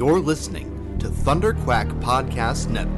[0.00, 2.96] You're listening to Thunder Quack Podcast Network.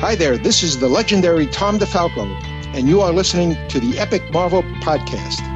[0.00, 2.24] Hi there, this is the legendary Tom DeFalco,
[2.74, 5.47] and you are listening to the Epic Marvel Podcast.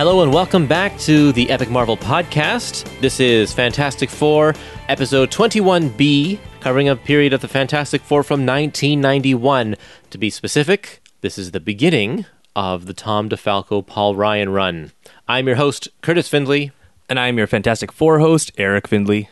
[0.00, 2.88] Hello and welcome back to the Epic Marvel Podcast.
[3.02, 4.54] This is Fantastic Four,
[4.88, 9.76] episode 21B, covering a period of the Fantastic Four from 1991.
[10.08, 12.24] To be specific, this is the beginning
[12.56, 14.92] of the Tom DeFalco Paul Ryan run.
[15.28, 16.72] I'm your host, Curtis Findley.
[17.10, 19.28] And I'm your Fantastic Four host, Eric Findley.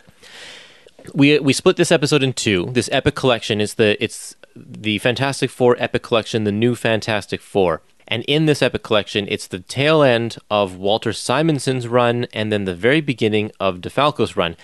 [1.14, 2.69] We we split this episode in two.
[2.72, 7.80] This epic collection is the it's the Fantastic Four epic collection, the new Fantastic Four.
[8.09, 12.65] And in this epic collection, it's the tail end of Walter Simonson's run and then
[12.65, 14.56] the very beginning of DeFalco's run.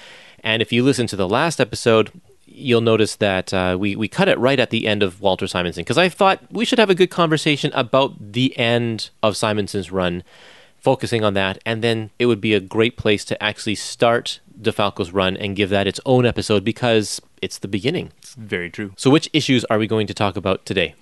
[0.43, 2.11] And if you listen to the last episode,
[2.47, 5.83] you'll notice that uh, we, we cut it right at the end of Walter Simonson
[5.83, 10.23] because I thought we should have a good conversation about the end of Simonson's run,
[10.79, 11.59] focusing on that.
[11.67, 15.69] And then it would be a great place to actually start DeFalco's run and give
[15.71, 18.13] that its own episode because it's the beginning.
[18.19, 18.93] It's very true.
[18.97, 20.95] So, which issues are we going to talk about today?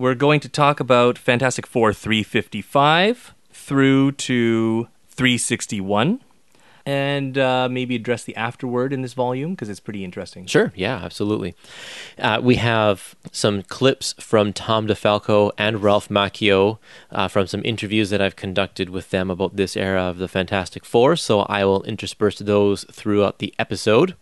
[0.00, 6.20] We're going to talk about Fantastic Four 355 through to 361
[6.86, 10.46] and uh, maybe address the afterword in this volume because it's pretty interesting.
[10.46, 11.54] Sure, yeah, absolutely.
[12.18, 16.78] Uh, we have some clips from Tom DeFalco and Ralph Macchio
[17.10, 20.86] uh, from some interviews that I've conducted with them about this era of the Fantastic
[20.86, 24.16] Four, so I will intersperse those throughout the episode.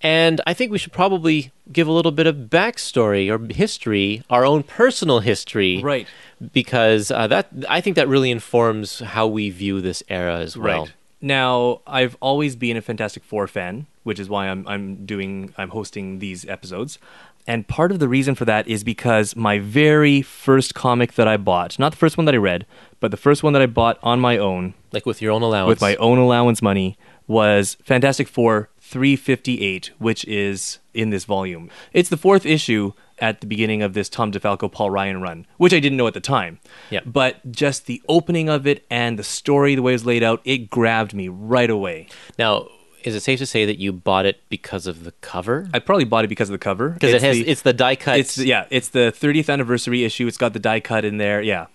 [0.00, 4.44] And I think we should probably give a little bit of backstory or history, our
[4.44, 6.06] own personal history, Right.
[6.52, 10.82] Because uh, that I think that really informs how we view this era as well.
[10.84, 10.92] Right.
[11.22, 15.70] Now, I've always been a Fantastic Four fan, which is why I'm I'm doing I'm
[15.70, 16.98] hosting these episodes.
[17.46, 21.36] And part of the reason for that is because my very first comic that I
[21.38, 22.66] bought, not the first one that I read,
[23.00, 25.68] but the first one that I bought on my own Like with your own allowance.
[25.68, 26.96] with my own allowance money
[27.26, 31.70] was Fantastic Four 358, which is in this volume.
[31.92, 35.72] It's the fourth issue at the beginning of this Tom DeFalco Paul Ryan run, which
[35.72, 36.60] I didn't know at the time.
[36.90, 37.00] Yeah.
[37.06, 40.40] But just the opening of it and the story, the way it was laid out,
[40.44, 42.08] it grabbed me right away.
[42.38, 42.68] Now,
[43.02, 45.68] is it safe to say that you bought it because of the cover?
[45.74, 46.90] I probably bought it because of the cover.
[46.90, 48.18] Because it has the- it's the die cut.
[48.18, 50.26] it's yeah, it's the 30th anniversary issue.
[50.26, 51.40] It's got the die cut in there.
[51.42, 51.66] Yeah.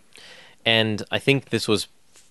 [0.65, 1.87] and I think this was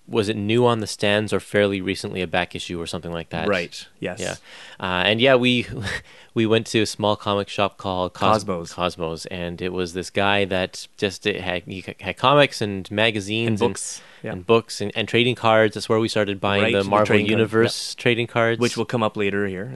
[0.08, 3.28] was it new on the stands or fairly recently a back issue or something like
[3.28, 3.46] that.
[3.46, 3.86] Right.
[4.00, 4.18] Yes.
[4.20, 4.36] Yeah.
[4.80, 5.66] Uh, and yeah, we
[6.34, 8.72] we went to a small comic shop called Cos- Cosmos.
[8.72, 13.60] Cosmos, and it was this guy that just it had he had comics and magazines
[13.60, 14.32] And books, yeah.
[14.32, 15.74] and books and, and trading cards.
[15.74, 18.86] That's where we started buying Right, the the Marvel cards, Universe trading cards, Which will
[18.86, 19.70] come up later here.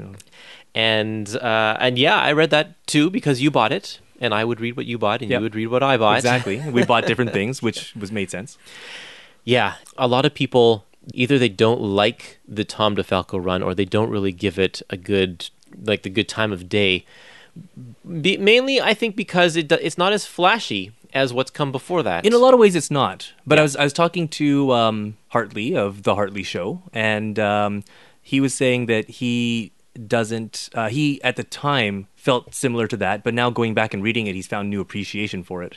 [0.74, 4.60] and uh, and yeah, I read that too because you bought it, and I would
[4.60, 5.38] read what you bought, and Yep.
[5.38, 6.16] you would read what I bought.
[6.18, 6.58] Exactly.
[6.70, 8.56] we bought different things, which was made sense.
[9.44, 13.84] Yeah, a lot of people either they don't like the Tom DeFalco run or they
[13.84, 15.50] don't really give it a good
[15.84, 17.04] like the good time of day.
[18.20, 22.02] Be, mainly, I think because it do- it's not as flashy as what's come before
[22.02, 22.24] that.
[22.24, 23.32] In a lot of ways, it's not.
[23.46, 27.84] But I was I was talking to um, Hartley of the Hartley Show, and um,
[28.22, 29.72] he was saying that he
[30.06, 30.70] doesn't.
[30.74, 34.26] Uh, he at the time felt similar to that, but now going back and reading
[34.26, 35.76] it, he's found new appreciation for it.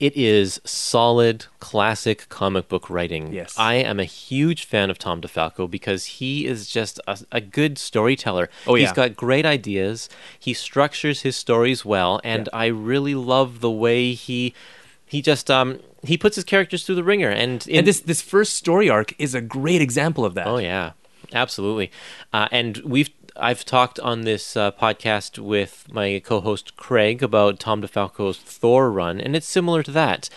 [0.00, 3.32] It is solid, classic comic book writing.
[3.32, 3.54] Yes.
[3.58, 7.78] I am a huge fan of Tom DeFalco because he is just a, a good
[7.78, 8.48] storyteller.
[8.66, 8.86] Oh, yeah.
[8.86, 10.08] He's got great ideas.
[10.38, 14.54] He structures his stories well, and I really love the way he
[15.04, 17.30] he just um he puts his characters through the wringer.
[17.30, 20.46] And in, and this this first story arc is a great example of that.
[20.46, 20.92] Oh yeah,
[21.32, 21.90] absolutely.
[22.32, 27.80] Uh, and we've I've talked on this uh, podcast with my co-host Craig about Tom
[27.82, 30.28] DeFalco's Thor run, and it's similar to that.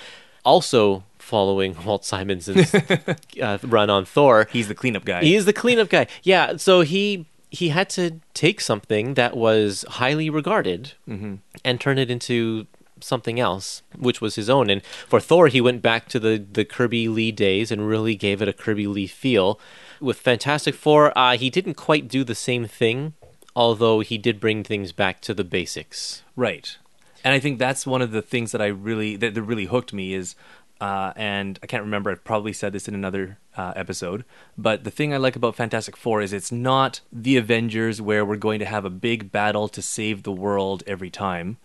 [0.43, 2.73] Also following Walt Simonson's
[3.41, 5.21] uh, run on Thor, He's the cleanup guy.
[5.23, 6.07] he is the cleanup guy.
[6.23, 12.09] Yeah, so he he had to take something that was highly regarded and turn it
[12.09, 12.65] into
[13.01, 14.69] something else, which was his own.
[14.69, 18.41] And for Thor, he went back to the the Kirby Lee days and really gave
[18.41, 19.59] it a Kirby Lee feel.
[20.01, 23.13] With Fantastic Four, uh, he didn't quite do the same thing,
[23.55, 26.23] although he did bring things back to the basics.
[26.35, 26.77] Right.
[27.23, 29.93] And I think that's one of the things that I really that, that really hooked
[29.93, 30.35] me is
[30.81, 32.09] uh, and I can't remember.
[32.09, 34.25] I've probably said this in another uh, episode.
[34.57, 38.35] But the thing I like about Fantastic Four is it's not the Avengers where we're
[38.35, 41.57] going to have a big battle to save the world every time.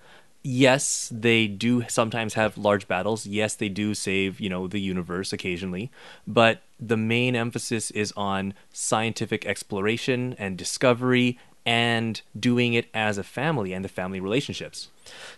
[0.48, 3.26] Yes, they do sometimes have large battles.
[3.26, 5.90] Yes, they do save, you know, the universe occasionally.
[6.24, 13.24] But the main emphasis is on scientific exploration and discovery and doing it as a
[13.24, 14.86] family and the family relationships.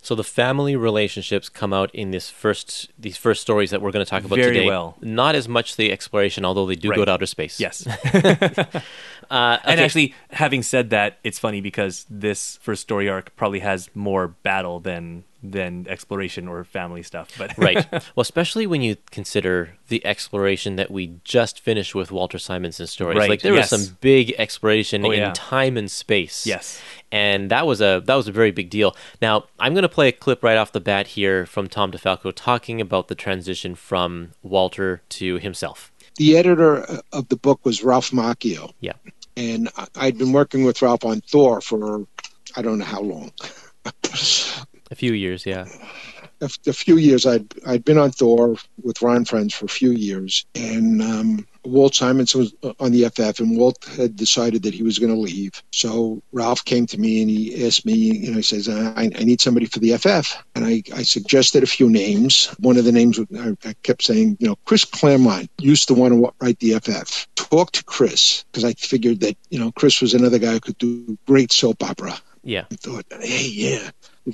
[0.02, 4.04] So the family relationships come out in this first these first stories that we're going
[4.04, 4.66] to talk about Very today.
[4.66, 4.96] well.
[5.00, 7.58] Not as much the exploration, although they do go to outer space.
[7.60, 7.86] Yes.
[9.30, 9.84] Uh, And okay.
[9.84, 14.80] actually, having said that, it's funny because this first story arc probably has more battle
[14.80, 17.30] than than exploration or family stuff.
[17.38, 17.86] But right.
[17.92, 23.18] Well, especially when you consider the exploration that we just finished with Walter Simonson's stories.
[23.18, 23.70] Right, Like there yes.
[23.70, 25.32] was some big exploration Oh, in yeah.
[25.36, 26.44] time and space.
[26.46, 26.80] Yes.
[27.12, 28.96] And that was a that was a very big deal.
[29.20, 32.32] Now, I'm going to play a clip right off the bat here from Tom DeFalco
[32.34, 35.92] talking about the transition from Walter to himself.
[36.16, 38.92] The editor of the book was Ralph Macchio, Yeah.
[39.36, 42.06] and I'd been working with Ralph on Thor for
[42.56, 43.32] I don't know how long.
[44.90, 45.66] A few years, yeah.
[46.40, 49.90] a, a few years I'd I'd been on Thor with Ron Frenz for a few
[49.90, 54.74] years, and um, Walt Simonson was uh, on the FF, and Walt had decided that
[54.74, 55.62] he was going to leave.
[55.72, 59.24] So Ralph came to me and he asked me, you know, he says, I, I
[59.24, 62.46] need somebody for the FF, and I, I suggested a few names.
[62.58, 66.14] One of the names I, I kept saying, you know, Chris Claremont used to want
[66.14, 67.26] to write the FF.
[67.34, 70.78] Talk to Chris because I figured that you know Chris was another guy who could
[70.78, 72.18] do great soap opera.
[72.44, 72.64] Yeah.
[72.70, 73.90] I thought, hey, yeah,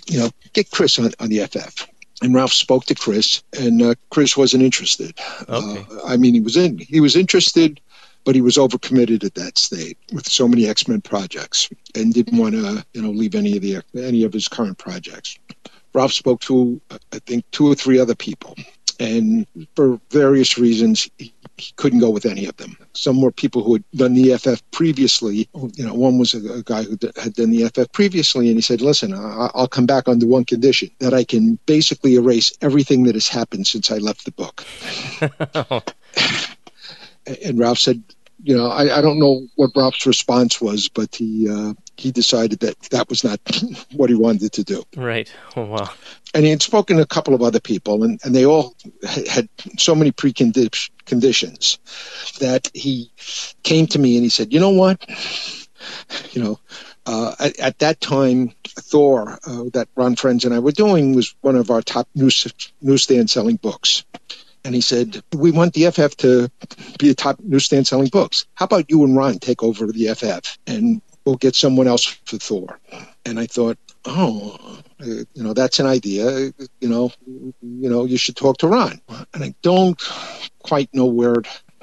[0.08, 1.86] you know, get Chris on, on the FF.
[2.22, 5.18] And Ralph spoke to Chris, and uh, Chris wasn't interested.
[5.48, 5.86] Okay.
[5.90, 7.80] Uh, I mean, he was in, he was interested,
[8.24, 12.38] but he was overcommitted at that state with so many X Men projects, and didn't
[12.38, 15.38] want to, you know, leave any of the any of his current projects.
[15.92, 18.56] Ralph spoke to, I think, two or three other people,
[19.00, 22.76] and for various reasons, he, he couldn't go with any of them.
[22.92, 25.48] Some were people who had done the FF previously.
[25.54, 28.56] You know, one was a, a guy who d- had done the FF previously, and
[28.56, 32.52] he said, "Listen, I, I'll come back under one condition: that I can basically erase
[32.60, 34.64] everything that has happened since I left the book."
[37.44, 38.02] and Ralph said,
[38.42, 42.60] "You know, I, I don't know what Ralph's response was, but he uh, he decided
[42.60, 43.40] that that was not
[43.92, 45.32] what he wanted to do." Right.
[45.56, 45.90] Oh, wow.
[46.34, 48.74] and he had spoken to a couple of other people, and, and they all
[49.28, 49.48] had
[49.78, 51.78] so many preconditions
[52.38, 53.10] that he
[53.62, 55.04] came to me and he said, "You know what?
[56.32, 56.60] You know,
[57.06, 61.34] uh, at, at that time, Thor, uh, that Ron Frenz and I were doing, was
[61.42, 62.46] one of our top news,
[62.80, 64.04] newsstand selling books."
[64.64, 66.50] And he said, "We want the FF to
[66.98, 68.46] be a top newsstand selling books.
[68.54, 72.38] How about you and Ron take over the FF, and we'll get someone else for
[72.38, 72.78] Thor?"
[73.24, 74.56] And I thought, "Oh,
[75.00, 76.52] uh, you know, that's an idea.
[76.80, 79.00] You know, you know, you should talk to Ron."
[79.32, 80.00] And I don't
[80.62, 81.36] quite know where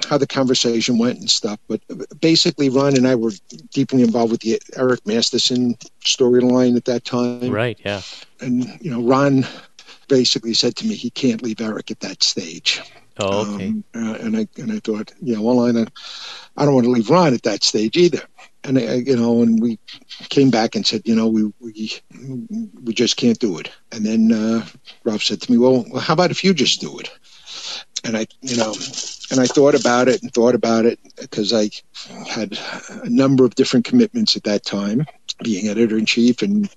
[0.08, 1.80] how the conversation went and stuff, but
[2.20, 3.30] basically, Ron and I were
[3.72, 7.78] deeply involved with the Eric Masterson storyline at that time Right.
[7.84, 8.02] Yeah.
[8.40, 9.46] and you know ron
[10.08, 12.82] basically said to me he can't leave eric at that stage
[13.18, 13.68] Oh, okay.
[13.68, 15.90] um, uh, and i and i thought yeah well i don't,
[16.56, 18.22] I don't want to leave ron at that stage either
[18.64, 19.78] and I, you know and we
[20.28, 22.00] came back and said you know we we
[22.82, 24.66] we just can't do it and then uh
[25.04, 27.10] ralph said to me well how about if you just do it
[28.04, 28.74] and i you know
[29.30, 31.68] and i thought about it and thought about it because i
[32.28, 32.58] had
[33.04, 35.04] a number of different commitments at that time
[35.42, 36.70] being editor in chief and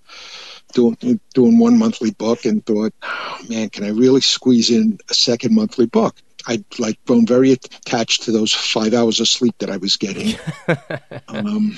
[0.74, 5.14] doing doing one monthly book and thought, oh, man, can I really squeeze in a
[5.14, 6.16] second monthly book?
[6.48, 10.36] I'd like grown very attached to those five hours of sleep that I was getting.
[11.28, 11.78] um,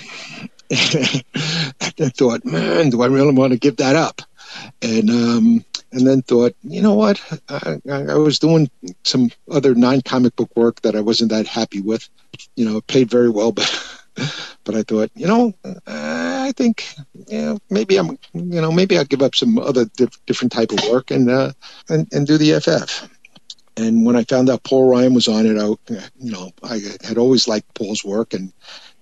[0.72, 4.22] I thought, man, do I really want to give that up?
[4.82, 7.22] And um, and then thought, you know what?
[7.50, 8.70] I, I was doing
[9.04, 12.08] some other non-comic book work that I wasn't that happy with.
[12.56, 13.70] You know, it paid very well, but
[14.64, 15.54] but I thought, you know,
[15.86, 16.86] I think,
[17.28, 20.72] you know, maybe I'm, you know, maybe I'll give up some other diff- different type
[20.72, 21.54] of work and, uh,
[21.90, 23.10] and and do the FF.
[23.78, 25.68] And when I found out Paul Ryan was on it, I,
[26.20, 28.52] you know, I had always liked Paul's work and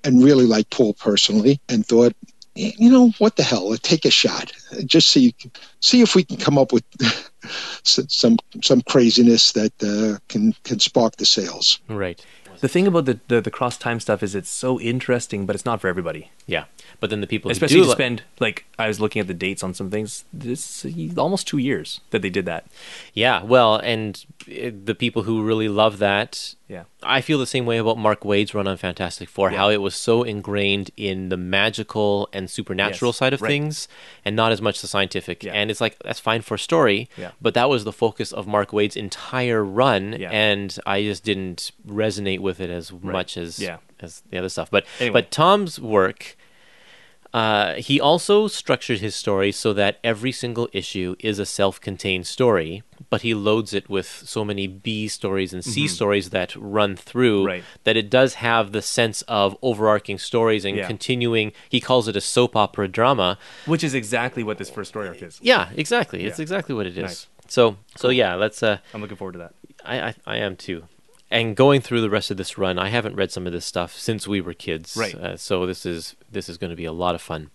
[0.03, 2.13] and really liked Paul personally, and thought,
[2.53, 3.75] you know, what the hell?
[3.77, 4.51] Take a shot,
[4.85, 5.33] just see
[5.79, 6.83] see if we can come up with
[7.83, 11.79] some some craziness that uh, can can spark the sales.
[11.87, 12.23] Right.
[12.61, 15.65] The thing about the, the, the cross time stuff is it's so interesting, but it's
[15.65, 16.31] not for everybody.
[16.47, 16.65] Yeah.
[16.99, 19.27] But then the people Especially who to do li- spend like I was looking at
[19.27, 20.25] the dates on some things.
[20.33, 20.85] This
[21.17, 22.65] almost two years that they did that.
[23.13, 26.83] Yeah, well, and uh, the people who really love that, Yeah.
[27.03, 29.57] I feel the same way about Mark Waid's run on Fantastic Four, Yeah.
[29.57, 33.49] how it was so ingrained in the magical and supernatural Yes, side of right.
[33.49, 33.87] things
[34.25, 35.43] and not as much the scientific.
[35.43, 35.53] Yeah.
[35.53, 37.31] And it's like, that's fine for story, Yeah.
[37.41, 42.39] but that was the focus of Mark Waid's entire run, and I just didn't resonate
[42.39, 43.77] with it as much as, Yeah.
[43.99, 44.69] as the other stuff.
[44.69, 45.13] But, Anyway.
[45.21, 46.35] but Tom's work.
[47.35, 52.81] Uh, he also structured his story so that every single issue is a self-contained story,
[53.09, 57.39] but he loads it with so many B stories and C stories that run through
[57.39, 57.47] Mm-hmm.
[57.47, 57.63] Right.
[57.83, 60.87] that it does have the sense of overarching stories and Yeah.
[60.87, 61.51] continuing.
[61.75, 63.37] He calls it a soap opera drama.
[63.65, 65.37] Which is exactly what this first story arc is.
[65.41, 66.23] Yeah, exactly.
[66.23, 67.03] It's exactly what it is.
[67.03, 67.27] Nice.
[67.49, 68.63] So, so yeah, let's.
[68.63, 69.53] Uh, I'm looking forward to that.
[69.83, 70.79] I, I I am too.
[71.35, 73.93] And going through the rest of this run, I haven't read some of this stuff
[73.93, 74.95] since we were kids.
[74.95, 75.13] Right.
[75.15, 77.49] Uh, so this is this is going to be a lot of fun,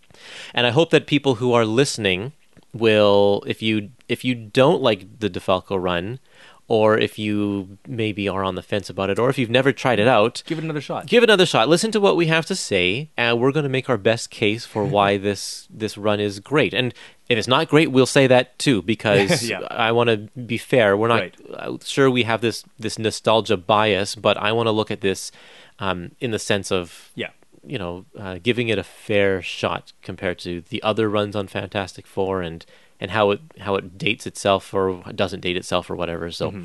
[0.54, 2.32] and I hope that people who are listening
[2.72, 6.20] will, if you if you don't like the DeFalco run,
[6.68, 9.98] or if you maybe are on the fence about it, or if you've never tried
[9.98, 11.06] it out, Give it another shot.
[11.06, 11.68] give it another shot.
[11.68, 14.64] Listen to what we have to say, and we're going to make our best case
[14.64, 16.74] for why this this run is great.
[16.74, 16.94] And
[17.30, 19.60] if it's not great, we'll say that too, because Yeah.
[19.70, 20.96] I want to be fair.
[20.96, 21.34] We're not Right.
[21.54, 25.30] uh, sure we have this this nostalgia bias, but I want to look at this
[25.78, 27.30] um, in the sense of yeah.
[27.64, 32.06] you know uh, giving it a fair shot compared to the other runs on Fantastic
[32.06, 32.66] Four and
[33.02, 36.30] and how it how it dates itself or doesn't date itself or whatever.
[36.30, 36.64] So, Mm-hmm.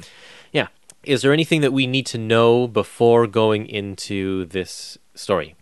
[0.51, 0.67] yeah.
[1.03, 5.53] Is there anything that we need to know before going into this story?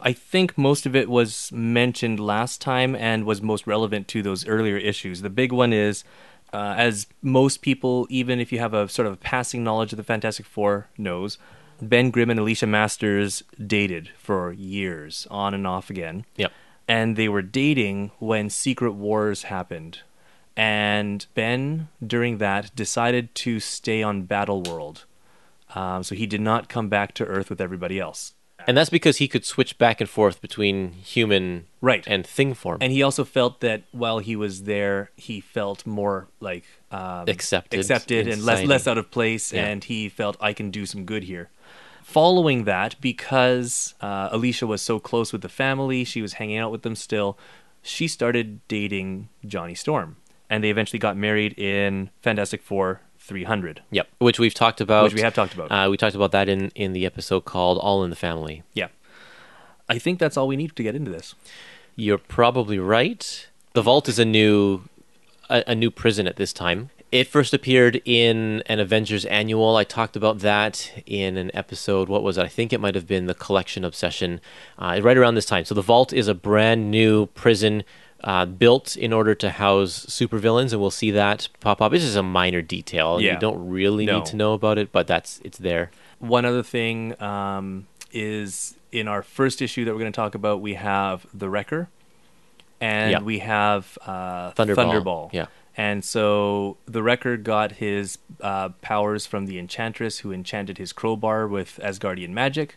[0.00, 4.46] I think most of it was mentioned last time and was most relevant to those
[4.46, 5.22] earlier issues.
[5.22, 6.04] The big one is,
[6.52, 10.04] uh, as most people, even if you have a sort of passing knowledge of the
[10.04, 11.38] Fantastic Four, knows,
[11.80, 16.24] Ben Grimm and Alicia Masters dated for years, on and off again.
[16.36, 16.52] Yep.
[16.88, 20.00] And they were dating when Secret Wars happened.
[20.56, 25.04] And Ben, during that, decided to stay on Battle World.
[25.74, 28.32] Um, so he did not come back to Earth with everybody else.
[28.66, 32.04] And that's because he could switch back and forth between human Right.
[32.06, 32.78] and thing form.
[32.80, 37.78] and he also felt that while he was there, he felt more like um, Accepted
[37.80, 39.52] accepted, and less less out of place.
[39.52, 39.66] Yeah.
[39.66, 41.50] And he felt I can do some good here.
[42.02, 46.70] Following that, because uh, Alicia was so close with the family, she was hanging out
[46.70, 47.36] with them still.
[47.82, 50.16] She started dating Johnny Storm,
[50.48, 53.82] and they eventually got married in Fantastic Four 300.
[53.90, 55.04] Yep, which we've talked about.
[55.04, 55.70] Which we have talked about.
[55.70, 58.88] Uh, we talked about that in in the episode called "All in the Family." Yeah,
[59.88, 61.34] I think that's all we need to get into this.
[61.96, 63.48] You're probably right.
[63.72, 64.82] The Vault is a new
[65.50, 66.90] a, a new prison at this time.
[67.12, 69.76] It first appeared in an Avengers annual.
[69.76, 72.08] I talked about that in an episode.
[72.08, 72.42] What was it?
[72.42, 74.40] I think it might have been the Collection Obsession,
[74.78, 75.64] uh, right around this time.
[75.64, 77.84] So the Vault is a brand new prison
[78.26, 81.92] uh, built in order to house supervillains, and we'll see that pop up.
[81.92, 83.20] This is a minor detail.
[83.20, 83.34] Yeah.
[83.34, 84.18] You don't really No.
[84.18, 85.90] need to know about it, but that's it's there.
[86.18, 90.60] One other thing um, is in our first issue that we're going to talk about,
[90.60, 91.88] we have the Wrecker,
[92.80, 93.20] and Yeah.
[93.20, 94.76] we have uh, Thunderball.
[94.76, 95.32] Thunderball.
[95.32, 95.46] Yeah.
[95.78, 101.46] And so the Wrecker got his uh, powers from the Enchantress, who enchanted his crowbar
[101.46, 102.76] with Asgardian magic.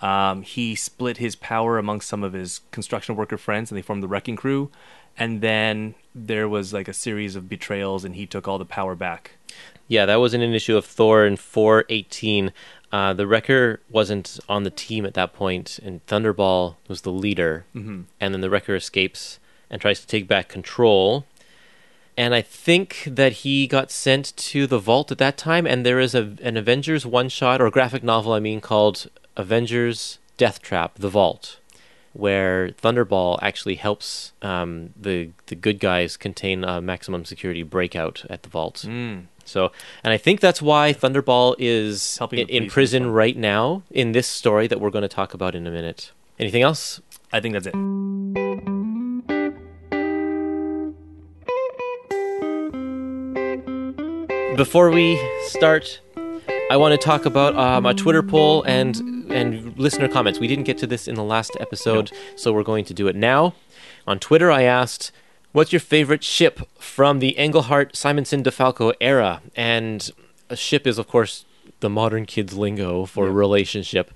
[0.00, 4.02] Um, he split his power amongst some of his construction worker friends, and they formed
[4.02, 4.70] the Wrecking Crew.
[5.16, 8.94] And then there was like a series of betrayals, and he took all the power
[8.94, 9.32] back.
[9.88, 12.52] Yeah, that was in an issue of Thor in 418.
[12.92, 17.64] Uh, the Wrecker wasn't on the team at that point, and Thunderball was the leader.
[17.74, 18.02] Mm-hmm.
[18.20, 19.38] And then the Wrecker escapes
[19.68, 21.26] and tries to take back control.
[22.16, 26.00] And I think that he got sent to the vault at that time, and there
[26.00, 29.08] is a, an Avengers one shot, or graphic novel, I mean, called
[29.40, 31.58] Avengers Death Trap The Vault,
[32.12, 38.42] where Thunderball actually helps um, the, the good guys contain a maximum security breakout at
[38.42, 38.86] the vault.
[39.46, 39.72] So,
[40.04, 44.28] and I think that's why Thunderball is Helping in, in prison right now in this
[44.28, 46.12] story that we're going to talk about in a minute.
[46.38, 47.00] Anything else?
[47.32, 47.74] I think that's it.
[54.56, 56.00] Before we start,
[56.70, 60.38] I want to talk about um, a Twitter poll and and listener comments.
[60.38, 63.16] We didn't get to this in the last episode, so we're going to do it
[63.16, 63.54] now.
[64.06, 65.12] On Twitter, I asked,
[65.52, 70.10] "What's your favorite ship from the Englehart Simonson DeFalco era?" And
[70.48, 71.44] a ship is, of course,
[71.80, 74.12] the modern kids lingo for relationship.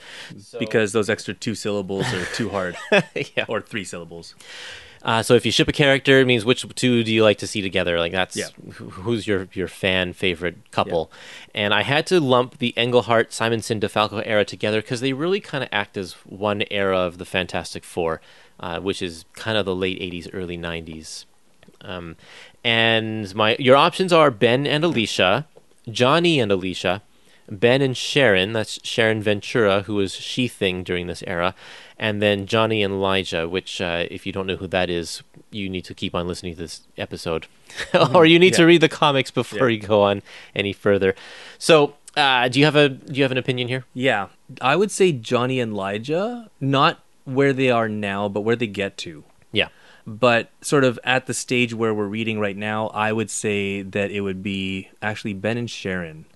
[0.58, 2.76] because those extra two syllables are too hard,
[3.36, 3.44] yeah.
[3.48, 4.34] or three syllables.
[5.04, 7.46] Uh, so if you ship a character, it means which two do you like to
[7.46, 7.98] see together?
[7.98, 8.48] Like that's Yeah.
[8.72, 11.12] who's your your fan favorite couple.
[11.54, 15.62] And I had to lump the Englehart Simonson DeFalco era together because they really kind
[15.62, 18.22] of act as one era of the Fantastic Four,
[18.58, 21.26] uh, which is kind of the late '80s, early '90s.
[21.82, 22.16] Um,
[22.64, 25.46] and my your options are Ben and Alicia,
[25.90, 27.02] Johnny and Alicia,
[27.50, 28.54] Ben and Sharon.
[28.54, 31.54] That's Sharon Ventura, who was She Thing during this era,
[31.98, 33.48] and then Johnny and Elijah.
[33.48, 36.54] Which, uh, if you don't know who that is, you need to keep on listening
[36.54, 37.46] to this episode,
[38.14, 39.80] or you need to read the comics before Yeah.
[39.80, 40.22] you go on
[40.54, 41.14] any further.
[41.58, 43.84] So, uh, do you have a do you have an opinion here?
[43.94, 44.28] Yeah,
[44.60, 48.96] I would say Johnny and Elijah, not where they are now, but where they get
[48.98, 49.24] to.
[49.52, 49.68] Yeah.
[50.06, 54.10] But sort of at the stage where we're reading right now, I would say that
[54.10, 56.26] it would be actually Ben and Sharon.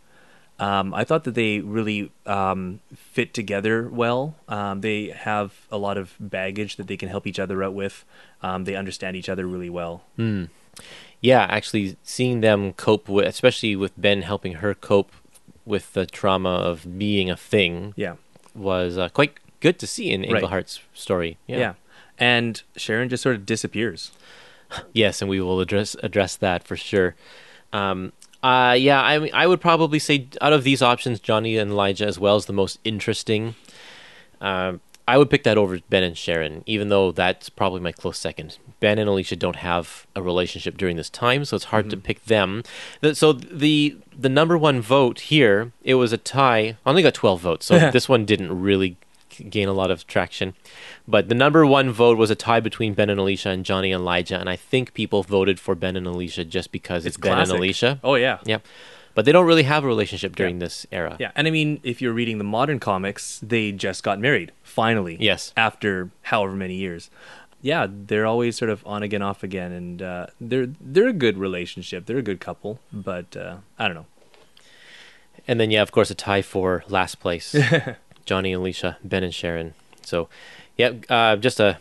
[0.60, 4.34] Um, I thought that they really um, fit together well.
[4.48, 8.04] Um, they have a lot of baggage that they can help each other out with.
[8.42, 10.02] Um, they understand each other really well.
[11.20, 15.12] yeah, actually seeing them cope with, especially with Ben helping her cope
[15.64, 18.14] with the trauma of being a thing, Yeah.
[18.54, 20.30] was uh, quite good to see in Right.
[20.34, 21.36] Englehart's story.
[21.46, 21.74] yeah.
[22.20, 24.10] And Sharon just sort of disappears.
[24.92, 27.14] Yes, and we will address address that for sure.
[27.72, 31.70] Um, uh, yeah, I mean, I would probably say out of these options, Johnny and
[31.70, 33.54] Elijah as well is the most interesting.
[34.40, 38.18] Um, I would pick that over Ben and Sharon, even though that's probably my close
[38.18, 38.58] second.
[38.78, 42.26] Ben and Alicia don't have a relationship during this time, so it's hard to pick
[42.26, 42.62] them.
[43.14, 46.76] So the the number one vote here, it was a tie.
[46.84, 48.98] I only got twelve votes, so this one didn't really
[49.48, 50.54] gain a lot of traction.
[51.06, 54.00] But the number one vote was a tie between Ben and Alicia and Johnny and
[54.02, 57.34] Elijah, and I think people voted for Ben and Alicia just because it's, It's Ben
[57.34, 57.52] classic.
[57.54, 58.00] and Alicia.
[58.04, 58.38] Oh, yeah.
[58.44, 58.58] Yeah,
[59.14, 61.16] but they don't really have a relationship during this era.
[61.18, 65.16] Yeah, and I mean, if you're reading the modern comics, they just got married finally.
[65.20, 65.52] Yes.
[65.56, 67.10] after however many years.
[67.60, 71.36] Yeah, they're always sort of on again, off again, and uh, they're they're a good
[71.36, 72.06] relationship.
[72.06, 74.06] They're a good couple, but uh, I don't know.
[75.48, 77.56] And then, yeah, of course, a tie for last place.
[78.28, 79.72] Johnny and Alicia, Ben and Sharon.
[80.02, 80.28] So,
[80.76, 81.78] yeah, uh, just a,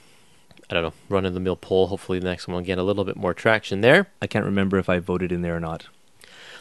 [0.70, 1.88] I don't know, run of the mill poll.
[1.88, 4.08] Hopefully, the next one will get a little bit more traction there.
[4.22, 5.88] I can't remember if I voted in there or not.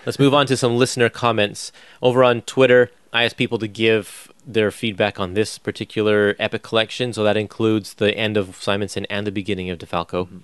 [0.05, 1.71] Let's move on to some listener comments.
[2.02, 7.12] Over on Twitter, I asked people to give their feedback on this particular epic collection.
[7.12, 10.43] So that includes the end of Simonson and the beginning of DeFalco.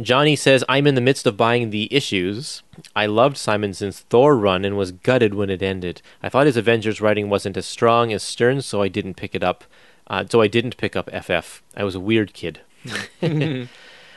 [0.00, 2.62] Johnny says, I'm in the midst of buying the issues.
[2.96, 6.00] I loved Simonson's Thor run and was gutted when it ended.
[6.22, 9.42] I thought his Avengers writing wasn't as strong as Stern's, so I didn't pick it
[9.42, 9.64] up.
[10.06, 11.62] Uh, so I didn't pick up FF.
[11.76, 12.60] I was a weird kid.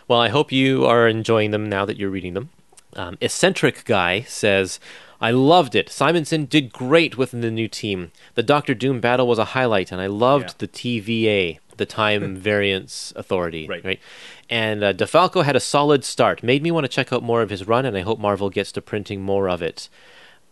[0.08, 2.50] well, I hope you are enjoying them now that you're reading them.
[2.95, 4.80] Um, eccentric guy says,
[5.19, 5.89] I loved it.
[5.89, 8.12] Simonson did great with the new team.
[8.36, 10.54] The Doctor Doom battle was a highlight, and I loved Yeah.
[10.60, 13.67] the TVA, the Time Variance Authority.
[13.67, 13.84] Right.
[13.84, 14.00] right.
[14.49, 16.43] And uh, DeFalco had a solid start.
[16.43, 18.71] Made me want to check out more of his run, and I hope Marvel gets
[18.73, 19.89] to printing more of it.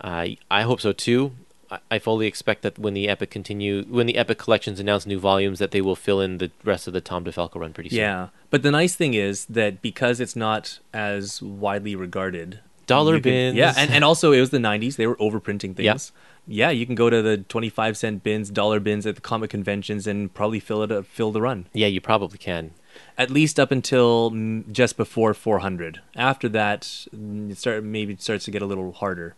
[0.01, 1.33] Uh, I hope so too.
[1.69, 5.19] I- I fully expect that when the Epic continue, when the Epic collections announce new
[5.19, 7.99] volumes, that they will fill in the rest of the Tom DeFalco run pretty soon.
[7.99, 13.21] Yeah, but the nice thing is that because it's not as widely regarded, Dollar you
[13.21, 13.57] can- bins.
[13.57, 15.93] yeah, and, and also it was the '90s; they were overprinting Yeah.
[15.93, 16.11] things.
[16.45, 20.05] Yeah, you can go to the twenty-five cent bins, dollar bins at the comic conventions,
[20.05, 21.67] and probably fill it up, fill the run.
[21.73, 22.71] yeah, you probably can.
[23.17, 24.31] At least up until
[24.71, 26.01] just before 400.
[26.15, 26.81] After that,
[27.15, 29.35] mm, it start maybe it starts to get a little harder.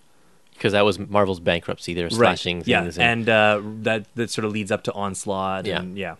[0.53, 1.93] because that was Marvel's bankruptcy.
[1.93, 2.97] They were slashing Yeah, things.
[2.97, 5.65] and uh, that that sort of leads up to onslaught.
[5.65, 5.79] Yeah.
[5.81, 6.15] and yeah.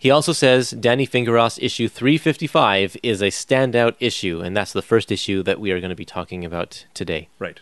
[0.00, 5.10] he also says Danny Fingeroth issue 355 is a standout issue, and that's the first
[5.10, 7.28] issue that we are going to be talking about today.
[7.40, 7.58] Right.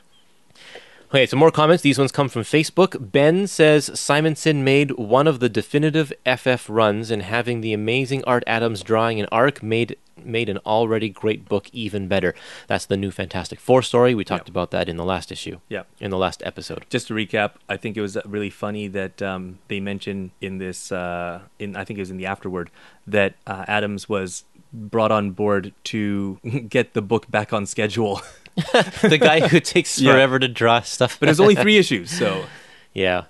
[1.16, 1.82] Okay, some more comments.
[1.82, 3.10] These ones come from Facebook.
[3.10, 8.44] Ben says Simonson made one of the definitive FF runs, and having the amazing Art
[8.46, 12.34] Adams drawing an arc made made an already great book even better.
[12.66, 14.14] That's the new Fantastic Four story.
[14.14, 14.52] We talked Yeah.
[14.52, 15.60] about that in the last issue.
[15.70, 15.84] Yeah.
[16.00, 16.84] In the last episode.
[16.90, 20.92] just to recap, I think it was really funny that um, they mentioned in this,
[20.92, 22.70] uh, in I think it was in the afterword,
[23.06, 28.20] that uh, Adams was brought on board to get the book back on schedule.
[29.02, 30.12] the guy who takes Yeah.
[30.12, 31.18] forever to draw stuff.
[31.20, 32.46] but was only three issues, so
[32.94, 33.24] Yeah.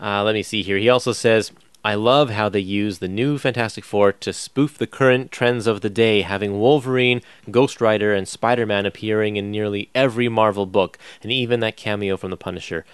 [0.00, 0.76] Uh, let me see here.
[0.78, 1.52] He also says,
[1.84, 5.80] I love how they use the new Fantastic Four to spoof the current trends of
[5.80, 10.98] the day, having Wolverine, Ghost Rider, and Spider Man appearing in nearly every Marvel book,
[11.22, 12.84] and even that cameo from The Punisher.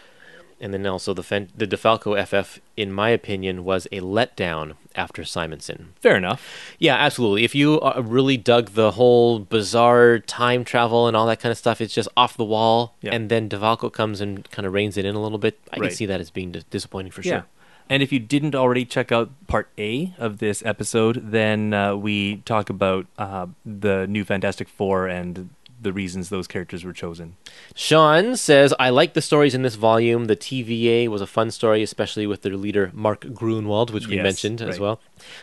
[0.63, 5.25] And then also the, Fen- the DeFalco FF, in my opinion, was a letdown after
[5.25, 5.93] Simonson.
[6.01, 6.47] fair enough.
[6.79, 7.43] Yeah, absolutely.
[7.45, 11.59] If you uh, really dug the whole bizarre time travel and all that kind of
[11.59, 12.95] stuff, it's just off the wall.
[13.01, 13.13] Yeah.
[13.15, 15.59] And then DeFalco comes and kind of reins it in a little bit.
[15.73, 15.89] I Right.
[15.89, 17.33] can see that as being dis- disappointing for Yeah.
[17.33, 17.47] sure.
[17.91, 22.37] And if you didn't already check out part A of this episode, then uh, we
[22.45, 25.51] talk about uh, the new Fantastic Four and
[25.83, 27.37] the reasons those characters were chosen.
[27.75, 30.27] Sean says, I like the stories in this volume.
[30.27, 34.25] The TVA was a fun story, especially with their leader, Mark Gruenwald, which we Yes,
[34.25, 35.01] mentioned as well.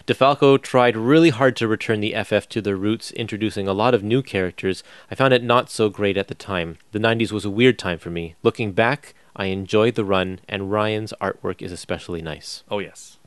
[0.08, 4.04] DeFalco tried really hard to return the FF to their roots, introducing a lot of
[4.04, 4.84] new characters.
[5.12, 6.78] I found it not so great at the time.
[6.92, 8.36] The 90s was a weird time for me.
[8.42, 12.64] Looking back, I enjoyed the run, and Ryan's artwork is especially nice.
[12.70, 13.19] Oh, yes.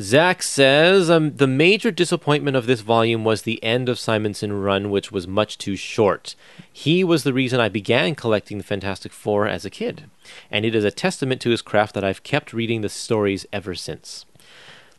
[0.00, 4.90] Zach says um, the major disappointment of this volume was the end of Simonson run,
[4.90, 6.34] which was much too short.
[6.72, 10.04] He was the reason I began collecting the Fantastic Four as a kid,
[10.50, 13.74] and it is a testament to his craft that I've kept reading the stories ever
[13.74, 14.24] since.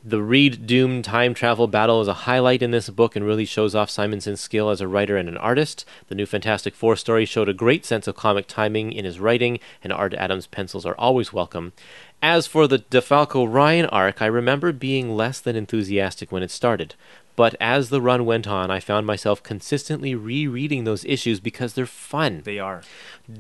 [0.04, 3.76] The Reed Doom time travel battle is a highlight in this book and really shows
[3.76, 5.86] off Simonson's skill as a writer and an artist.
[6.08, 9.60] The new Fantastic Four story showed a great sense of comic timing in his writing,
[9.84, 11.74] and Art Adams' pencils are always welcome.
[12.21, 16.93] As for the DeFalco Ryan arc, I remember being less than enthusiastic when it started.
[17.36, 21.88] But as the run went on, I found myself consistently rereading those issues because they're
[21.88, 22.41] fun.
[22.43, 22.84] They are.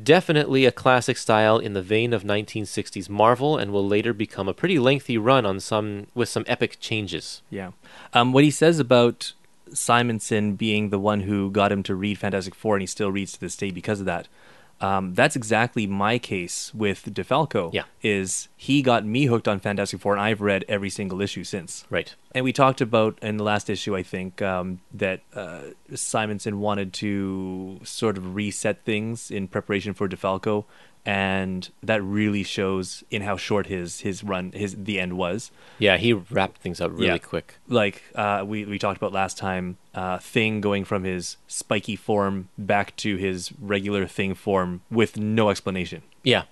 [0.01, 4.53] Definitely a classic style in the vein of 1960s Marvel and will later become a
[4.53, 7.43] pretty lengthy run on some with some epic changes.
[7.51, 7.71] Yeah.
[8.13, 9.33] Um, what he says about
[9.73, 13.33] Simonson being the one who got him to read Fantastic Four, and he still reads
[13.33, 14.27] to this day because of that.
[14.81, 17.71] Um, that's exactly my case with DeFalco.
[17.71, 17.83] Yeah.
[18.01, 21.85] Is he got me hooked on Fantastic Four, and I've read every single issue since.
[21.89, 22.15] Right.
[22.33, 25.61] And we talked about in the last issue, I think, um, that uh,
[25.93, 30.65] Simonson wanted to sort of reset things in preparation for DeFalco,
[31.05, 35.51] and that really shows in how short his his run, his the end was.
[35.79, 37.17] Yeah, he wrapped things up really Yeah.
[37.17, 37.55] quick.
[37.67, 42.49] Like uh, we we talked about last time, uh, Thing going from his spiky form
[42.57, 46.03] back to his regular Thing form with no explanation.
[46.23, 46.43] Yeah.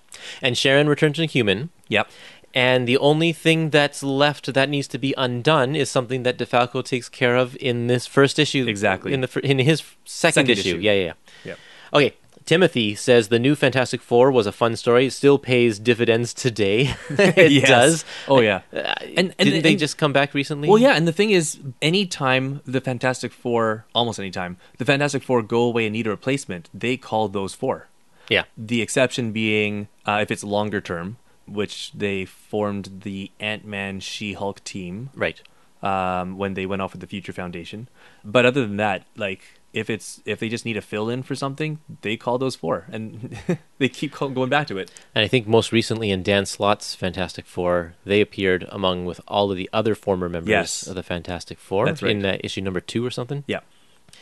[0.42, 1.70] And Sharon returns to human.
[1.88, 2.08] Yep.
[2.52, 6.84] And the only thing that's left that needs to be undone is something that DeFalco
[6.84, 8.66] takes care of in this first issue.
[8.66, 9.12] Exactly.
[9.12, 10.68] In the in his second, Second issue.
[10.70, 10.78] issue.
[10.78, 11.12] Yeah, yeah, yeah.
[11.44, 11.58] Yep.
[11.94, 12.16] Okay.
[12.50, 15.06] Timothy says the new Fantastic Four was a fun story.
[15.06, 16.92] It still pays dividends today.
[17.10, 17.68] it Yes.
[17.68, 18.04] does.
[18.26, 18.62] Oh yeah.
[18.72, 18.78] Uh,
[19.16, 20.68] And- and- didn't they and- just come back recently?
[20.68, 25.42] Well, yeah, and the thing is, anytime the Fantastic Four, almost anytime, the Fantastic Four
[25.42, 27.86] go away and need a replacement, they call those four.
[28.28, 28.44] Yeah.
[28.58, 34.32] The exception being uh, if it's longer term, which they formed the Ant Man She
[34.32, 35.40] Hulk team Right.
[35.84, 37.86] um, when they went off with the Future Foundation.
[38.24, 41.34] But other than that, like if it's if they just need a fill in for
[41.34, 43.38] something, they call those four, and
[43.78, 44.90] they keep call- going back to it.
[45.14, 49.50] And I think most recently in Dan Slott's Fantastic Four, they appeared among with all
[49.50, 50.86] of the other former members Yes.
[50.86, 52.10] of the Fantastic Four That's right.
[52.12, 53.44] in uh, issue number two or something.
[53.46, 53.60] Yeah,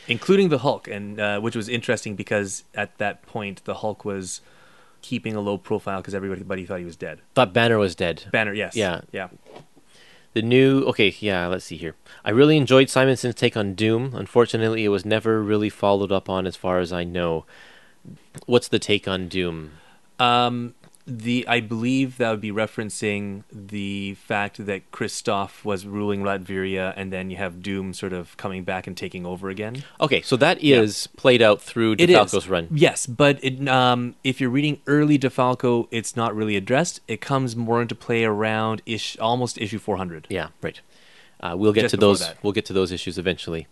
[0.07, 4.41] including the Hulk, and uh, which was interesting because at that point the Hulk was
[5.01, 7.21] keeping a low profile because everybody thought he was dead.
[7.33, 8.25] Thought Banner was dead.
[8.33, 9.01] Banner, yes, Yeah.
[9.13, 9.29] yeah.
[10.33, 11.95] The new okay, yeah, let's see here.
[12.23, 14.13] I really enjoyed Simonson's take on Doom.
[14.13, 17.45] Unfortunately, it was never really followed up on as far as I know.
[18.45, 19.71] What's the take on Doom?
[20.19, 20.75] Um,
[21.09, 27.11] the I believe that would be referencing the fact that Kristoff was ruling Latveria, and
[27.11, 29.83] then you have Doom sort of coming back and taking over again.
[29.99, 32.67] Okay, so that is played out through DeFalco's run.
[32.71, 37.01] yes, but it, um, if you're reading early DeFalco, it's not really addressed.
[37.07, 40.27] It comes more into play around ish, almost issue 400.
[40.29, 40.79] Yeah, right.
[41.41, 42.19] Uh, we'll get Just to those.
[42.19, 42.37] that.
[42.43, 43.67] We'll get to those issues eventually.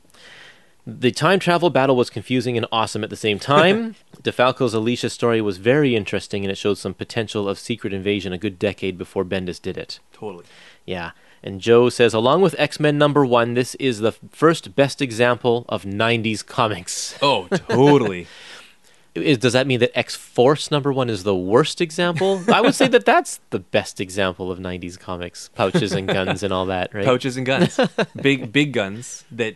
[0.89, 3.95] The time travel battle was confusing and awesome at the same time.
[4.21, 8.37] DeFalco's Alicia story was very interesting, and it showed some potential of secret invasion a
[8.37, 9.99] good decade before Bendis did it.
[10.13, 10.45] Totally.
[10.85, 11.11] Yeah.
[11.43, 15.65] And Joe says, along with X Men number one, this is the first best example
[15.67, 17.17] of 90s comics.
[17.21, 18.27] Oh, totally.
[19.21, 22.41] Is, does that mean that X Force number one is the worst example?
[22.51, 25.49] I would say that that's the best example of 90s comics.
[25.55, 27.05] Pouches and guns and all that, right?
[27.05, 27.79] Pouches and guns,
[28.21, 29.55] big big guns that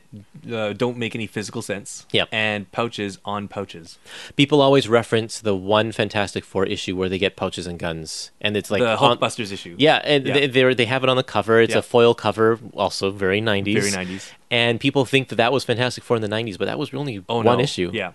[0.52, 2.06] uh, don't make any physical sense.
[2.12, 2.30] Yep.
[2.32, 3.98] And pouches on pouches.
[4.36, 8.58] People always reference the one Fantastic Four issue where they get pouches and guns, and
[8.58, 9.76] it's like the on- issue.
[9.78, 10.34] Yeah, and Yeah.
[10.34, 11.62] They, they're- have it on the cover.
[11.62, 11.80] It's Yeah.
[11.80, 13.74] a foil cover, also very 90s.
[13.80, 14.32] Very 90s.
[14.50, 17.24] And people think that that was Fantastic Four in the 90s, but that was only
[17.30, 17.64] Oh, one no.
[17.64, 17.92] issue.
[17.94, 18.12] Yeah.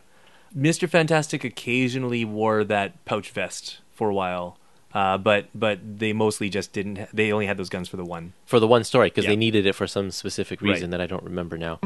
[0.57, 0.88] Mr.
[0.88, 4.59] Fantastic occasionally wore that pouch vest for a while.
[4.95, 6.97] Uh, but but they mostly just didn't.
[6.97, 8.33] Ha- they only had those guns for the one.
[8.47, 9.31] For the one story, because Yeah.
[9.33, 10.71] they needed it for some specific Right.
[10.73, 11.79] reason that I don't remember now.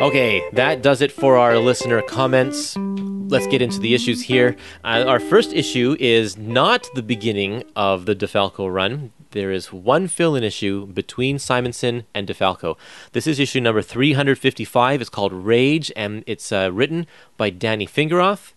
[0.00, 2.76] Okay, that does it for our listener comments.
[2.76, 4.56] Let's get into the issues here.
[4.84, 9.12] Uh, our first issue is not the beginning of the DeFalco run.
[9.32, 12.76] There is one fill in issue between Simonson and DeFalco.
[13.12, 15.00] This is issue number 355.
[15.00, 18.52] It's called Rage, and it's uh, written by Danny Fingeroth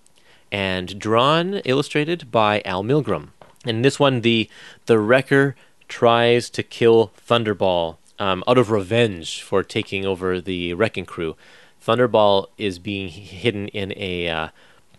[0.51, 3.29] and drawn, illustrated by Al Milgrom.
[3.65, 4.49] And in this one, the
[4.85, 5.55] the Wrecker
[5.87, 11.35] tries to kill Thunderball um, out of revenge for taking over the wrecking crew.
[11.85, 14.47] Thunderball is being hidden in a uh,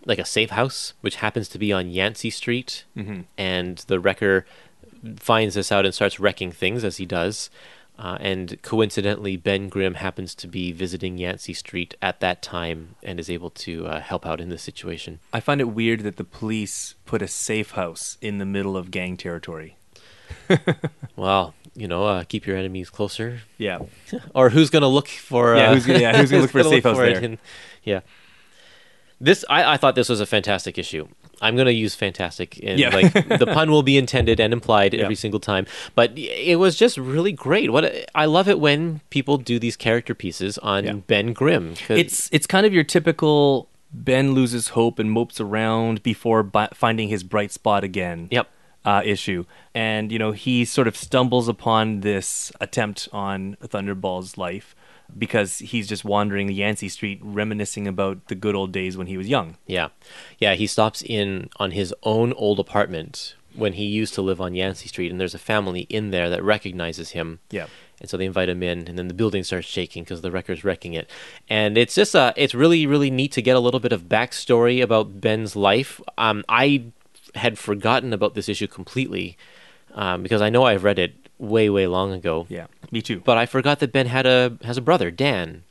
[0.05, 2.83] like a safe house, which happens to be on Yancey Street,
[3.37, 4.45] and the Wrecker
[5.17, 7.49] finds this out and starts wrecking things as he does.
[7.99, 13.19] Uh, and coincidentally, Ben Grimm happens to be visiting Yancey Street at that time and
[13.19, 15.19] is able to uh, help out in this situation.
[15.31, 18.89] I find it weird that the police put a safe house in the middle of
[18.89, 19.77] gang territory.
[21.15, 23.41] Well, you know, uh, keep your enemies closer.
[23.59, 23.79] Yeah.
[24.35, 25.55] Or who's going to look for?
[25.55, 27.19] Yeah, uh, who's gonna- yeah, who's gonna look for a safe house there?
[27.19, 27.37] in-
[27.83, 27.99] yeah.
[29.21, 31.07] This I, I thought this was a fantastic issue.
[31.41, 32.89] I'm going to use fantastic, and Yeah.
[32.89, 35.03] like the pun will be intended and implied Yeah.
[35.03, 35.65] every single time.
[35.95, 37.71] But it was just really great.
[37.71, 40.93] What a- I love it when people do these character pieces on Yeah.
[40.93, 41.75] Ben Grimm.
[41.75, 46.69] 'cause- It's it's kind of your typical Ben loses hope and mopes around before bi-
[46.73, 48.27] finding his bright spot again.
[48.31, 48.47] Yep.
[48.85, 54.75] Uh, issue, and you know he sort of stumbles upon this attempt on Thunderball's life
[55.17, 59.17] because he's just wandering the Yancey Street, reminiscing about the good old days when he
[59.17, 59.57] was young.
[59.67, 59.89] Yeah.
[60.39, 64.55] Yeah, he stops in on his own old apartment when he used to live on
[64.55, 67.39] Yancey Street, and there's a family in there that recognizes him.
[67.51, 67.67] Yeah.
[67.99, 70.63] And so they invite him in, and then the building starts shaking because the wrecker's
[70.63, 71.09] wrecking it.
[71.47, 74.81] And it's just, uh, it's really, really neat to get a little bit of backstory
[74.81, 76.01] about Ben's life.
[76.17, 76.85] Um, I
[77.35, 79.37] had forgotten about this issue completely
[79.93, 82.45] um, because I know I've read it way, way long ago.
[82.49, 83.19] Yeah, me too.
[83.19, 85.63] But I forgot that Ben had a has a brother, Dan.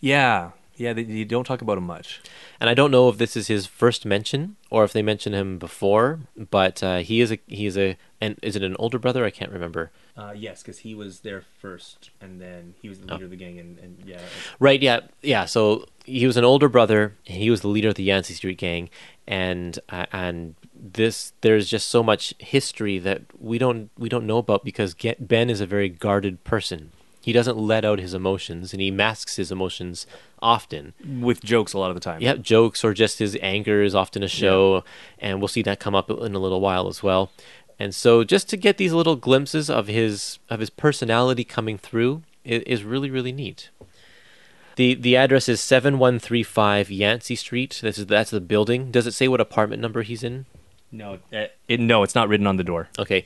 [0.00, 2.20] Yeah, yeah, they, you don't talk about him much.
[2.60, 5.58] and I don't know if this is his first mention or if they mentioned him
[5.58, 6.20] before.
[6.36, 9.24] But uh, he is a he is a and is it an older brother?
[9.24, 9.90] I can't remember.
[10.16, 13.36] Uh, yes, because he was there first, and then he was the leader of the
[13.36, 14.18] gang, and, and yeah,
[14.58, 14.82] Right?
[14.82, 15.44] Yeah, yeah.
[15.44, 17.14] So he was an older brother.
[17.22, 18.90] He was the leader of the Yancey Street gang,
[19.28, 24.38] and uh, and this there's just so much history that we don't we don't know
[24.38, 26.92] about because Ge- Ben is a very guarded person.
[27.20, 30.06] He doesn't let out his emotions, and he masks his emotions
[30.40, 30.94] often.
[31.20, 32.22] with jokes a lot of the time.
[32.22, 34.82] Yeah, jokes or just his anger is often a show,
[35.18, 37.30] and we'll see that come up in a little while as well.
[37.78, 42.22] And so, just to get these little glimpses of his of his personality coming through
[42.44, 43.70] is, is really really neat.
[44.76, 47.78] the The address is seven one three five Yancey Street.
[47.82, 48.90] This is that's the building.
[48.90, 50.46] Does it say what apartment number he's in?
[50.90, 52.88] No, uh, it, no, it's not written on the door.
[52.98, 53.24] Okay,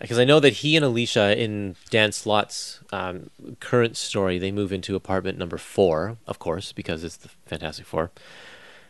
[0.00, 4.72] because I know that he and Alicia in Dan Slott's um, current story they move
[4.72, 8.10] into apartment number four, of course, because it's the Fantastic Four.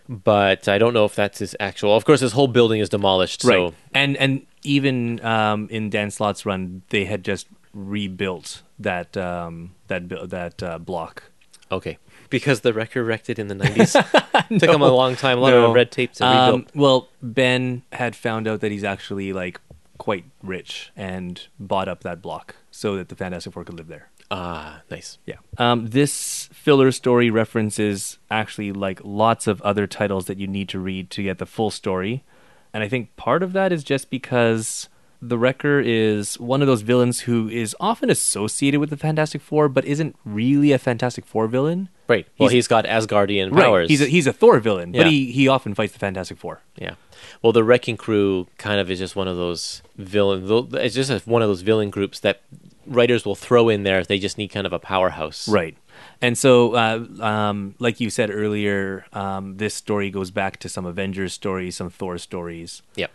[0.08, 1.96] But I don't know if that's his actual.
[1.96, 3.42] Of course, his whole building is demolished.
[3.42, 9.74] So and and even um, in Dan Slott's run, they had just rebuilt that um,
[9.86, 11.24] that that uh, block.
[11.70, 11.98] okay,
[12.32, 13.92] because the wrecker wrecked it in the nineties.
[14.58, 15.66] Took him a long time, a lot No.
[15.68, 19.60] of red tape to Um, well, Ben had found out that he's actually like
[19.98, 24.08] quite rich and bought up that block so that the Fantastic Four could live there.
[24.32, 25.18] Ah, nice.
[25.26, 25.36] Yeah.
[25.58, 30.80] Um, this filler story references actually like lots of other titles that you need to
[30.80, 32.24] read to get the full story.
[32.74, 34.88] And I think part of that is just because
[35.20, 39.68] the Wrecker is one of those villains who is often associated with the Fantastic Four,
[39.68, 41.90] but isn't really a Fantastic Four villain.
[42.12, 42.26] Right.
[42.38, 43.88] Well, He's- got Asgardian powers.
[43.88, 45.02] He's a, he's a Thor villain, Yeah.
[45.04, 46.60] but he, he often fights the Fantastic Four.
[46.76, 46.94] Yeah.
[47.40, 50.68] Well, the Wrecking Crew kind of is just one of those villain.
[50.74, 52.42] It's just a, one of those villain groups that
[52.86, 55.48] writers will throw in there if they just need kind of a powerhouse.
[55.48, 55.76] Right.
[56.20, 60.84] And so, uh, um, like you said earlier, um, this story goes back to some
[60.84, 62.82] Avengers stories, some Thor stories.
[62.96, 63.10] Yep.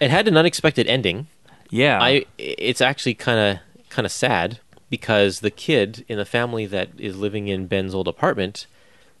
[0.00, 1.26] It had an unexpected ending.
[1.70, 1.98] Yeah.
[2.02, 2.24] I.
[2.38, 7.16] It's actually kind of kind of sad because the kid in the family that is
[7.16, 8.66] living in Ben's old apartment,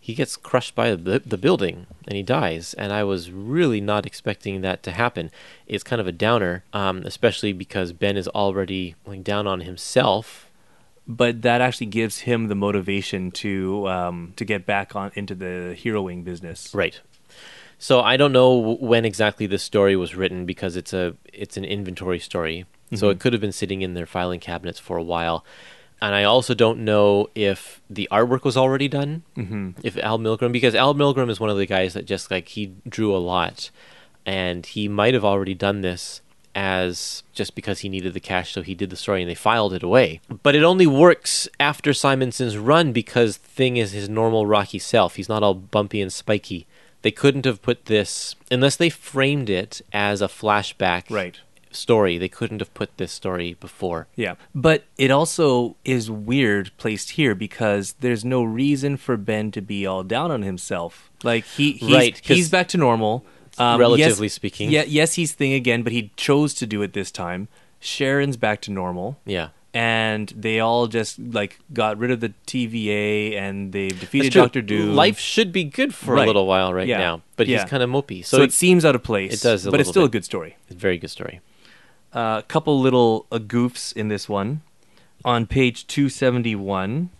[0.00, 2.74] he gets crushed by the the building and he dies.
[2.74, 5.30] And I was really not expecting that to happen.
[5.66, 10.46] It's kind of a downer, um, especially because Ben is already like, down on himself
[11.06, 15.76] but that actually gives him the motivation to um, to get back on into the
[15.78, 16.74] heroing business.
[16.74, 17.00] Right.
[17.78, 21.64] So I don't know when exactly this story was written because it's a it's an
[21.64, 22.66] inventory story.
[22.94, 25.44] So it could have been sitting in their filing cabinets for a while.
[26.00, 29.22] And I also don't know if the artwork was already done.
[29.36, 29.70] Mm-hmm.
[29.82, 32.74] If Al Milgrom, because Al Milgrom is one of the guys that just like he
[32.88, 33.70] drew a lot,
[34.24, 36.20] and he might have already done this
[36.54, 39.74] as just because he needed the cash, so he did the story and they filed
[39.74, 40.20] it away.
[40.42, 45.16] But it only works after Simonson's run because Thing is his normal rocky self.
[45.16, 46.66] He's not all bumpy and spiky.
[47.02, 51.38] They couldn't have put this unless they framed it as a flashback, Right.
[51.76, 52.18] Story.
[52.18, 54.06] They couldn't have put this story before.
[54.16, 54.34] Yeah.
[54.54, 59.86] But it also is weird placed here because there's no reason for Ben to be
[59.86, 61.10] all down on himself.
[61.22, 63.24] Like he he's, Right, he's back to normal.
[63.58, 64.70] Um, Relatively yes- speaking.
[64.70, 67.48] Yeah, yes, he's thing again, but he chose to do it this time.
[67.80, 69.18] Sharon's back to normal.
[69.24, 69.48] Yeah.
[69.72, 74.94] And they all just like got rid of the TVA and they've defeated Doctor Doom.
[74.94, 76.96] Life should be good for a little while right Yeah.
[76.98, 77.60] now, but Yeah.
[77.60, 78.24] he's kind of mopey.
[78.24, 79.34] so, So, it seems out of place.
[79.34, 80.56] it does a but it's still a good story.
[80.68, 81.40] it's a very good story.
[82.12, 84.62] A couple little uh, goofs in this one.
[85.24, 87.10] On page 271,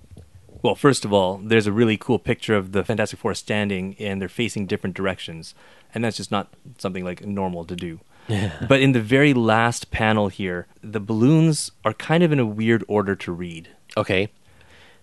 [0.62, 4.20] well, first of all, there's a really cool picture of the Fantastic Four standing and
[4.20, 5.54] they're facing different directions.
[5.94, 8.00] And that's just not something like normal to do.
[8.68, 12.84] but in the very last panel here, the balloons are kind of in a weird
[12.88, 13.68] order to read.
[13.96, 14.28] Okay.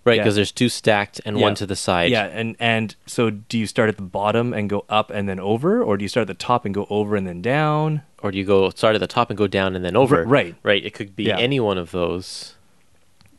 [0.04, 0.22] Right, Yeah.
[0.22, 1.42] because there's two stacked and Yeah.
[1.44, 2.10] one to the side.
[2.10, 5.40] Yeah, and and so do you start at the bottom and go up and then
[5.40, 8.02] over, or do you start at the top and go over and then down?
[8.22, 10.18] Or do you go start at the top and go down and then over?
[10.18, 10.54] R- right.
[10.62, 10.84] Right.
[10.84, 11.38] It could be Yeah.
[11.38, 12.54] any one of those.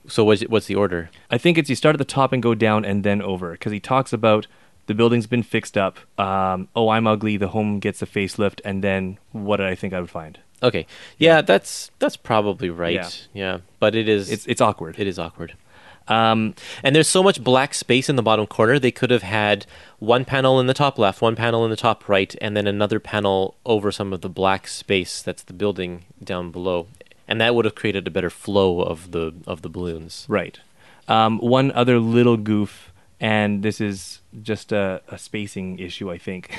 [0.08, 1.10] So what's what's the order?
[1.32, 3.72] I think it's you start at the top and go down and then over because
[3.72, 4.46] he talks about
[4.88, 5.98] the building's been fixed up.
[6.20, 7.38] Um, oh, I'm ugly.
[7.38, 10.38] The home gets a facelift, and then what did I think I would find?
[10.62, 10.86] Okay.
[11.18, 12.94] Yeah, that's that's probably right.
[12.94, 13.10] Yeah.
[13.34, 13.58] Yeah.
[13.80, 14.96] But it is It's it's awkward.
[15.00, 15.54] it is awkward.
[16.08, 18.80] Um, And there's so much black space in the bottom corner.
[18.80, 19.66] They could have had
[20.00, 23.00] one panel in the top left, one panel in the top right, and then another
[23.00, 26.88] panel over some of the black space that's the building down below.
[27.28, 30.26] And that would have created a better flow of the of the balloons.
[30.30, 30.60] right.
[31.08, 36.50] Um, one other little goof, and this is just a, a spacing issue, I think,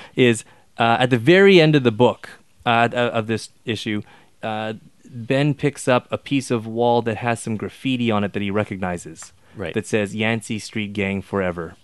[0.16, 0.44] is
[0.78, 2.30] uh, at the very end of the book
[2.64, 4.02] uh, of this issue.
[4.42, 4.74] Uh,
[5.12, 8.50] Ben picks up a piece of wall that has some graffiti on it that he
[8.50, 9.32] recognizes.
[9.54, 9.74] Right.
[9.74, 11.76] That says Yancey Street Gang Forever.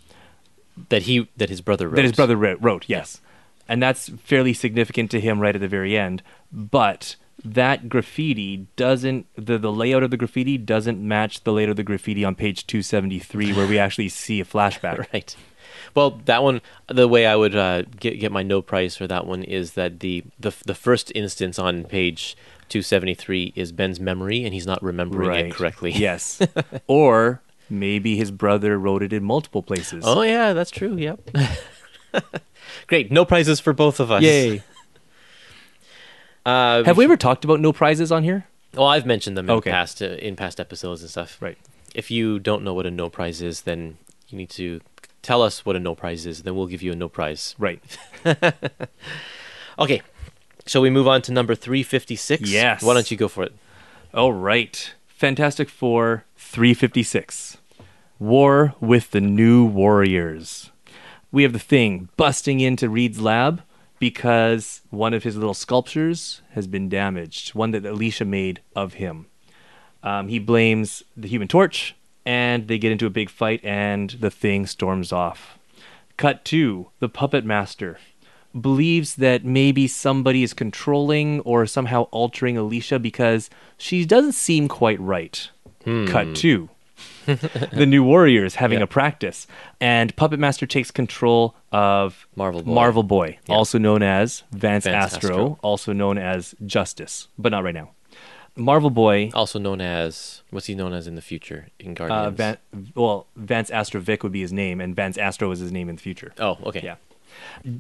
[0.89, 1.97] That he that his brother wrote.
[1.97, 3.21] That his brother wrote, wrote yes.
[3.69, 6.23] And that's fairly significant to him right at the very end.
[6.51, 11.77] But that graffiti doesn't, the, the layout of the graffiti doesn't match the layout of
[11.77, 15.13] the graffiti on page 273, where we actually see a flashback.
[15.13, 15.37] Right.
[15.95, 19.27] Well, that one, the way I would uh, get get my no prize for that
[19.27, 22.37] one is that the the the first instance on page
[22.69, 25.93] two seventy three is Ben's memory, and he's not remembering it correctly.
[25.93, 26.41] yes.
[26.87, 30.05] or maybe his brother wrote it in multiple places.
[30.07, 30.97] Oh yeah, that's true.
[30.97, 31.31] Yep.
[32.87, 33.11] Great.
[33.13, 34.23] No prizes for both of us.
[34.23, 34.63] Yay.
[36.47, 38.47] Uh, Have we ever talked about no prizes on here?
[38.73, 39.71] Well, I've mentioned them in Okay.
[39.71, 41.37] past uh, in past episodes and stuff.
[41.43, 41.59] Right.
[41.95, 44.81] If you don't know what a no prize is, then you need to
[45.21, 46.45] tell us what a no prize is.
[46.45, 47.55] Then we'll give you a no prize.
[47.59, 47.83] Right.
[49.79, 50.01] Okay.
[50.69, 52.51] Shall we move on to number three fifty six?
[52.51, 52.83] Yes.
[52.83, 53.55] Why don't you go for it?
[54.13, 54.95] All right.
[55.07, 57.57] Fantastic Four 356.
[58.19, 60.71] War with the New Warriors.
[61.33, 63.63] We have the thing busting into Reed's lab
[63.99, 69.27] because one of his little sculptures has been damaged, one that Alicia made of him.
[70.03, 74.31] Um, he blames the Human Torch, and they get into a big fight, and the
[74.31, 75.59] thing storms off.
[76.17, 77.99] Cut to The Puppet Master
[78.59, 85.01] believes that maybe somebody is controlling or somehow altering Alicia because she doesn't seem quite
[85.01, 85.51] right.
[85.85, 86.69] Cut two.
[87.27, 88.85] the new warriors having Yeah.
[88.85, 89.47] a practice,
[89.81, 92.73] and Puppet Master takes control of Marvel Boy.
[92.73, 93.55] Marvel Boy, Yeah.
[93.55, 95.59] also known as Vance, Vance Astro, Astro.
[95.63, 97.91] also known as Justice, but not right now.
[98.57, 102.37] Marvel Boy, Also known as what's he known as in the future in uh, Guardians?
[102.37, 102.57] Van,
[102.95, 106.03] well, Vance Astrovik would be his name, and Vance Astro is his name in the
[106.03, 106.33] future.
[106.41, 106.81] oh, okay.
[106.83, 106.97] Yeah.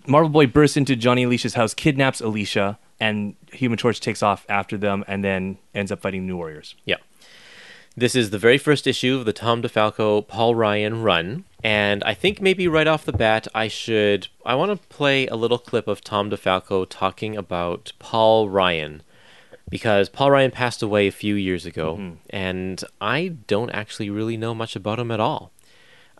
[0.07, 4.77] Marvel Boy bursts into Johnny Alicia's house, kidnaps Alicia, and Human Torch takes off after
[4.77, 6.75] them, and then ends up fighting New Warriors.
[6.85, 6.97] Yeah.
[7.97, 12.15] This is the very first issue of the Tom DeFalco Paul Ryan run, and I
[12.15, 15.89] think maybe right off the bat I should I want to play a little clip
[15.89, 19.03] of Tom DeFalco talking about Paul Ryan
[19.69, 22.15] because Paul Ryan passed away a few years ago, mm-hmm.
[22.31, 25.51] and I don't actually really know much about him at all.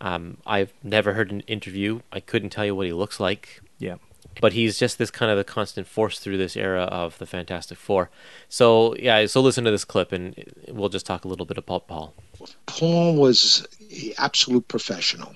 [0.01, 2.01] Um, I've never heard an interview.
[2.13, 3.97] I couldn't tell you what he looks like Yeah.
[4.41, 7.79] but he's just this kind of the constant force through this era of the Fantastic
[7.79, 8.09] Four.
[8.49, 10.35] So yeah, so listen to this clip, and
[10.69, 12.15] we'll just talk a little bit about Paul.
[12.67, 15.35] Paul was an absolute professional.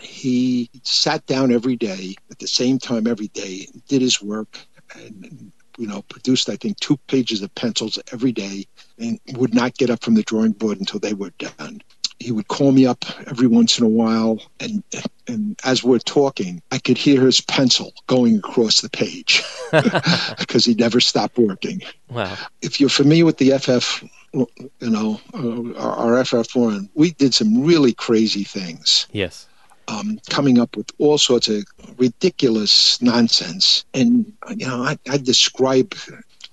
[0.00, 4.58] He sat down every day at the same time every day, did his work,
[4.96, 8.66] and you know produced I think two pages of pencils every day,
[8.98, 11.80] and would not get up from the drawing board until they were done.
[12.18, 14.82] He would call me up every once in a while, and
[15.26, 19.42] and as we're talking, I could hear his pencil going across the page
[20.38, 22.36] because he never stopped working Wow.
[22.60, 24.04] if you're familiar with the FF,
[24.34, 24.46] you
[24.80, 29.46] know, uh, our, our FF1, we did some really crazy things, Yes.
[29.92, 31.64] Um, coming up with all sorts of
[31.98, 33.84] ridiculous nonsense.
[33.94, 35.94] And, you know, I, I describe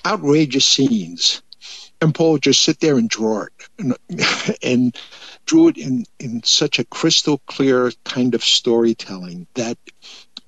[0.05, 1.41] outrageous scenes,
[2.01, 4.97] and Paul just sit there and draw it, and, and
[5.45, 9.77] drew it in in such a crystal clear kind of storytelling that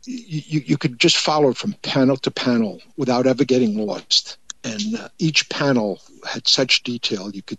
[0.05, 4.37] you, you could just follow from panel to panel without ever getting lost.
[4.63, 5.99] And uh, each panel
[6.31, 7.57] had such detail you could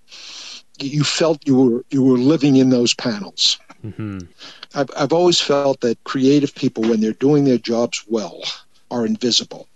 [0.80, 3.58] you felt you were you were living in those panels.
[3.82, 4.18] Hmm
[4.74, 8.42] I've, I've always felt that creative people, when they're doing their jobs well,
[8.90, 9.68] are invisible.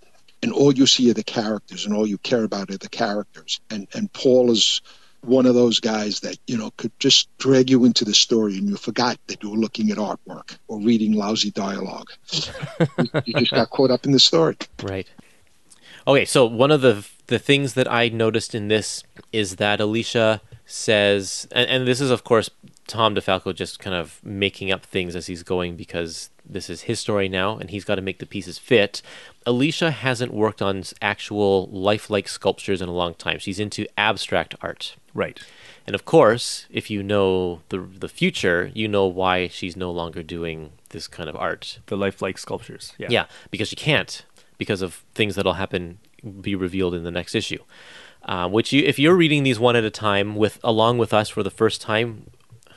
[0.42, 3.60] And all you see are the characters, and all you care about are the characters.
[3.70, 4.80] And, and Paul is
[5.22, 8.68] one of those guys that, you know, could just drag you into the story and
[8.68, 12.08] you forgot that you were looking at artwork or reading lousy dialogue.
[12.98, 14.56] you, you just got caught up in the story.
[14.82, 15.08] Right.
[16.06, 19.02] Okay, so one of the the things that I noticed in this
[19.32, 22.48] is that Alicia says, and, and this is of course
[22.86, 27.00] Tom DeFalco just kind of making up things as he's going because this is his
[27.00, 29.02] story now, and he's got to make the pieces fit.
[29.44, 33.38] Alicia hasn't worked on actual lifelike sculptures in a long time.
[33.38, 34.96] She's into abstract art.
[35.14, 35.40] Right.
[35.86, 40.22] And of course, if you know the the future, you know why she's no longer
[40.22, 41.80] doing this kind of art.
[41.86, 42.92] The lifelike sculptures.
[42.98, 43.08] Yeah.
[43.10, 44.24] Yeah, because she can't
[44.58, 45.98] because of things that'll happen
[46.40, 47.62] be revealed in the next issue.
[48.22, 51.28] Um, which you, if you're reading these one at a time with along with us
[51.28, 52.30] for the first time,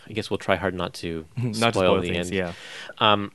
[0.09, 2.27] I guess we'll try hard not to Not spoil, spoil the things.
[2.27, 2.35] end.
[2.35, 2.53] Yeah.
[2.97, 3.31] Um,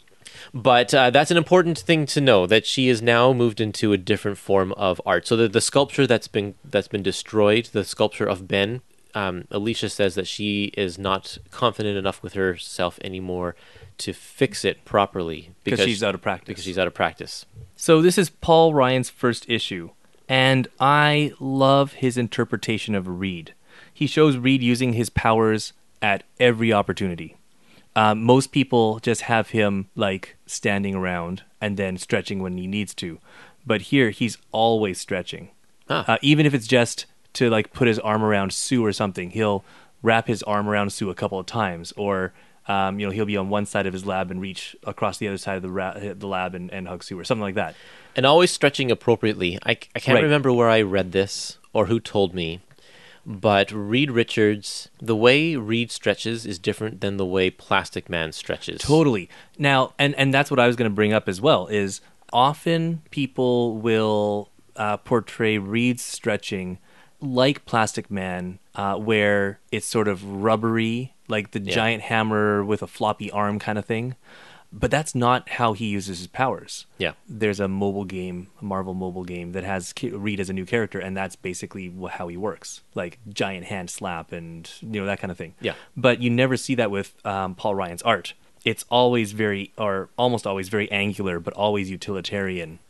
[0.52, 3.96] but uh, that's an important thing to know that she is now moved into a
[3.96, 5.26] different form of art.
[5.26, 8.82] So the, the sculpture that's been that's been destroyed, the sculpture of Ben,
[9.14, 13.54] um, Alicia says that she is not confident enough with herself anymore
[13.98, 16.48] to fix it properly Because she's out of practice.
[16.48, 17.46] Because she's out of practice.
[17.76, 19.90] So this is Paul Ryan's first issue,
[20.28, 23.54] and I love his interpretation of Reed.
[23.92, 25.72] He shows Reed using his powers
[26.04, 27.30] at every opportunity.
[27.96, 32.92] Um, most people just have him like standing around and then stretching when he needs
[32.96, 33.18] to,
[33.64, 35.44] but here he's always stretching.
[35.88, 36.04] Ah.
[36.12, 39.64] Uh, even if it's just to like put his arm around Sue or something, he'll
[40.02, 42.32] wrap his arm around Sue a couple of times, or
[42.66, 45.28] um, you know he'll be on one side of his lab and reach across the
[45.28, 47.74] other side of the, ra- the lab and, and hug Sue or something like that.
[48.16, 49.58] and always stretching appropriately.
[49.64, 50.24] I, I can't Right.
[50.24, 52.60] remember where I read this or who told me,
[53.26, 58.80] but Reed Richards, the way Reed stretches is different than the way Plastic Man stretches.
[58.80, 59.28] Totally.
[59.58, 61.66] Now, and and that's what I was going to bring up as well.
[61.68, 62.00] Is
[62.32, 66.78] often people will uh, portray Reed's stretching
[67.20, 71.74] like Plastic Man, uh, where it's sort of rubbery, like the Yeah.
[71.74, 74.16] giant hammer with a floppy arm kind of thing.
[74.76, 76.86] But that's not how he uses his powers.
[76.98, 77.12] Yeah.
[77.28, 80.98] There's a mobile game, a Marvel mobile game that has Reed as a new character,
[80.98, 85.30] and that's basically how he works, like giant hand slap and you know that kind
[85.30, 85.54] of thing.
[85.60, 85.74] Yeah.
[85.96, 88.34] But you never see that with um, Paul Ryan's art.
[88.64, 92.80] It's always very, or almost always very angular, but always utilitarian.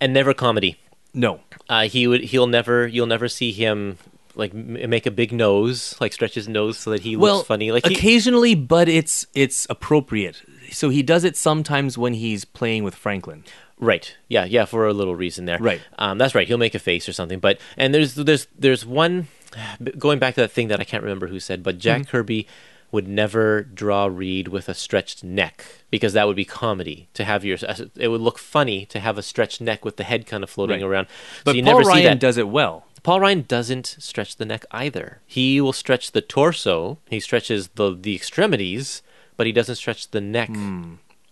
[0.00, 0.76] and never comedy.
[1.14, 2.22] No, Uh, he would.
[2.22, 2.86] He'll never.
[2.86, 3.98] You'll never see him
[4.34, 7.72] like make a big nose, like stretch his nose so that he looks well, funny.
[7.72, 10.42] Like he, occasionally, but it's it's appropriate.
[10.70, 13.44] So he does it sometimes when he's playing with Franklin.
[13.78, 14.16] Right.
[14.28, 14.44] Yeah.
[14.44, 14.64] Yeah.
[14.64, 15.58] For a little reason there.
[15.58, 15.80] Right.
[15.98, 16.48] Um, that's right.
[16.48, 17.38] He'll make a face or something.
[17.38, 19.28] But and there's there's there's one
[19.98, 22.10] going back to that thing that I can't remember who said, but Jack Mm-hmm.
[22.10, 22.46] Kirby
[22.90, 27.08] would never draw Reed with a stretched neck because that would be comedy.
[27.14, 27.58] To have your
[27.96, 30.80] it would look funny to have a stretched neck with the head kind of floating
[30.80, 30.86] Right.
[30.88, 31.06] around.
[31.44, 32.20] But so you Paul never see Ryan that.
[32.20, 32.84] does it well.
[33.04, 35.20] Paul Ryan doesn't stretch the neck either.
[35.26, 36.98] He will stretch the torso.
[37.08, 39.02] He stretches the the extremities,
[39.38, 40.50] but he doesn't stretch the neck.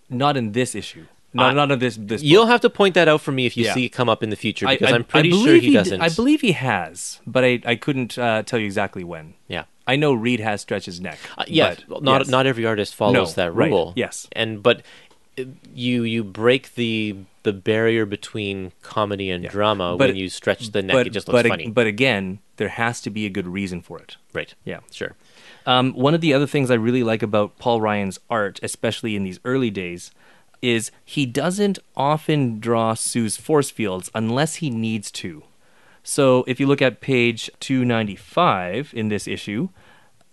[0.09, 1.05] Not in this issue.
[1.35, 2.23] Not I- not in this this.
[2.23, 2.51] You'll book.
[2.53, 3.75] have to point that out for me if you Yeah.
[3.75, 6.01] see it come up in the future because I, am pretty sure believe he, doesn't.
[6.01, 9.35] I believe he has, but I I couldn't uh, tell you exactly when.
[9.49, 9.65] Yeah.
[9.87, 11.19] I know Reed has stretched his neck.
[11.37, 12.29] Uh, yeah, but not yes.
[12.29, 13.93] not every artist follows No, that right, rule.
[13.97, 14.27] yes.
[14.33, 14.83] and but
[15.39, 15.45] uh,
[15.75, 19.51] you you break the the barrier between comedy and Yeah.
[19.51, 20.95] drama But- when you stretch the neck.
[20.95, 21.69] but, it just looks but, funny.
[21.69, 24.17] But again, there has to be a good reason for it.
[24.33, 24.53] right?
[24.65, 24.81] Yeah.
[24.91, 25.15] Sure.
[25.67, 29.25] Um, one of the other things I really like about Paul Ryan's art, especially in
[29.25, 30.13] these early days,
[30.63, 35.43] is he doesn't often draw Sue's force fields unless he needs to.
[36.03, 39.69] So if you look at page 295 in this issue,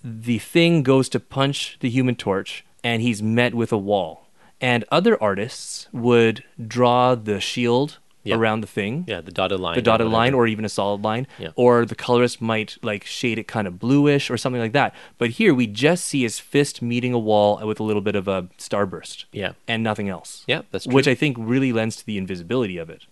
[0.03, 4.27] the thing goes to punch the human torch and he's met with a wall.
[4.61, 8.35] And other artists would draw the shield Yeah.
[8.37, 9.75] around the thing Yeah, the dotted line.
[9.75, 11.49] the dotted line or even a solid line Yeah.
[11.55, 15.31] or the colorist might like shade it kind of bluish or something like that but
[15.31, 18.43] here we just see his fist meeting a wall with a little bit of a
[18.57, 19.53] starburst Yeah.
[19.67, 23.05] and nothing else Yeah, that's which i think really lends to the invisibility of it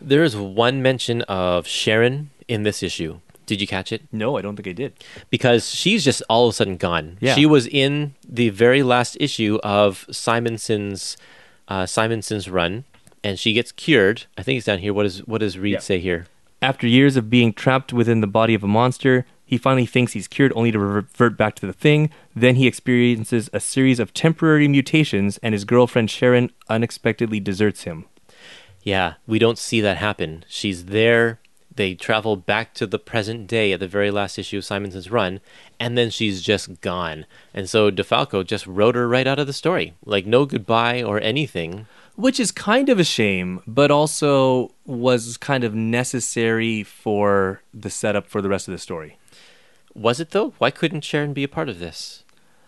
[0.00, 3.20] There is one mention of Sharon in this issue.
[3.46, 4.02] Did you catch it?
[4.12, 4.92] no i don't think i did
[5.28, 7.18] because she's just all of a sudden gone.
[7.20, 7.34] Yeah.
[7.34, 11.16] She was in the very last issue of Simonson's
[11.68, 12.84] uh, Simonson's run,
[13.22, 14.24] and she gets cured.
[14.38, 14.92] I think it's down here.
[14.94, 15.78] What does what does Reed Yeah.
[15.80, 16.26] say here?
[16.62, 20.28] After years of being trapped within the body of a monster, he finally thinks he's
[20.28, 22.10] cured only to revert back to the thing.
[22.36, 28.04] Then he experiences a series of temporary mutations, and his girlfriend Sharon unexpectedly deserts him.
[28.82, 30.44] Yeah, we don't see that happen.
[30.48, 31.40] She's there.
[31.74, 35.40] They travel back to the present day at the very last issue of Simonson's run,
[35.78, 37.26] and then she's just gone.
[37.54, 39.94] And so DeFalco just wrote her right out of the story.
[40.04, 41.86] Like, no goodbye or anything.
[42.16, 48.26] Which is kind of a shame, but also was kind of necessary for the setup
[48.26, 49.16] for the rest of the story.
[49.94, 50.52] Was it, though?
[50.58, 52.24] Why couldn't Sharon be a part of this?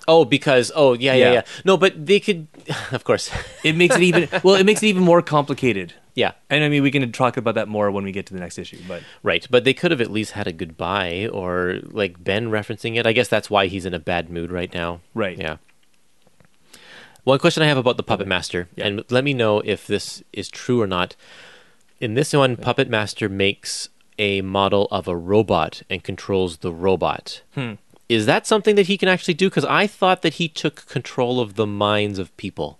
[0.08, 1.32] Oh, because, oh, yeah, yeah, Yeah.
[1.34, 1.42] yeah.
[1.64, 2.48] No, but they could,
[2.92, 3.30] of course.
[3.62, 5.92] It makes it even well, it makes it even more complicated.
[6.16, 8.40] yeah, And I mean, we can talk about that more when we get to the
[8.40, 12.22] next issue, but Right, but they could have at least had a goodbye or like
[12.24, 13.06] Ben referencing it.
[13.06, 15.00] I guess that's why he's in a bad mood right now.
[15.14, 15.38] Right.
[15.38, 15.58] Yeah.
[17.24, 18.86] One question I have about the Puppet Master, Yeah.
[18.86, 21.14] and let me know if this is true or not.
[22.00, 27.42] In this one, Puppet Master makes a model of a robot and controls the robot.
[27.54, 27.74] Hmm.
[28.08, 29.48] Is that something that he can actually do?
[29.48, 32.78] Because I thought that he took control of the minds of people.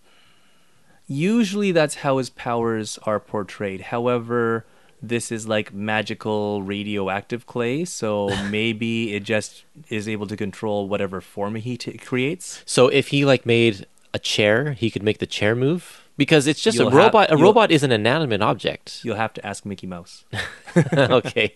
[1.08, 3.80] usually that's how his powers are portrayed.
[3.82, 4.64] However,
[5.02, 11.20] this is like magical radioactive clay, so maybe it just is able to control whatever
[11.20, 12.62] form he t- creates.
[12.66, 13.84] So if he like made
[14.14, 17.30] a chair, he could make the chair move because it's just You'll a have- robot.
[17.32, 19.00] a robot is an inanimate object.
[19.04, 20.24] You'll have to ask Mickey Mouse
[20.92, 21.54] okay.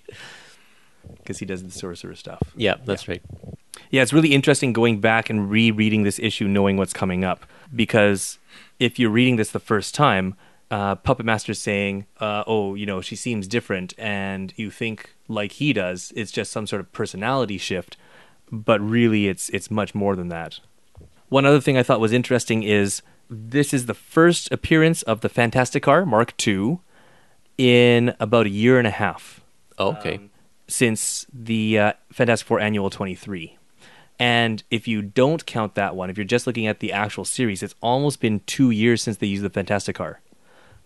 [1.19, 2.41] because he does the sorcerer stuff.
[2.57, 3.23] Yeah, that's right.
[3.91, 7.47] Yeah, it's really interesting going back and rereading this issue, knowing what's coming up.
[7.75, 8.39] Because
[8.81, 10.35] if you're reading this the first time,
[10.71, 15.53] uh, Puppet Master's saying, uh, "Oh, you know, she seems different," and you think like
[15.53, 17.97] he does, it's just some sort of personality shift.
[18.51, 20.61] But really, it's it's much more than that.
[21.29, 25.29] One other thing I thought was interesting is this is the first appearance of the
[25.29, 26.79] Fantastic Car Mark II
[27.59, 29.41] in about a year and a half
[29.79, 30.16] Oh, okay.
[30.16, 30.31] Um,
[30.68, 33.57] since the uh, Fantastic Four Annual 23.
[34.18, 37.62] And if you don't count that one, if you're just looking at the actual series,
[37.62, 40.20] it's almost been two years since they used the Fantastic Car.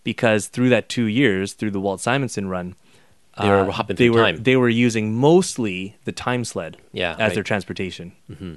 [0.03, 2.75] Because through that two years, through the Walt Simonson run,
[3.39, 4.43] They were uh, hopping they through were time.
[4.43, 7.33] they were using mostly the time sled Yeah, as right.
[7.35, 8.11] their transportation.
[8.29, 8.53] Mm-hmm.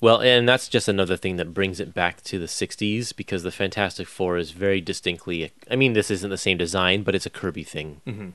[0.00, 3.50] Well, and that's just another thing that brings it back to the 60s because the
[3.50, 5.52] Fantastic Four is very distinctly.
[5.70, 8.00] I mean, this isn't the same design, but it's a Kirby thing.
[8.06, 8.32] Mhm.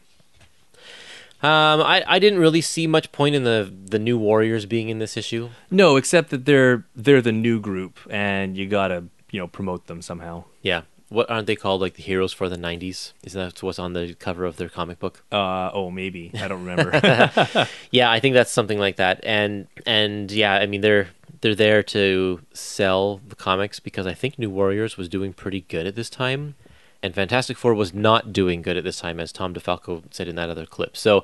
[1.43, 4.99] Um, I, I didn't really see much point in the the new Warriors being in
[4.99, 5.49] this issue.
[5.69, 10.01] No, except that they're they're the new group, and you gotta you know promote them
[10.01, 10.45] somehow.
[10.61, 10.83] Yeah.
[11.09, 11.81] What aren't they called?
[11.81, 13.13] Like the heroes for the 90s?
[13.23, 15.23] Is that what's on the cover of their comic book?
[15.31, 17.67] Uh, oh, maybe I don't remember.
[17.91, 19.19] Yeah, I think that's something like that.
[19.23, 21.09] And and yeah, I mean they're
[21.45, 25.85] they're there to sell the comics because I think New Warriors was doing pretty good
[25.85, 26.55] at this time,
[27.03, 30.35] and Fantastic Four was not doing good at this time, as Tom DeFalco said in
[30.35, 30.97] that other clip.
[30.97, 31.23] So.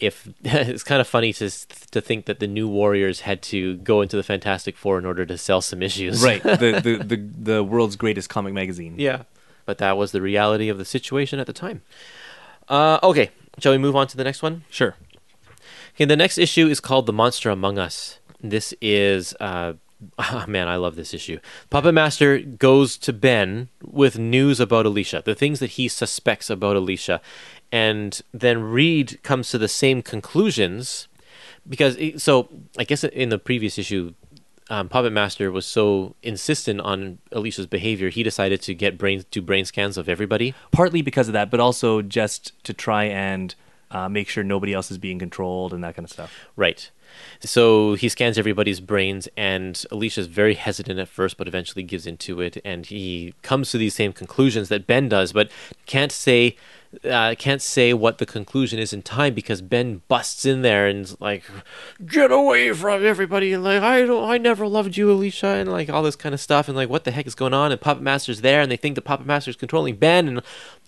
[0.00, 1.48] If it's kind of funny to
[1.92, 5.24] to think that the New Warriors had to go into the Fantastic Four in order
[5.24, 8.96] to sell some issues, right, the, the the the world's greatest comic magazine.
[8.98, 9.22] Yeah.
[9.66, 11.82] But that was the reality of the situation at the time.
[12.68, 13.30] Uh, okay,
[13.60, 14.64] shall we move on to the next one?
[14.68, 14.96] Sure.
[15.94, 18.18] Okay, the next issue is called The Monster Among Us.
[18.44, 19.72] This is, uh,
[20.18, 21.38] ah, man, I love this issue.
[21.70, 26.76] Puppet Master goes to Ben with news about Alicia, the things that he suspects about
[26.76, 27.22] Alicia.
[27.72, 31.08] And then Reed comes to the same conclusions
[31.66, 34.12] because, so I guess in the previous issue,
[34.68, 39.40] um, Puppet Master was so insistent on Alicia's behavior, he decided to get brain do
[39.42, 40.54] brain scans of everybody.
[40.70, 43.54] partly because of that, but also just to try and
[43.90, 46.48] uh, make sure nobody else is being controlled and that kind of stuff.
[46.56, 46.90] Right.
[47.40, 52.40] So he scans everybody's brains, and Alicia's very hesitant at first, but eventually gives into
[52.40, 55.50] it, and he comes to these same conclusions that Ben does, but
[55.86, 56.56] can't say
[57.04, 61.14] uh, can't say what the conclusion is in time because Ben busts in there and
[61.20, 61.44] like,
[62.06, 65.88] "Get away from everybody!" And like, "I don't, I never loved you, Alicia," and like
[65.90, 67.72] all this kind of stuff, and like, what the heck is going on?
[67.72, 70.42] And Puppet Master's there, and they think the Puppet Master's controlling Ben, and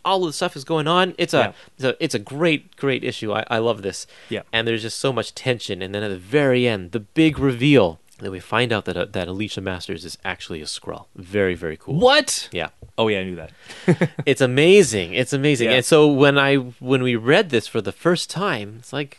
[0.05, 1.15] all of the stuff is going on.
[1.19, 1.53] It's a, Yeah.
[1.77, 3.33] it's a, it's a great, great issue.
[3.33, 4.43] I, I love this Yeah.
[4.53, 5.83] and there's just so much tension.
[5.83, 9.05] And then at the very end, the big reveal that we find out that uh,
[9.07, 11.07] that Alicia Masters is actually a Skrull.
[11.17, 11.95] Very very cool.
[11.99, 12.49] What?
[12.53, 13.53] Yeah, Oh yeah, I knew that.
[14.27, 15.13] it's amazing.
[15.15, 15.69] It's amazing.
[15.69, 15.77] Yeah.
[15.77, 19.19] And so when I when we read this for the first time, it's like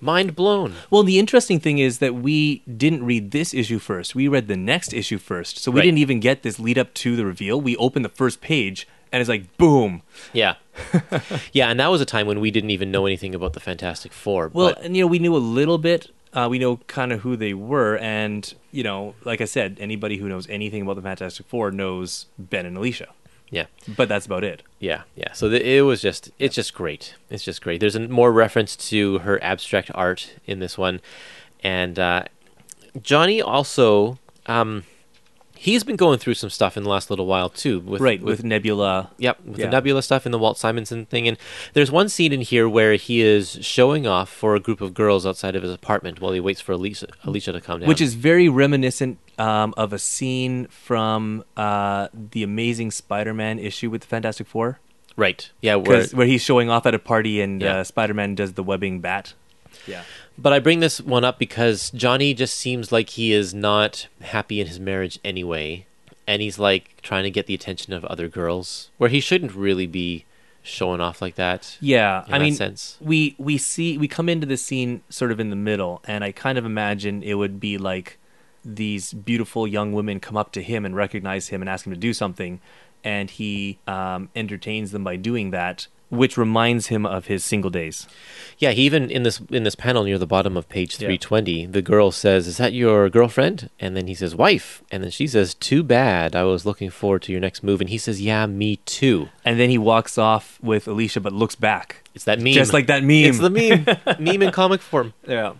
[0.00, 0.74] mind blown.
[0.90, 4.14] Well, the interesting thing is that we didn't read this issue first.
[4.14, 5.58] We read the next issue first.
[5.58, 5.84] So we Right.
[5.86, 7.60] didn't even get this lead up to the reveal.
[7.60, 10.02] We opened the first page and it's like boom.
[10.32, 10.54] Yeah,
[11.52, 11.70] yeah.
[11.70, 14.50] And that was a time when we didn't even know anything about the Fantastic Four.
[14.52, 16.10] Well, but and you know, we knew a little bit.
[16.34, 20.16] Uh, we know kind of who they were, and you know, like I said, anybody
[20.16, 23.08] who knows anything about the Fantastic Four knows Ben and Alicia.
[23.50, 23.66] Yeah.
[23.96, 24.64] but that's about it.
[24.80, 25.32] Yeah, yeah.
[25.32, 27.14] So the, it was just, it's just great.
[27.30, 27.78] It's just great.
[27.78, 31.00] There's a, more reference to her abstract art in this one,
[31.62, 32.24] and uh,
[33.00, 34.84] Johnny also, um,
[35.64, 37.80] he's been going through some stuff in the last little while too.
[37.80, 39.10] With, right with, Nebula.
[39.18, 39.64] Yep, with Yeah.
[39.66, 41.26] the Nebula stuff and the Walt Simonson thing.
[41.26, 41.38] And
[41.72, 45.24] there's one scene in here where he is showing off for a group of girls
[45.24, 47.88] outside of his apartment while he waits for Alicia, Alicia to come down.
[47.88, 54.02] which is very reminiscent um, of a scene from uh, the Amazing Spider-Man issue with
[54.02, 54.80] the Fantastic Four,
[55.16, 55.50] right.
[55.62, 57.78] Yeah, where, where he's showing off at a party and Yeah.
[57.78, 59.32] uh, Spider-Man does the webbing bat.
[59.86, 60.02] Yeah,
[60.36, 64.60] But I bring this one up because Johnny just seems like he is not happy
[64.60, 65.86] in his marriage anyway.
[66.26, 69.86] And he's like trying to get the attention of other girls where he shouldn't really
[69.86, 70.24] be
[70.62, 71.76] showing off like that.
[71.80, 72.24] yeah.
[72.26, 72.96] I that mean, sense.
[73.00, 76.32] we we see we come into this scene sort of in the middle, and I
[76.32, 78.18] kind of imagine it would be like
[78.64, 81.98] these beautiful young women come up to him and recognize him and ask him to
[81.98, 82.60] do something,
[83.04, 85.86] and he um, entertains them by doing that,
[86.16, 88.06] which reminds him of his single days.
[88.58, 91.08] Yeah, he even in this in this panel near the bottom of page Yeah.
[91.08, 95.10] 320, the girl says, "Is that your girlfriend?" And then he says, "Wife." And then
[95.10, 96.36] she says, "Too bad.
[96.36, 99.58] I was looking forward to your next move." And he says, "Yeah, me too." And
[99.58, 102.08] then he walks off with Alicia, but looks back.
[102.14, 102.52] It's that meme.
[102.54, 103.24] Just like that meme.
[103.30, 103.84] It's the meme.
[104.20, 105.14] meme in comic form.
[105.26, 105.54] Yeah.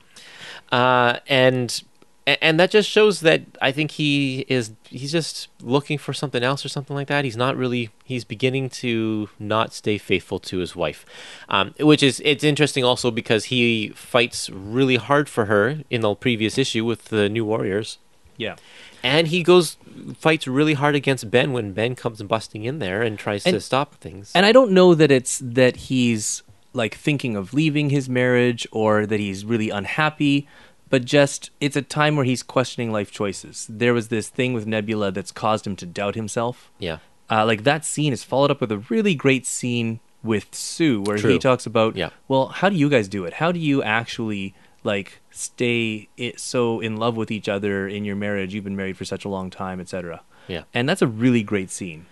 [0.72, 1.82] uh, and
[2.26, 6.64] and that just shows that I think he is he's just looking for something else
[6.64, 7.24] or something like that.
[7.24, 11.04] He's not really he's beginning to not stay faithful to his wife,
[11.48, 16.14] um, which is it's interesting also because he fights really hard for her in the
[16.14, 17.98] previous issue with the New Warriors.
[18.36, 18.56] Yeah.
[19.02, 19.76] And he goes
[20.16, 23.96] fights really hard against Ben when Ben comes busting in there and tries to stop
[23.96, 24.32] things.
[24.34, 29.06] And I don't know that it's that he's like thinking of leaving his marriage or
[29.06, 30.48] that he's really unhappy,
[30.94, 33.66] but just it's a time where he's questioning life choices.
[33.68, 36.70] There was this thing with Nebula that's caused him to doubt himself.
[36.78, 41.00] yeah, Uh, like that scene is followed up with a really great scene with Sue
[41.02, 41.32] where True.
[41.32, 42.10] he talks about, Yeah.
[42.28, 43.32] well, how do you guys do it?
[43.42, 48.14] How do you actually like stay i so in love with each other in your
[48.14, 48.54] marriage?
[48.54, 50.22] You've been married for such a long time, etc.
[50.46, 50.62] yeah.
[50.72, 52.06] And that's a really great scene.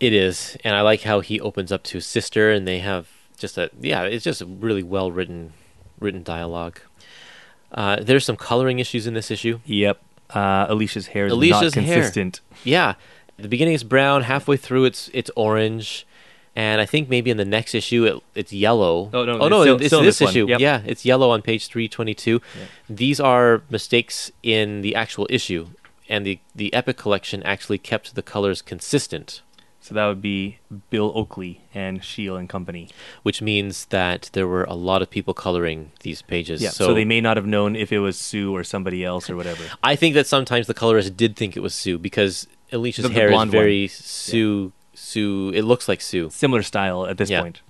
[0.00, 3.06] It is, and I like how he opens up to his sister, and they have
[3.38, 5.52] just a yeah, it's just a really well written
[6.00, 6.80] written dialogue.
[7.72, 9.60] Uh, there's some coloring issues in this issue.
[9.64, 9.98] Yep.
[10.30, 11.96] Uh, Alicia's hair is Alicia's not hair.
[11.96, 12.40] consistent.
[12.64, 12.94] Yeah,
[13.36, 16.06] the beginning is brown, halfway through it's it's orange,
[16.54, 19.10] and I think maybe in the next issue it, it's yellow.
[19.12, 20.46] Oh, no, oh it's no, still- it's still this, this issue.
[20.48, 20.60] Yep.
[20.60, 22.40] Yeah, it's yellow on page three twenty two.
[22.88, 25.68] These are mistakes in the actual issue,
[26.08, 29.42] and the the Epic collection actually kept the colors consistent.
[29.82, 30.58] So that would be
[30.90, 32.88] Bill Oakley and Shield and Company.
[33.22, 36.60] which means that there were a lot of people coloring these pages.
[36.62, 36.68] Yeah.
[36.70, 39.64] So, they may not have known if it was Sue or somebody else or whatever.
[39.82, 43.14] I think that sometimes the colorist did think it was Sue because Alicia's The- the
[43.14, 44.72] hair is very Sue.
[44.92, 45.50] Sue.
[45.54, 46.28] It looks like Sue.
[46.30, 47.40] Similar style at this Yeah.
[47.40, 47.62] point.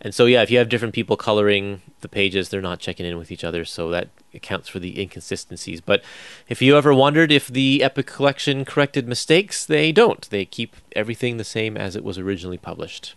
[0.00, 3.18] And so yeah, if you have different people coloring the pages, they're not checking in
[3.18, 5.80] with each other, so that accounts for the inconsistencies.
[5.80, 6.02] But
[6.48, 10.28] if you ever wondered if the Epic Collection corrected mistakes, they don't.
[10.30, 13.14] They keep everything the same as it was originally published.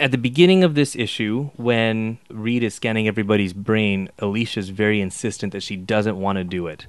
[0.00, 5.52] At the beginning of this issue, when Reed is scanning everybody's brain, Alicia's very insistent
[5.52, 6.86] that she doesn't want to do it.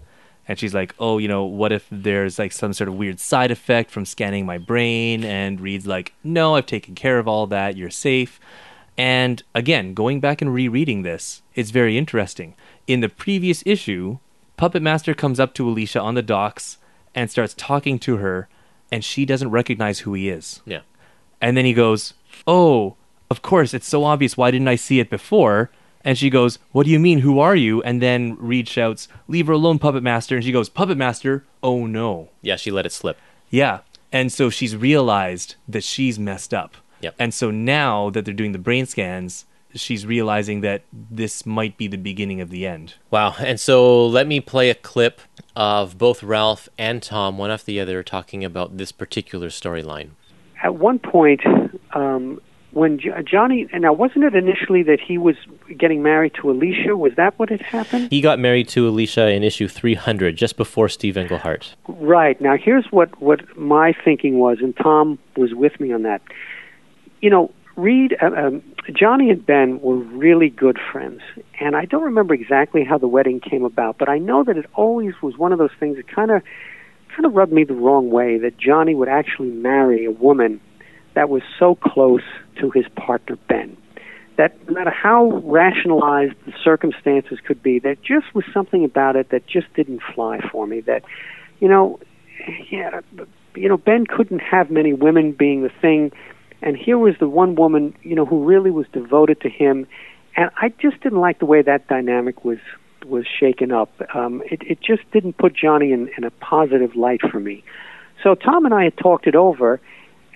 [0.48, 3.52] And she's like, "Oh, you know, what if there's like some sort of weird side
[3.52, 7.78] effect from scanning my brain?" And Reed's like, "No, I've taken care of all that.
[7.78, 8.40] You're safe."
[8.98, 12.56] And again, going back and rereading this, it's very interesting.
[12.86, 14.20] In the previous issue,
[14.58, 16.78] Puppet Master comes up to Alicia on the docks
[17.16, 18.48] and starts talking to her,
[18.92, 20.62] and she doesn't recognize who he is.
[20.66, 20.82] Yeah.
[21.42, 22.14] And then he goes,
[22.48, 22.96] Oh,
[23.30, 24.38] of course, it's so obvious.
[24.38, 25.72] Why didn't I see it before?
[26.06, 27.20] And she goes, What do you mean?
[27.20, 27.82] Who are you?
[27.84, 30.36] And then Reed shouts, Leave her alone, Puppet Master.
[30.36, 31.46] And she goes, Puppet Master?
[31.62, 32.30] Oh no.
[32.42, 33.18] Yeah, she let it slip.
[33.50, 33.80] Yeah.
[34.12, 36.78] And so she's realized that she's messed up.
[37.04, 37.16] Yep.
[37.20, 39.46] And so now that they're doing the brain scans,
[39.76, 42.96] she's realizing that this might be the beginning of the end.
[43.12, 43.36] Wow.
[43.40, 45.22] And so let me play a clip
[45.56, 50.12] of both Ralph and Tom, one after the other, talking about this particular storyline.
[50.64, 51.42] At one point,
[51.94, 52.40] um,
[52.72, 55.36] when jo- Johnny, and now wasn't it initially that he was
[55.78, 56.96] getting married to Alicia?
[56.96, 58.10] Was that what had happened?
[58.12, 61.76] He got married to Alicia in issue 300, just before Steve Englehart.
[61.88, 62.40] Right.
[62.42, 66.22] Now, here's what, what my thinking was, and Tom was with me on that.
[67.24, 68.62] You know, Reed, uh, um,
[68.92, 71.22] Johnny and Ben were really good friends,
[71.58, 74.66] and I don't remember exactly how the wedding came about, but I know that it
[74.74, 76.42] always was one of those things that kind of
[77.16, 80.60] kind of rubbed me the wrong way that Johnny would actually marry a woman
[81.14, 82.24] that was so close
[82.60, 83.78] to his partner Ben.
[84.36, 89.30] That no matter how rationalized the circumstances could be, there just was something about it
[89.30, 90.82] that just didn't fly for me.
[90.82, 91.04] That,
[91.62, 92.02] you know,
[92.70, 93.00] yeah,
[93.56, 96.12] you know, Ben couldn't have many women being the thing,
[96.64, 99.88] and here was the one woman, you know, who really was devoted to him,
[100.36, 102.60] and I just didn't like the way that dynamic was
[103.06, 103.92] was shaken up.
[104.16, 107.64] Um, it, it just didn't put Johnny in, in a positive light for me.
[108.24, 109.82] So Tom and I had talked it over,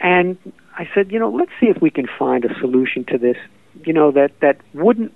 [0.01, 0.38] and
[0.78, 3.38] I said, you know, let's see if we can find a solution to this,
[3.86, 5.13] you know, that that wouldn't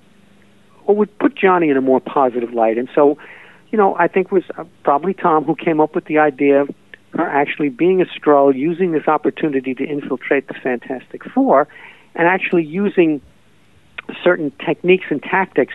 [0.86, 2.78] or would put Johnny in a more positive light.
[2.78, 3.18] And so,
[3.70, 6.66] you know, I think it was uh, probably Tom who came up with the idea
[7.14, 11.68] of her actually being a Skrull, using this opportunity to infiltrate the Fantastic Four,
[12.16, 13.22] and actually using
[14.24, 15.74] certain techniques and tactics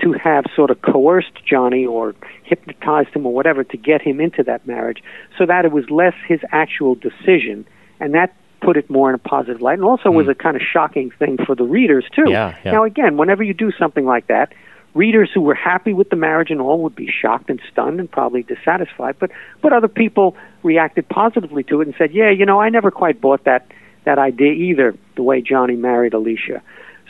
[0.00, 2.14] to have sort of coerced Johnny or
[2.44, 5.02] hypnotized him or whatever to get him into that marriage
[5.36, 7.66] so that it was less his actual decision
[8.00, 10.30] and that put it more in a positive light and also was hmm.
[10.30, 12.24] a kind of shocking thing for the readers too.
[12.28, 12.72] Yeah, yeah.
[12.72, 14.52] Now again, whenever you do something like that,
[14.98, 18.10] readers who were happy with the marriage and all would be shocked and stunned and
[18.10, 19.30] probably dissatisfied, but
[19.62, 23.20] but other people reacted positively to it and said, "Yeah, you know, I never quite
[23.20, 23.66] bought that
[24.04, 26.62] that idea either, the way Johnny married Alicia."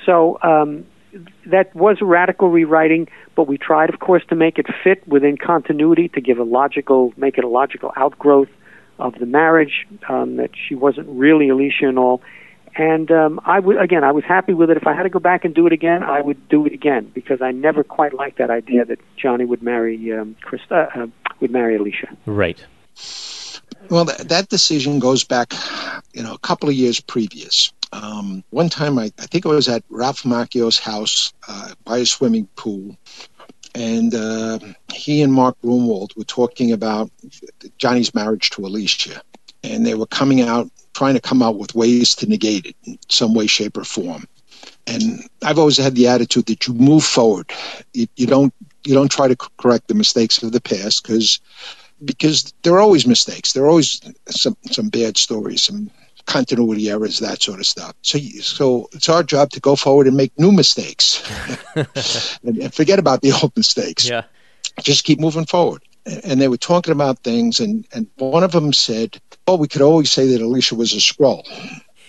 [0.07, 0.85] So, um
[1.47, 5.39] that was a radical rewriting, but we tried, of course, to make it fit within
[5.39, 8.51] continuity, to give a logical, make it a logical outgrowth
[8.99, 9.87] of the marriage.
[10.09, 12.21] Um, that she wasn't really Alicia and all.
[12.79, 14.77] And um, I would again, I was happy with it.
[14.77, 17.11] If I had to go back and do it again, I would do it again
[17.13, 21.09] because I never quite liked that idea that Johnny would marry um, Krista, uh,
[21.41, 22.17] would marry Alicia.
[22.25, 22.65] Right.
[23.91, 25.53] Well, that, that decision goes back,
[26.13, 27.73] you know, a couple of years previous.
[27.93, 32.07] Um, one time, I, I think it was at Ralph Macchio's house uh, by a
[32.07, 32.97] swimming pool,
[33.75, 34.59] and uh,
[34.93, 37.11] he and Mark Gruenwald were talking about
[37.79, 39.23] Johnny's marriage to Alicia,
[39.63, 42.99] and they were coming out, trying to come out with ways to negate it in
[43.09, 44.27] some way, shape, or form.
[44.87, 47.53] And I've always had the attitude that you move forward.
[47.93, 48.55] You, you don't
[48.85, 51.41] you don't try to correct the mistakes of the past because
[52.05, 53.53] because there are always mistakes.
[53.53, 55.91] There are always some some bad stories, some
[56.29, 57.95] continuity errors, that sort of stuff.
[58.03, 61.23] So, so it's our job to go forward and make new mistakes,
[62.45, 64.09] and, and, forget about the old mistakes.
[64.09, 64.23] Yeah,
[64.83, 65.83] just keep moving forward.
[66.25, 69.83] And they were talking about things, and and one of them said, "Oh, we could
[69.83, 71.43] always say that Alicia was a Skrull."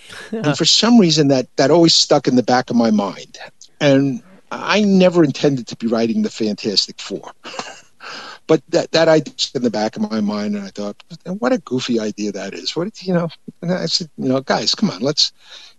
[0.32, 3.38] and for some reason, that that always stuck in the back of my mind,
[3.80, 7.32] and I never intended to be writing the Fantastic Four.
[8.46, 11.58] but that that idea's in the back of my mind, and I thought, what a
[11.58, 12.74] goofy idea that is.
[12.74, 13.28] What you know?
[13.62, 15.32] And I said, you know, guys, come on, let's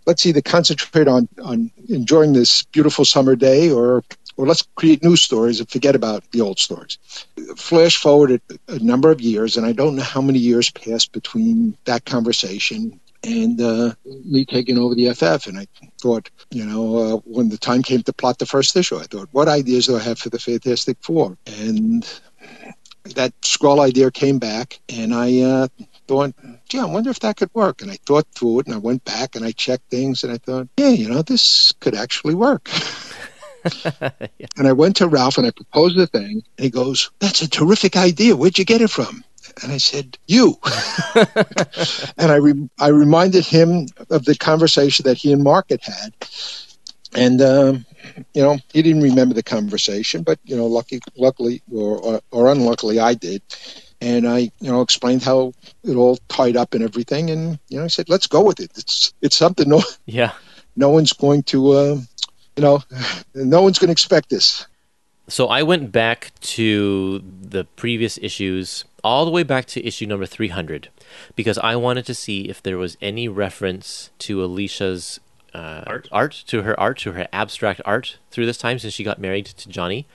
[0.06, 4.02] let's either concentrate on on enjoying this beautiful summer day, or
[4.36, 6.98] or let's create new stories and forget about the old stories.
[7.56, 11.76] Flash forward a, number of years, and I don't know how many years passed between
[11.84, 15.46] that conversation and uh, me taking over the FF.
[15.46, 15.66] And I
[16.00, 19.28] thought, you know, uh, when the time came to plot the first issue, I thought,
[19.32, 21.36] what ideas do I have for the Fantastic Four?
[21.46, 22.08] And
[23.14, 25.68] that Skrull idea came back, and I uh,
[26.06, 26.34] thought,
[26.68, 27.82] gee, I wonder if that could work.
[27.82, 30.38] And I thought through it, and I went back and I checked things, and I
[30.38, 32.68] thought, yeah, you know, this could actually work.
[33.84, 34.46] yeah.
[34.56, 37.48] And I went to Ralph and I proposed the thing, and he goes, "That's a
[37.48, 38.36] terrific idea.
[38.36, 39.24] Where'd you get it from?"
[39.62, 40.58] And I said, "You."
[41.14, 46.14] and I re- I reminded him of the conversation that he and Mark had had,
[47.14, 47.86] and um,
[48.34, 52.50] you know, he didn't remember the conversation, but you know, lucky, luckily or, or, or
[52.50, 53.42] unluckily, I did.
[54.00, 55.52] And I, you know, explained how
[55.84, 58.72] it all tied up and everything, and you know, I said, "Let's go with it.
[58.76, 60.32] It's it's something no, yeah,
[60.74, 61.96] no one's going to, uh,
[62.56, 62.82] you know,
[63.34, 64.66] no one's going to expect this."
[65.28, 70.26] So I went back to the previous issues, all the way back to issue number
[70.26, 70.88] 300,
[71.36, 75.20] because I wanted to see if there was any reference to Alicia's
[75.54, 76.08] uh, art.
[76.10, 79.46] art, to her art, to her abstract art through this time since she got married
[79.46, 80.06] to Johnny.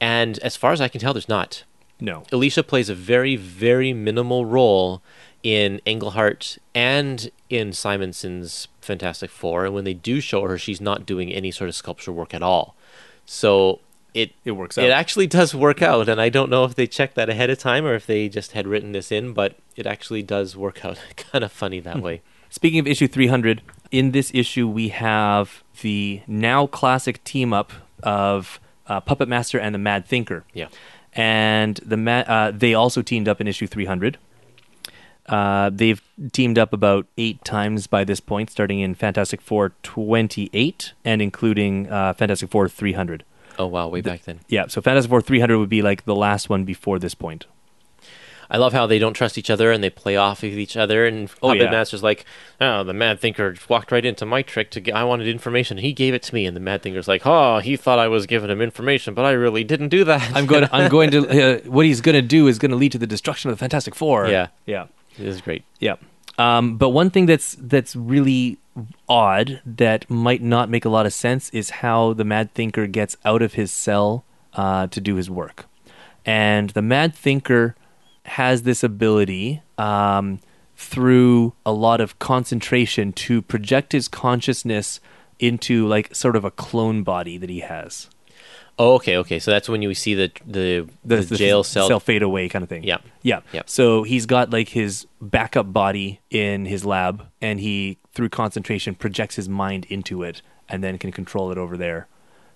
[0.00, 1.64] And as far as I can tell, there's not.
[2.00, 2.24] No.
[2.30, 5.02] Alicia plays a very, very minimal role
[5.42, 9.66] in Englehart and in Simonson's Fantastic Four.
[9.66, 12.42] And when they do show her, she's not doing any sort of sculpture work at
[12.42, 12.74] all.
[13.24, 13.80] So
[14.14, 14.84] it it works out.
[14.84, 17.58] It actually does work out, and I don't know if they checked that ahead of
[17.58, 20.98] time or if they just had written this in, but it actually does work out
[21.16, 22.22] kind of funny that way.
[22.50, 27.72] Speaking of issue 300, in this issue we have the now classic team up
[28.02, 30.44] of uh, Puppet Master and the Mad Thinker.
[30.54, 30.68] Yeah.
[31.12, 34.18] And the ma- uh, they also teamed up in issue 300.
[35.28, 36.02] Uh, they've
[36.32, 41.88] teamed up about eight times by this point, starting in Fantastic Four 28 and including
[41.90, 43.24] uh, Fantastic Four 300.
[43.58, 44.40] Oh, wow, way back then.
[44.48, 47.46] Yeah, so Fantastic Four 300 would be like the last one before this point.
[48.50, 51.04] I love how they don't trust each other and they play off of each other.
[51.06, 51.70] And Oh, Puppet yeah.
[51.70, 52.24] Master's like,
[52.60, 54.94] "Oh, the Mad Thinker walked right into my trick to get.
[54.94, 55.76] I wanted information.
[55.76, 58.24] He gave it to me." And the Mad Thinker's like, "Oh, he thought I was
[58.24, 60.66] giving him information, but I really didn't do that." I'm going.
[60.72, 61.28] I'm going to.
[61.28, 63.60] Uh, what he's going to do is going to lead to the destruction of the
[63.60, 64.28] Fantastic Four.
[64.28, 64.46] Yeah.
[64.64, 64.86] yeah.
[65.18, 65.64] It is great.
[65.80, 65.96] Yeah.
[66.38, 68.58] Um, but one thing that's that's really
[69.08, 73.16] odd that might not make a lot of sense is how the Mad Thinker gets
[73.24, 75.66] out of his cell uh, to do his work,
[76.24, 77.74] and the Mad Thinker
[78.24, 80.38] has this ability um,
[80.76, 85.00] through a lot of concentration to project his consciousness
[85.40, 88.08] into like sort of a clone body that he has.
[88.78, 89.40] Oh, okay, okay.
[89.40, 91.98] So that's when you see the the, the, jail cell.
[91.98, 92.84] fade away kind of thing.
[92.84, 92.98] Yeah.
[93.22, 93.40] Yeah.
[93.52, 93.68] Yep.
[93.68, 99.36] So he's got like his backup body in his lab and he through concentration projects
[99.36, 102.06] his mind into it and then can control it over there.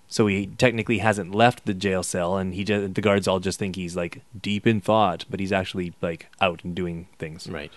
[0.07, 3.59] So he technically hasn't left the jail cell and he just, the guards all just
[3.59, 7.49] think he's like deep in thought, but he's actually like out and doing things.
[7.49, 7.71] Right.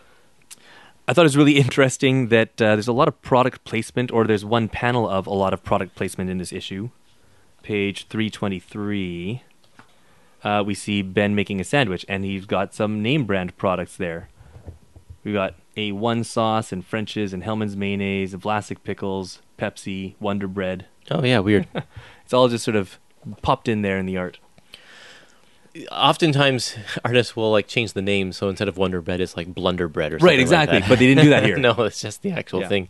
[1.09, 4.25] I thought it was really interesting that uh, there's a lot of product placement, or
[4.25, 6.91] there's one panel of a lot of product placement in this issue.
[7.67, 9.43] Page 323,
[10.45, 14.29] uh, we see Ben making a sandwich, and he's got some name brand products there.
[15.25, 20.87] We got A1 sauce and French's and Hellmann's mayonnaise, Vlasic pickles, Pepsi, Wonder Bread.
[21.11, 21.67] Oh yeah, weird.
[22.25, 23.01] It's all just sort of
[23.43, 24.39] popped in there in the art.
[25.91, 29.89] Oftentimes, artists will like change the name, so instead of Wonder Bread, it's like Blunder
[29.89, 30.27] Bread or something.
[30.29, 30.79] Right, like exactly.
[30.79, 30.89] that.
[30.89, 31.57] but they didn't do that here.
[31.59, 32.69] no, it's just the actual Yeah.
[32.69, 32.89] thing.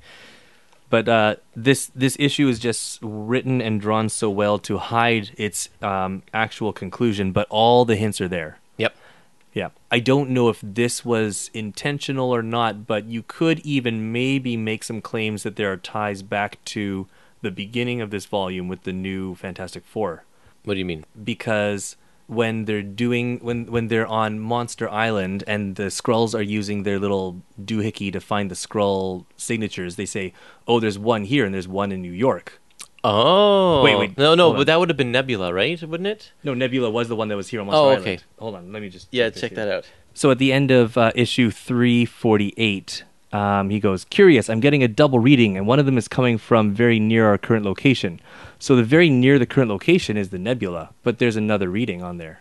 [0.88, 5.68] But uh, this this issue is just written and drawn so well to hide its
[5.82, 8.58] um, actual conclusion, but all the hints are there.
[8.76, 8.94] Yep.
[9.52, 14.56] Yeah, I don't know if this was intentional or not, but you could even maybe
[14.56, 17.08] make some claims that there are ties back to
[17.40, 20.24] the beginning of this volume with the new Fantastic Four,
[20.64, 21.04] What do you mean?
[21.24, 21.96] because
[22.28, 26.98] when they're doing when when they're on Monster Island and the Skrulls are using their
[26.98, 30.32] little doohickey to find the Skrull signatures, they say,
[30.66, 32.60] "Oh, there's one here and there's one in New York."
[33.04, 34.60] Oh, Wait, wait, No, no, hold on.
[34.60, 35.80] but that would have been Nebula, right?
[35.80, 36.32] Wouldn't it?
[36.42, 38.00] No, Nebula was the one that was here on Monster Oh, Island.
[38.02, 38.18] okay.
[38.40, 39.88] Hold on, let me just Yeah, check that out.
[40.12, 44.88] So at the end of uh, issue 348, um, he goes, Curious, I'm getting a
[44.88, 48.20] double reading, and one of them is coming from very near our current location.
[48.58, 52.18] So the very near the current location is the nebula, but there's another reading on
[52.18, 52.40] there.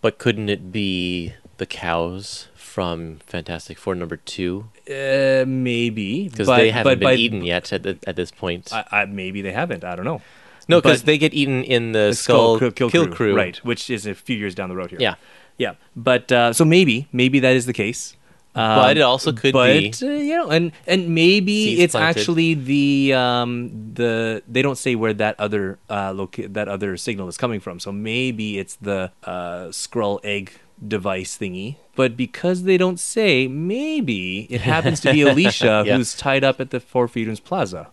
[0.00, 4.68] But couldn't it be the cows from Fantastic Four number two?
[4.88, 6.28] Uh, maybe.
[6.28, 8.72] Because they haven't but been by- eaten yet at, the, at this point.
[8.72, 9.82] I, I, maybe they haven't.
[9.82, 10.20] I don't know.
[10.68, 13.34] no, because they get eaten in the, The Skrull, Kill, Kill, Kill, Krew.
[13.34, 15.00] Right, which is a few years down the road here.
[15.00, 15.14] Yeah.
[15.58, 15.74] Yeah.
[15.96, 18.14] But uh, so maybe, maybe that is the case.
[18.56, 22.18] Um, But it also could but, be- uh, you know, and and maybe it's planted.
[22.20, 27.28] actually the um the they don't say where that other uh loca- that other signal
[27.28, 27.78] is coming from.
[27.80, 31.76] So maybe it's the uh Skrull egg device thingy.
[31.96, 35.96] But because they don't say, maybe it happens to be Alicia Yeah.
[35.96, 37.88] who's tied up at the Four Freedoms Plaza.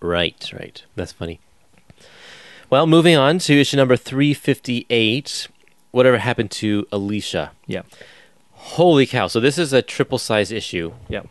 [0.00, 0.82] Right, right.
[0.96, 1.40] That's funny.
[2.70, 5.48] Well, moving on to issue number 358.
[5.90, 7.52] Whatever happened to Alicia?
[7.66, 7.82] Yeah.
[8.76, 9.26] Holy cow.
[9.26, 10.92] So, this is a triple size issue.
[11.08, 11.22] Yeah.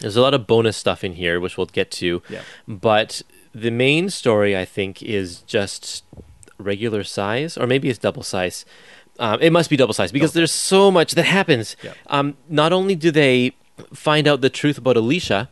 [0.00, 2.22] There's a lot of bonus stuff in here, which we'll get to.
[2.28, 2.42] Yeah.
[2.66, 3.22] But
[3.54, 6.04] the main story, I think, is just
[6.58, 8.64] regular size, or maybe it's double size.
[9.18, 11.76] Um, it must be double size because there's so much that happens.
[11.82, 11.94] Yeah.
[12.06, 13.52] Um, not only do they
[13.92, 15.48] find out the truth about Alicia,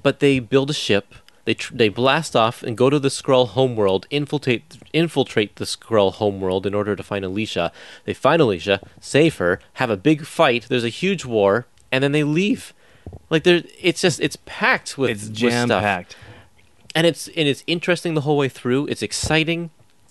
[0.00, 1.14] but they build a ship.
[1.46, 6.12] They tr- they blast off and go to the Skrull homeworld, infiltrate infiltrate the Skrull
[6.14, 7.72] homeworld in order to find Alicia.
[8.04, 10.66] They find Alicia, save her, have a big fight.
[10.68, 12.74] There's a huge war, and then they leave.
[13.30, 16.14] Like there, it's just it's packed with It's jam packed.
[16.94, 18.86] and it's and it's interesting the whole way through.
[18.86, 19.70] It's exciting.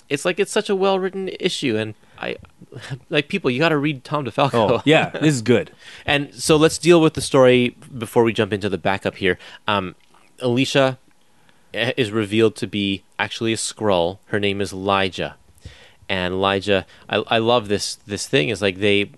[0.09, 2.37] It's like it's such a well written issue, and I
[3.09, 3.51] like people.
[3.51, 4.53] You got to read Tom DeFalco.
[4.71, 5.69] Oh, yeah, this is good.
[6.07, 9.37] and so let's deal with the story before we jump into the backup here.
[9.67, 9.95] Um,
[10.39, 10.97] Alicia
[11.73, 14.19] is revealed to be actually a Skrull.
[14.27, 15.33] Her name is Lyja,
[16.07, 16.85] and Lyja.
[17.09, 17.95] I, I love this.
[17.95, 19.11] This thing is like they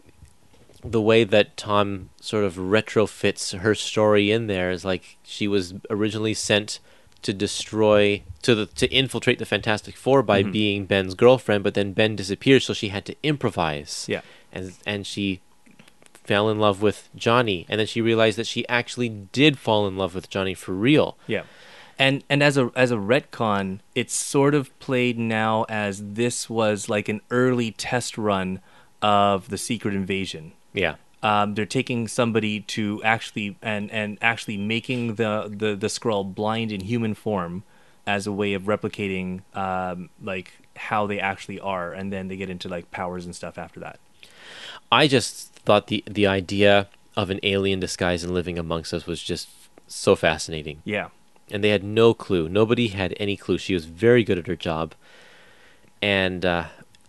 [0.83, 5.75] the way that Tom sort of retrofits her story in there is like she was
[5.91, 6.79] originally sent
[7.21, 10.51] to destroy to the to infiltrate the Fantastic Four by Mm-hmm.
[10.51, 14.05] being Ben's girlfriend, but then Ben disappeared, so she had to improvise.
[14.09, 14.21] Yeah.
[14.51, 15.39] and and she
[16.23, 19.97] fell in love with Johnny, and then she realized that she actually did fall in
[19.97, 21.17] love with Johnny for real.
[21.27, 21.43] Yeah.
[22.01, 26.89] And and as a as a retcon, it's sort of played now as this was
[26.89, 28.59] like an early test run
[29.03, 30.53] of the secret invasion.
[30.73, 36.23] Yeah, Um, they're taking somebody to actually and and actually making the the the Skrull
[36.33, 37.63] blind in human form
[38.07, 42.49] as a way of replicating um, like how they actually are, and then they get
[42.49, 43.99] into like powers and stuff after that.
[44.91, 49.21] I just thought the the idea of an alien disguise and living amongst us was
[49.21, 49.49] just
[49.87, 50.81] so fascinating.
[50.83, 51.09] Yeah.
[51.51, 52.47] And they had no clue.
[52.49, 53.57] Nobody had any clue.
[53.57, 54.93] She was very good at her job,
[56.01, 56.65] and uh,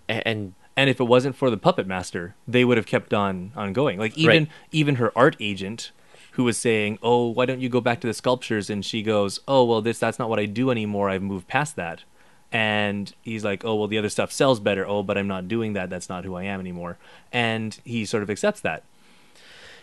[0.09, 3.73] and And if it wasn't for the puppet master, they would have kept on on
[3.73, 3.99] going.
[3.99, 4.49] Like even Right.
[4.73, 5.91] even her art agent,
[6.33, 9.41] who was saying, "Oh, why don't you go back to the sculptures?" and she goes,
[9.47, 11.11] "Oh, well, this that's not what I do anymore.
[11.11, 12.05] I've moved past that."
[12.51, 14.87] And he's like, "Oh, well, the other stuff sells better.
[14.87, 15.89] Oh, but I'm not doing that.
[15.91, 16.97] That's not who I am anymore."
[17.33, 18.83] And he sort of accepts that.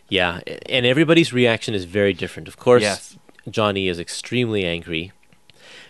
[0.08, 2.48] Yeah, and everybody's reaction is very different.
[2.48, 3.16] Of course, Yes.
[3.52, 5.12] Johnny is extremely angry,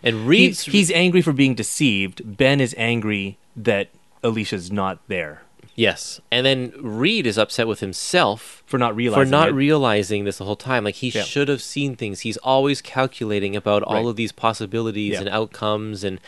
[0.04, 2.38] and He's, Reed's he's angry for being deceived.
[2.38, 3.90] Ben is angry that
[4.24, 5.44] Alicia's not there
[5.76, 9.54] yes, and then Reed is upset with himself for not realizing for not it.
[9.54, 10.84] realizing this the whole time.
[10.84, 11.24] Like he Yeah.
[11.24, 12.20] should have seen things.
[12.22, 15.20] He's always calculating about all of these possibilities Yeah.
[15.22, 16.20] and outcomes and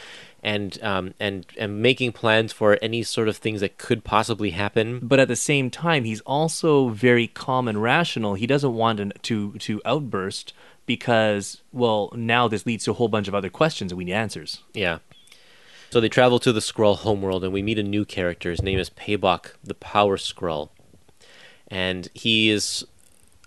[0.44, 5.00] and um and and making plans for any sort of things that could possibly happen.
[5.02, 8.34] but at the same time, he's also very calm and rational.
[8.34, 10.54] He doesn't want an, to to outburst
[10.86, 14.14] because, well, now this leads to a whole bunch of other questions and we need
[14.14, 14.64] answers.
[14.74, 15.00] Yeah.
[15.92, 18.50] So they travel to the Skrull homeworld, and we meet a new character.
[18.50, 20.70] His name is Paybok, the Power Skrull,
[21.68, 22.86] and he is,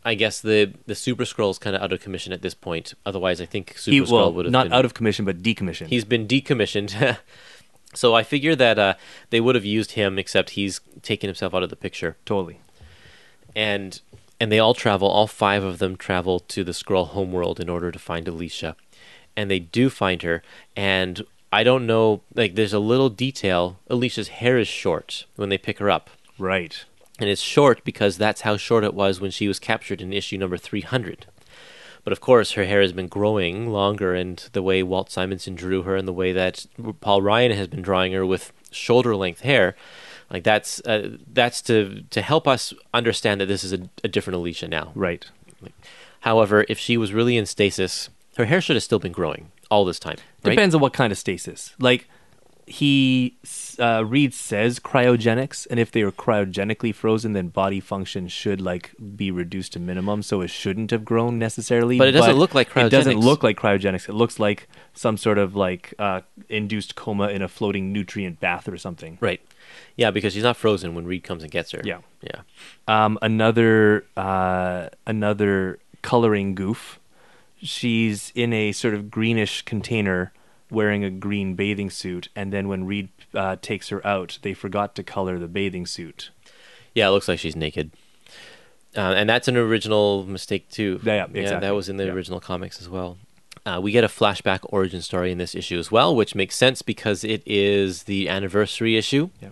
[0.04, 2.94] I guess the the Super is kind of out of commission at this point.
[3.06, 5.86] Otherwise, I think Super He, well, would have not been, out of commission, but decommissioned.
[5.86, 7.18] He's been decommissioned.
[7.94, 8.94] so I figure that uh,
[9.30, 12.16] they would have used him, except he's taken himself out of the picture.
[12.24, 12.60] totally.
[13.56, 14.00] And
[14.40, 15.08] and they all travel.
[15.08, 18.76] All five of them travel to the Skrull homeworld in order to find Alicia,
[19.36, 20.42] and they do find her.
[20.76, 23.78] And I don't know, like there's a little detail.
[23.88, 26.84] Alicia's hair is short when they pick her up, Right.
[27.18, 30.38] And it's short because that's how short it was when she was captured in issue
[30.38, 31.26] number 300.
[32.02, 35.82] But of course, her hair has been growing longer, and the way Walt Simonson drew
[35.82, 36.66] her, and the way that
[37.00, 39.74] Paul Ryan has been drawing her with shoulder-length hair,
[40.30, 44.36] like that's uh, that's to to help us understand that this is a, a different
[44.36, 44.92] Alicia now.
[44.94, 45.24] Right.
[46.20, 49.84] However, if she was really in stasis, her hair should have still been growing all
[49.84, 50.16] this time.
[50.42, 50.52] Right?
[50.52, 51.74] Depends on what kind of stasis.
[51.78, 52.08] Like
[52.66, 53.36] he
[53.78, 58.92] uh, Reed says cryogenics, and if they were cryogenically frozen, then body function should like
[59.16, 61.98] be reduced to minimum, so it shouldn't have grown necessarily.
[61.98, 62.86] But it doesn't look like cryogenics.
[62.86, 64.08] It doesn't look like cryogenics.
[64.08, 68.68] It looks like some sort of like uh, induced coma in a floating nutrient bath
[68.68, 69.18] or something.
[69.20, 69.40] Right.
[69.96, 71.80] Yeah, because she's not frozen when Reed comes and gets her.
[71.84, 71.98] Yeah.
[72.22, 72.40] Yeah.
[72.88, 77.00] Um, another uh, another coloring goof.
[77.62, 80.33] She's in a sort of greenish container,
[80.74, 84.94] wearing a green bathing suit, and then when Reed uh, takes her out, they forgot
[84.96, 86.30] to color the bathing suit.
[86.94, 87.90] Yeah, it looks like she's naked.
[88.96, 91.00] Uh, and that's an original mistake too.
[91.02, 91.66] Yeah, yeah, exactly.
[91.66, 92.12] that was in the Yeah.
[92.12, 93.18] original comics as well.
[93.66, 96.82] Uh, we get a flashback origin story in this issue as well, which makes sense
[96.82, 99.30] because it is the anniversary issue.
[99.40, 99.48] Yeah.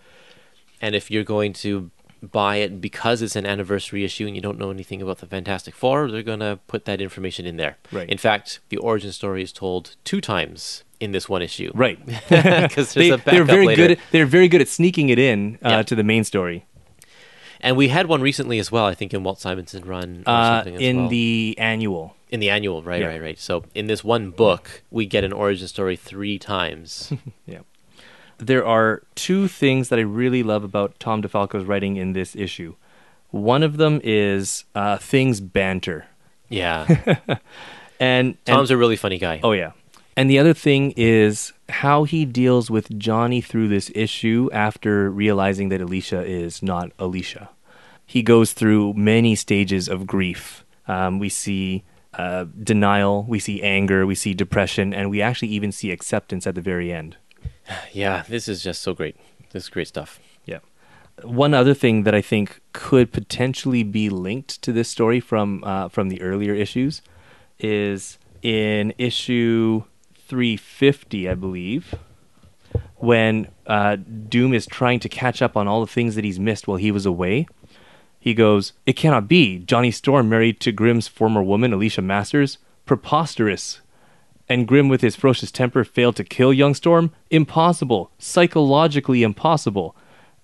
[0.80, 1.90] And if you're going to
[2.22, 5.74] buy it because it's an anniversary issue and you don't know anything about the Fantastic
[5.74, 7.76] Four, they're going to put that information in there.
[7.90, 8.08] Right.
[8.08, 11.72] In fact, the origin story is told two times in this one issue.
[11.74, 11.98] Right.
[12.28, 13.82] Because they, they're very later.
[13.88, 13.90] good.
[13.92, 15.82] At, they're very good at sneaking it in uh, Yeah.
[15.82, 16.64] to the main story.
[17.60, 20.56] And we had one recently as well, I think, in Walt Simonson run or Uh,
[20.58, 21.08] something as in well.
[21.08, 22.16] the annual.
[22.28, 23.08] in the annual, right, Yeah.
[23.08, 23.38] right, right.
[23.38, 27.12] So in this one book, we get an origin story three times.
[27.46, 27.60] Yeah.
[28.42, 32.74] There are two things that I really love about Tom DeFalco's writing in this issue.
[33.30, 36.06] One of them is uh, things banter.
[36.48, 36.86] yeah,
[38.00, 39.40] And, and Tom's a really funny guy.
[39.44, 39.72] Oh yeah.
[40.16, 45.68] And the other thing is how he deals with Johnny through this issue after realizing
[45.68, 47.48] that Alicia is not Alicia.
[48.04, 50.64] He goes through many stages of grief.
[50.88, 51.84] Um, we see
[52.14, 56.56] uh, denial, we see anger, we see depression, and we actually even see acceptance at
[56.56, 57.16] the very end.
[57.92, 59.16] yeah, this is just so great.
[59.50, 60.20] This is great stuff.
[60.44, 60.58] Yeah.
[61.22, 65.88] One other thing that I think could potentially be linked to this story from uh,
[65.88, 67.02] from the earlier issues
[67.58, 69.84] is in issue
[70.14, 71.94] 350, I believe,
[72.96, 76.66] when uh, Doom is trying to catch up on all the things that he's missed
[76.66, 77.46] while he was away.
[78.18, 79.58] He goes, "It cannot be.
[79.58, 82.58] Johnny Storm married to Grimm's former woman, Alicia Masters.
[82.86, 83.80] Preposterous."
[84.52, 87.10] And Grimm, with his ferocious temper, failed to kill young Storm?
[87.30, 88.10] Impossible.
[88.18, 89.96] Psychologically impossible.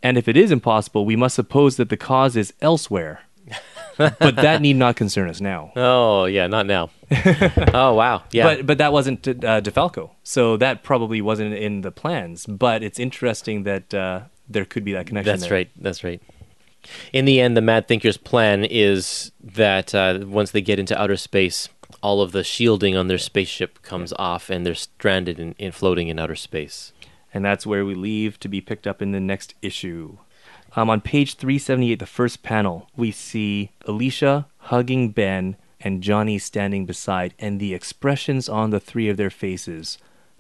[0.03, 3.21] And if it is impossible, we must suppose that the cause is elsewhere.
[3.99, 5.73] but that need not concern us now.
[5.77, 6.89] Oh yeah, not now.
[7.75, 8.45] oh wow, yeah.
[8.45, 12.47] But but that wasn't uh, DeFalco, so that probably wasn't in the plans.
[12.47, 15.31] But it's interesting that uh, there could be that connection.
[15.31, 15.53] That's there.
[15.53, 15.71] right.
[15.77, 16.23] That's right.
[17.13, 21.17] In the end, the Mad Thinker's plan is that uh, once they get into outer
[21.17, 21.69] space,
[22.03, 26.09] all of the shielding on their spaceship comes off, and they're stranded in, in floating
[26.09, 26.93] in outer space.
[27.35, 30.17] and that's where we leave to be picked up in the next issue.
[30.77, 36.87] Um, on page 378, the first panel, we see Alicia hugging Ben and Johnny standing
[36.87, 39.99] beside, and the expressions on the three of their faces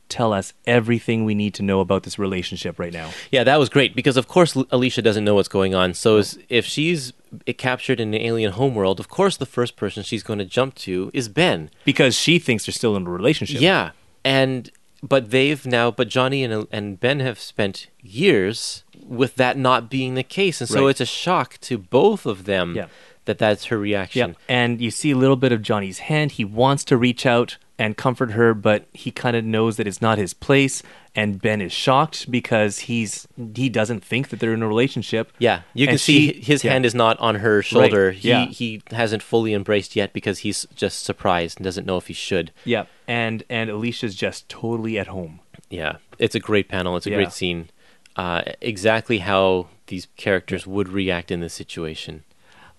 [0.09, 3.11] tell us everything we need to know about this relationship right now.
[3.30, 5.94] Yeah, that was great because, of course, Alicia doesn't know what's going on.
[5.94, 7.12] So, if she's
[7.56, 11.11] captured in an alien homeworld, of course, the first person she's going to jump to
[11.12, 11.70] is Ben.
[11.84, 13.61] Because she thinks they're still in a relationship.
[13.61, 13.90] Yeah,
[14.24, 14.70] and
[15.02, 20.14] but they've now, but Johnny and and Ben have spent years with that not being
[20.14, 20.90] the case, and so Right.
[20.90, 22.86] it's a shock to both of them Yeah.
[23.29, 24.31] That that's her reaction.
[24.31, 24.37] Yep.
[24.49, 26.33] And you see a little bit of Johnny's hand.
[26.33, 30.03] He wants to reach out and comfort her, but he kind of knows that it's
[30.03, 30.83] not his place.
[31.14, 35.31] And Ben is shocked because he's he doesn't think that they're in a relationship.
[35.39, 36.72] Yeah, you can And see she- his yeah.
[36.72, 38.11] hand is not on her shoulder.
[38.12, 38.47] He yeah.
[38.47, 42.51] he hasn't fully embraced yet because he's just surprised and doesn't know if he should.
[42.64, 42.87] Yeah.
[43.07, 45.41] And and Alicia's just totally at home.
[45.70, 46.97] Yeah, it's a great panel.
[46.97, 47.16] It's a Yeah.
[47.16, 47.68] great scene.
[48.16, 52.24] Uh, exactly how these characters would react in this situation.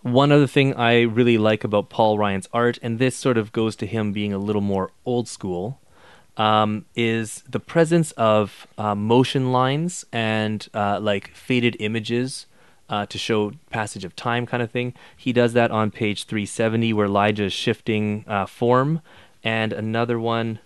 [0.02, 3.76] One other thing I really like about Paul Ryan's art, and this sort of goes
[3.78, 5.82] to him being a little more old school,
[6.38, 12.46] um, is the presence of uh, motion lines and uh, like faded images
[12.88, 14.94] uh, to show passage of time, kind of thing.
[15.18, 19.02] He does that on page 370, where Lyja is shifting uh, form,
[19.44, 20.60] and another one.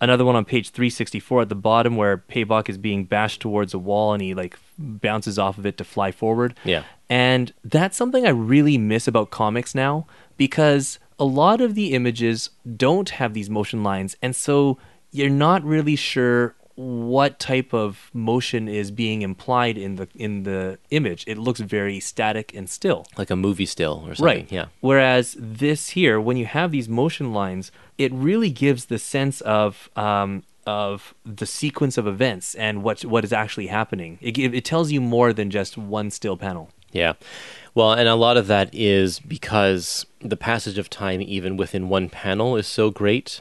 [0.00, 3.78] Another one on page 364 at the bottom where Paibok is being bashed towards a
[3.80, 6.54] wall and he like bounces off of it to fly forward.
[6.64, 6.84] Yeah.
[7.10, 10.06] And that's something I really miss about comics now
[10.36, 14.16] because a lot of the images don't have these motion lines.
[14.22, 14.78] And so
[15.10, 20.78] you're not really sure what type of motion is being implied in the in the
[20.90, 21.24] image.
[21.26, 23.04] It looks very static and still.
[23.16, 24.24] Like a movie still or something.
[24.24, 24.52] Right.
[24.52, 24.66] Yeah.
[24.80, 29.90] Whereas this here, when you have these motion lines, it really gives the sense of
[29.96, 34.18] um, of the sequence of events and what what is actually happening.
[34.20, 36.68] It it tells you more than just one still panel.
[36.92, 37.14] Yeah.
[37.74, 42.08] Well, and a lot of that is because the passage of time, even within one
[42.08, 43.40] panel, is so great.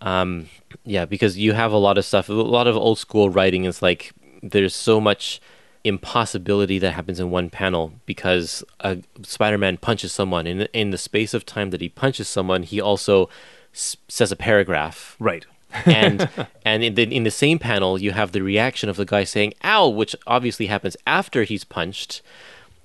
[0.00, 0.48] Um,
[0.84, 3.82] yeah, because you have a lot of stuff, a lot of old school writing is
[3.82, 4.12] like
[4.42, 5.40] there's so much
[5.84, 11.34] impossibility that happens in one panel because uh, Spider-Man punches someone in in the space
[11.34, 13.28] of time that he punches someone, he also
[13.74, 15.46] s- says a paragraph Right.
[15.84, 16.28] And
[16.64, 19.54] and in the in the same panel you have the reaction of the guy saying
[19.64, 22.22] "ow," which obviously happens after he's punched.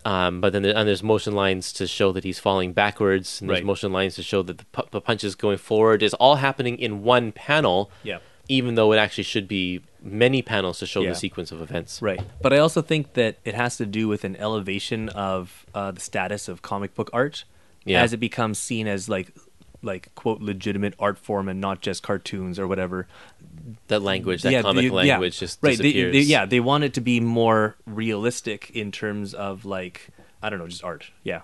[0.06, 3.56] Um, but then and there's motion lines to show that he's falling backwards, and Right.
[3.58, 6.04] there's motion lines to show that the, pu- the punch is going forward.
[6.04, 8.18] It's all happening in one panel, Yeah.
[8.50, 11.12] even though it actually should be many panels to show Yeah.
[11.12, 12.02] the sequence of events.
[12.02, 12.20] Right.
[12.42, 16.02] But I also think that it has to do with an elevation of uh, the
[16.02, 17.46] status of comic book art
[17.86, 18.02] Yeah.
[18.04, 19.32] as it becomes seen as like
[19.84, 23.08] like quote legitimate art form and not just cartoons or whatever.
[23.90, 25.14] That language, that Yeah, comic the- yeah.
[25.14, 25.78] language, just right.
[25.78, 26.14] They, disappears.
[26.14, 30.08] they, yeah, they want it to be more realistic in terms of like
[30.42, 31.12] I don't know, just art.
[31.24, 31.42] Yeah.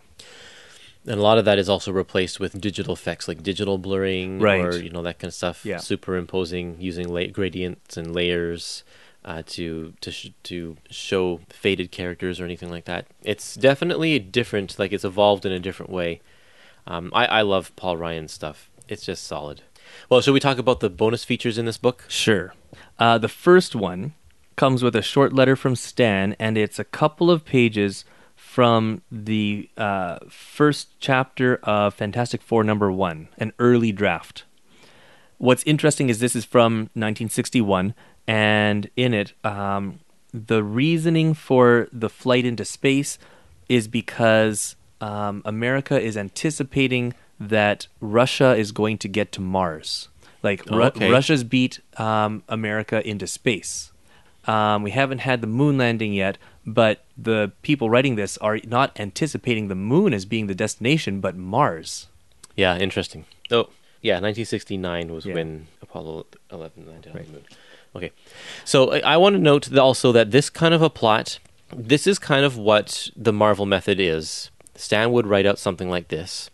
[1.05, 4.63] And a lot of that is also replaced with digital effects like digital blurring Right.
[4.63, 5.65] or you know that kind of stuff.
[5.65, 5.77] Yeah.
[5.77, 8.83] Superimposing using la- gradients and layers
[9.23, 13.05] uh, to to sh- to show faded characters or anything like that.
[13.23, 14.77] It's definitely different.
[14.77, 16.21] Like it's evolved in a different way.
[16.87, 18.69] Um, I I love Paul Ryan's stuff.
[18.87, 19.61] It's just solid.
[20.09, 22.05] Well, should we talk about the bonus features in this book?
[22.07, 22.53] Sure.
[22.97, 24.13] Uh, the first one
[24.55, 28.05] comes with a short letter from Stan, and it's a couple of pages
[28.35, 34.43] from the uh, first chapter of Fantastic Four number one, an early draft.
[35.37, 37.93] What's interesting is this is from 1961,
[38.27, 39.99] and in it, um,
[40.33, 43.17] the reasoning for the flight into space
[43.69, 50.09] is because um, America is anticipating that Russia is going to get to Mars.
[50.43, 51.11] Like Oh, Ru- okay.
[51.11, 53.91] Russia's beat um, America into space.
[54.45, 58.97] Um, we haven't had the moon landing yet, but the people writing this are not
[58.99, 62.07] anticipating the moon as being the destination, but Mars.
[62.55, 63.25] Yeah, interesting.
[63.51, 63.69] Oh,
[64.01, 65.33] yeah, 1969 was Yeah.
[65.35, 67.43] when Apollo 11 landed on the moon.
[67.95, 68.11] Okay,
[68.65, 71.39] so I, I want to note also that this kind of a plot,
[71.75, 74.51] this is kind of what the Marvel method is.
[74.79, 76.49] Stan would write out something like this.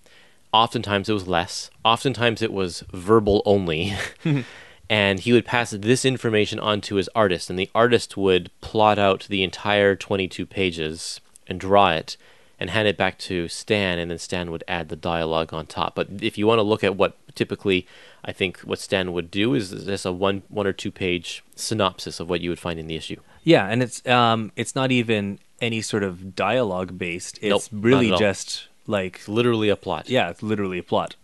[0.52, 1.70] Oftentimes it was less.
[1.84, 3.94] Oftentimes it was verbal only.
[4.90, 8.98] and he would pass this information on to his artist, and the artist would plot
[8.98, 12.18] out the entire 22 pages and draw it
[12.60, 15.94] and hand it back to Stan, and then Stan would add the dialogue on top.
[15.94, 17.86] But if you want to look at what typically
[18.24, 22.20] I think what Stan would do is just a one one or two page synopsis
[22.20, 23.20] of what you would find in the issue.
[23.46, 27.40] Yeah, and it's um, it's not even any sort of dialogue based.
[27.42, 28.32] It's Nope, really not at all.
[28.34, 30.10] just like It's literally a plot.
[30.10, 31.16] Yeah, it's literally a plot.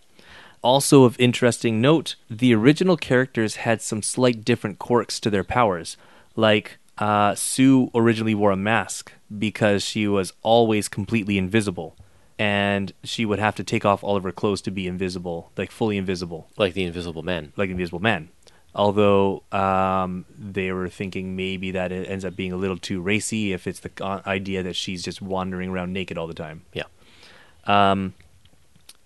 [0.62, 5.98] Also of interesting note, the original characters had some slight different quirks to their powers.
[6.36, 11.96] Like uh, Sue originally wore a mask because she was always completely invisible,
[12.38, 15.72] and she would have to take off all of her clothes to be invisible, like
[15.72, 17.54] fully invisible, like the Invisible Man.
[17.58, 18.30] like the Invisible Man.
[18.74, 23.52] Although um, they were thinking maybe that it ends up being a little too racy
[23.52, 23.92] if it's the
[24.26, 26.62] idea that she's just wandering around naked all the time.
[26.74, 26.84] Yeah.
[27.66, 28.14] Um,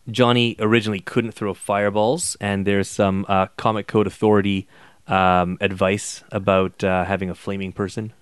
[0.10, 4.68] Johnny originally couldn't throw fireballs, and there's some uh, Comic Code Authority
[5.08, 8.14] um, advice about uh, having a flaming person.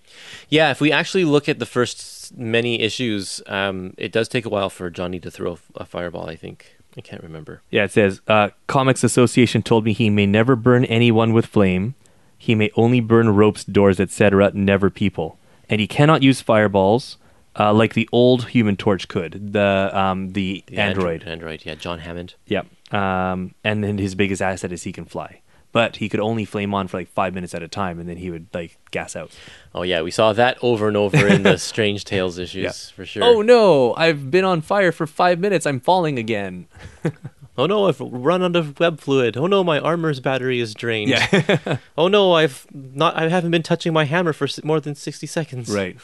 [0.49, 4.49] Yeah, if we actually look at the first many issues, um, it does take a
[4.49, 6.29] while for Johnny to throw a fireball.
[6.29, 7.61] I think I can't remember.
[7.69, 11.95] Yeah, it says uh, Comics Association told me he may never burn anyone with flame.
[12.37, 15.37] He may only burn ropes, doors, etc., never people,
[15.69, 17.17] and he cannot use fireballs
[17.57, 19.53] uh, like the old Human Torch could.
[19.53, 21.23] The um, the, The android.
[21.23, 22.35] Android, yeah, John Hammond.
[22.47, 22.63] Yeah.
[22.91, 25.41] Um, and then his biggest asset is he can fly.
[25.73, 28.17] But he could only flame on for like five minutes at a time, and then
[28.17, 29.31] he would like gas out.
[29.75, 33.23] Oh yeah, we saw that over and over in the Strange Tales issues for sure.
[33.23, 33.93] Oh no!
[33.95, 35.65] I've been on fire for five minutes.
[35.65, 36.67] I'm falling again.
[37.55, 39.37] Oh no, I've run out of web fluid.
[39.37, 41.11] Oh no, my armor's battery is drained.
[41.11, 41.77] Yeah.
[41.97, 43.15] oh no, I've not.
[43.15, 45.69] I haven't been touching my hammer for more than sixty seconds.
[45.69, 45.95] right.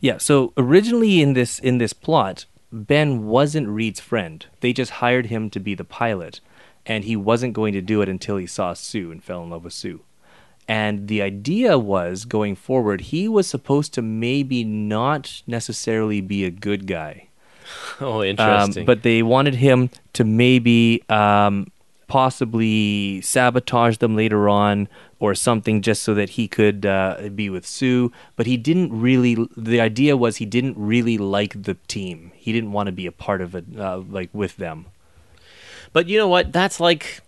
[0.00, 0.16] Yeah.
[0.16, 4.46] So originally in this in this plot, Ben wasn't Reed's friend.
[4.60, 6.40] They just hired him to be the pilot,
[6.88, 9.62] and he wasn't going to do it until he saw Sue and fell in love
[9.64, 10.00] with Sue.
[10.66, 16.50] And the idea was going forward, he was supposed to maybe not necessarily be a
[16.50, 17.28] good guy.
[18.00, 18.84] Oh, Um, interesting.
[18.86, 21.66] but they wanted him to maybe um,
[22.06, 24.88] possibly sabotage them later on
[25.20, 28.12] or something just so that he could uh, be with Sue.
[28.36, 32.32] But he didn't really, the idea was he didn't really like the team.
[32.36, 34.86] He didn't want to be a part of it, uh, like with them.
[35.92, 36.52] But you know what?
[36.52, 37.20] That's like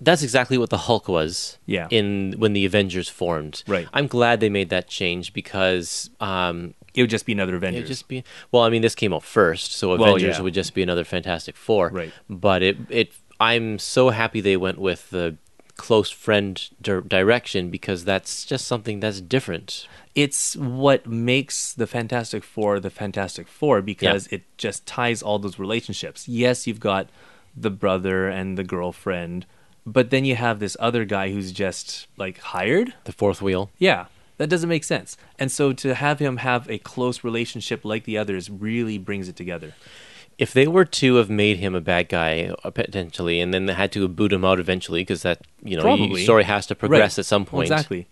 [0.00, 1.58] that's exactly what the Hulk was.
[1.66, 1.86] Yeah.
[1.90, 3.62] In when the Avengers formed.
[3.66, 3.88] Right.
[3.92, 7.78] I'm glad they made that change because um It would just be another Avengers.
[7.80, 10.42] it'd just be well, I mean this came out first, so Well, Avengers yeah.
[10.42, 11.90] would just be another Fantastic Four.
[11.90, 12.12] Right.
[12.28, 15.36] But it it I'm so happy they went with the
[15.76, 19.88] close friend dir- direction because that's just something that's different.
[20.14, 25.58] it's what makes the Fantastic Four the Fantastic Four because it just ties all those
[25.58, 26.28] relationships.
[26.28, 27.08] Yes, you've got
[27.56, 29.46] the brother and the girlfriend,
[29.86, 32.94] but then you have this other guy who's just like hired.
[33.04, 33.70] The fourth wheel.
[33.78, 34.06] Yeah,
[34.38, 35.16] that doesn't make sense.
[35.38, 39.36] And so to have him have a close relationship like the others really brings it
[39.36, 39.74] together.
[40.38, 43.74] If they were to have made him a bad guy uh, potentially, and then they
[43.74, 46.24] had to boot him out eventually because that you know Probably.
[46.24, 47.18] story has to progress Right.
[47.20, 47.70] at some point.
[47.70, 48.06] Exactly.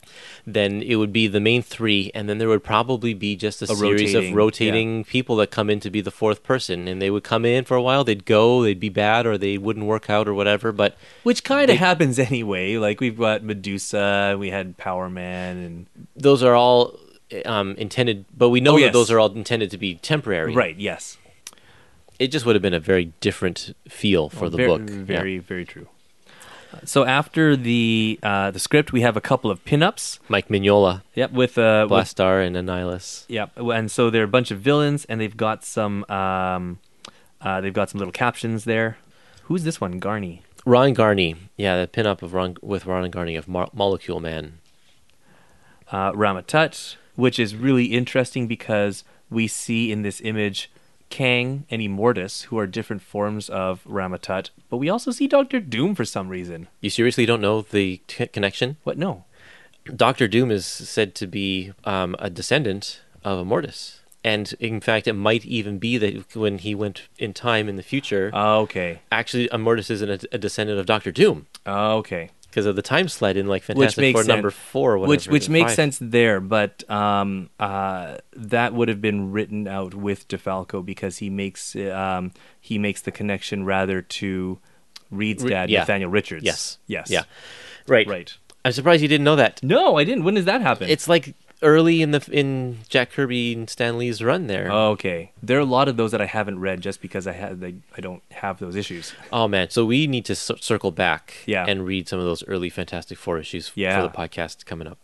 [0.47, 3.65] Then it would be the main three, and then there would probably be just a,
[3.65, 7.01] A series rotating, of rotating people that come in to be the fourth person, and
[7.03, 9.86] they would come in for a while, they'd go, they'd be bad, or they wouldn't
[9.86, 10.73] work out, or whatever.
[10.73, 12.77] But Which kind of happens anyway.
[12.77, 15.86] Like we've got Medusa, we had Power Man, and
[16.16, 16.99] those are all
[17.47, 18.24] um, intended.
[18.36, 18.93] But we know Oh, that yes.
[18.93, 20.55] those are all intended to be temporary.
[20.55, 21.16] right, yes,
[22.23, 24.82] It just would have been a very different feel for the Ver- book.
[24.89, 25.03] Yeah.
[25.19, 25.89] Very, very true.
[26.85, 30.19] So after the uh, the script, we have a couple of pinups.
[30.28, 33.24] Mike Mignola, Yep, with uh, with Blastar, and Annihilus.
[33.28, 36.78] Yep, and so they're a bunch of villains, and they've got some um,
[37.43, 38.97] uh, they've got some little captions there.
[39.44, 40.01] Who's this one?
[40.01, 40.40] Garney.
[40.65, 44.59] Ron Garney, yeah, the pinup of Ron with Ron Garney of Mo- Molecule Man.
[45.90, 50.70] uh, Rama-Tut, which is really interesting because we see in this image
[51.12, 55.94] Kang and Immortus, who are different forms of Rama-Tut, but we also see Doctor Doom
[55.94, 56.68] for some reason.
[56.80, 58.78] You seriously don't know the t- connection?
[58.82, 58.97] What?
[58.97, 59.24] No.
[59.94, 65.12] Doctor Doom is said to be um, a descendant of Immortus, and in fact, it
[65.12, 69.01] might even be that when he went in time in the future, Oh, okay.
[69.12, 72.30] actually Immortus isn't a, a descendant of Doctor Doom Oh, okay.
[72.53, 74.29] Because of the time slide in like Which Fantastic makes Four sense.
[74.29, 75.77] number four, whatever, which which makes five.
[75.77, 81.31] sense there, but um, uh, that would have been written out with DeFalco because he
[81.31, 84.59] makes um, he makes the connection rather to
[85.11, 85.81] Reed's Re- dad, yeah.
[85.81, 86.45] Nathaniel Richards.
[86.45, 87.11] Yes, Yes.
[87.11, 87.23] yeah,
[87.89, 88.37] right, Right.
[88.65, 89.61] I'm surprised you didn't know that.
[89.65, 90.23] No, I didn't.
[90.23, 90.89] When does that happen?
[90.89, 94.70] It's like early in the in Jack Kirby and Stan Lee's run there.
[94.70, 95.32] okay.
[95.43, 97.74] There are a lot of those that I haven't read just because I had they,
[97.97, 99.14] I don't have those issues.
[99.32, 101.64] Oh man, so we need to c- circle back Yeah.
[101.68, 103.97] and read some of those early Fantastic Four issues Yeah.
[104.01, 104.98] for the podcast coming up.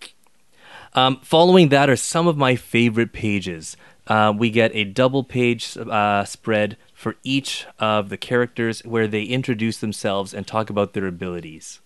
[0.94, 3.76] Um, following that are some of my favorite pages.
[4.06, 9.22] Uh, we get a double page uh, spread for each of the characters where they
[9.24, 11.80] introduce themselves and talk about their abilities.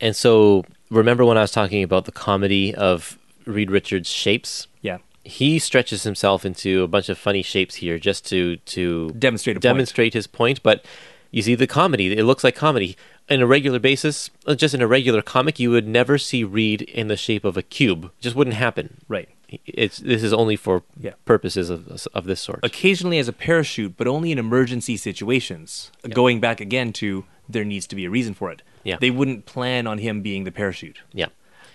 [0.00, 4.66] And so remember when I was talking about the comedy of Reed Richards' shapes?
[4.82, 4.98] Yeah.
[5.24, 9.58] He stretches himself into a bunch of funny shapes here just to to Demonstrate a
[9.58, 9.62] point.
[9.62, 10.84] demonstrate his point, but
[11.30, 12.96] you see the comedy, it looks like comedy.
[13.30, 16.82] On a regular basis, uh, just in a regular comic, you would never see Reed
[16.82, 18.04] in the shape of a cube.
[18.04, 18.98] It just wouldn't happen.
[19.08, 19.30] Right.
[19.64, 21.12] It's this is only for Yeah.
[21.24, 22.60] purposes of of this sort.
[22.62, 25.90] Occasionally as a parachute, but only in emergency situations.
[26.10, 28.60] Going back again to there needs to be a reason for it.
[28.84, 28.96] Yeah.
[29.00, 30.98] They wouldn't plan on him being the parachute.
[31.14, 31.26] Yeah.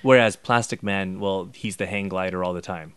[0.02, 2.94] Whereas Plastic Man, well, he's the hang glider all the time.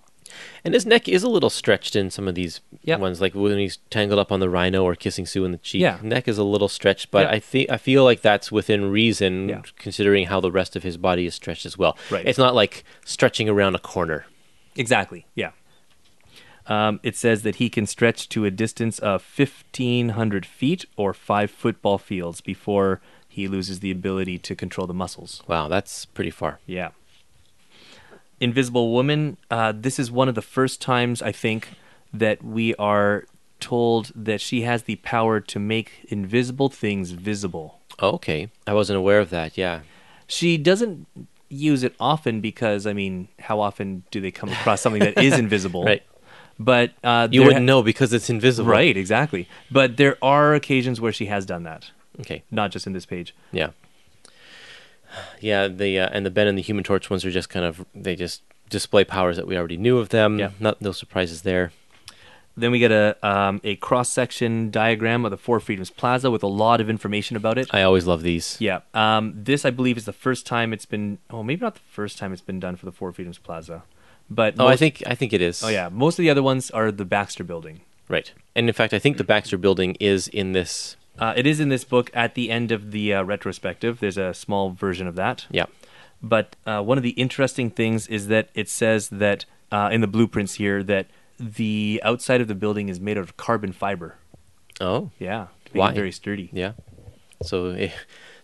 [0.65, 3.01] And his neck is a little stretched in some of these Yep.
[3.01, 5.83] ones, like when he's tangled up on the rhino or kissing Sue in the cheek.
[5.83, 5.99] Yeah.
[6.03, 7.33] Neck is a little stretched, but Yeah.
[7.33, 9.63] I think I feel like that's within reason, Yeah.
[9.77, 11.99] considering how the rest of his body is stretched as well.
[12.11, 12.27] Right.
[12.27, 14.25] It's not like stretching around a corner.
[14.75, 15.27] Exactly.
[15.35, 15.51] Yeah.
[16.67, 21.51] Um, it says that he can stretch to a distance of 1,500 feet or five
[21.51, 23.01] football fields before
[23.33, 25.43] he loses the ability to control the muscles.
[25.49, 26.61] Wow, that's pretty far.
[26.67, 26.91] Yeah.
[28.41, 31.69] Invisible Woman, uh, this is one of the first times I think
[32.13, 33.25] that we are
[33.61, 37.81] told that she has the power to make invisible things visible.
[38.03, 39.57] Okay, I wasn't aware of that.
[39.57, 39.81] Yeah.
[40.27, 41.07] She doesn't
[41.49, 45.39] use it often because, I mean, how often do they come across something that is
[45.39, 45.85] invisible?
[45.85, 46.03] Right.
[46.59, 48.71] But uh, You wouldn't ha- know because it's invisible.
[48.71, 49.49] Right, exactly.
[49.71, 51.91] But there are occasions where she has done that,
[52.21, 52.43] Okay.
[52.51, 53.35] not just in this page.
[53.53, 53.71] Yeah.
[55.41, 57.85] Yeah, the uh, and the Ben and the Human Torch ones are just kind of
[57.95, 60.39] they just display powers that we already knew of them.
[60.39, 60.51] Yeah.
[60.59, 61.73] Not no surprises there.
[62.57, 66.43] Then we get a um, a cross section diagram of the Four Freedoms Plaza with
[66.43, 67.69] a lot of information about it.
[67.75, 68.57] I always love these.
[68.61, 68.81] Yeah.
[68.95, 71.19] Um, this, I believe, is the first time it's been.
[71.31, 73.83] Oh, maybe not the first time it's been done for the Four Freedoms Plaza,
[74.31, 75.63] but Oh, I think I think it is.
[75.63, 77.83] Oh yeah, most of the other ones are the Baxter Building.
[78.09, 78.33] Right.
[78.55, 80.97] And in fact, I think the Baxter Building is in this.
[81.19, 84.01] Uh, it is in this book at the end of the uh, retrospective.
[84.01, 85.47] There's a small version of that.
[85.51, 85.67] Yeah.
[86.23, 90.07] But uh, one of the interesting things is that it says that uh, in the
[90.07, 91.07] blueprints here that
[91.39, 94.17] the outside of the building is made out of carbon fiber.
[94.81, 95.93] Oh, Yeah, Why?
[95.93, 96.51] very sturdy.
[96.53, 96.73] yeah.
[97.43, 97.95] So, if,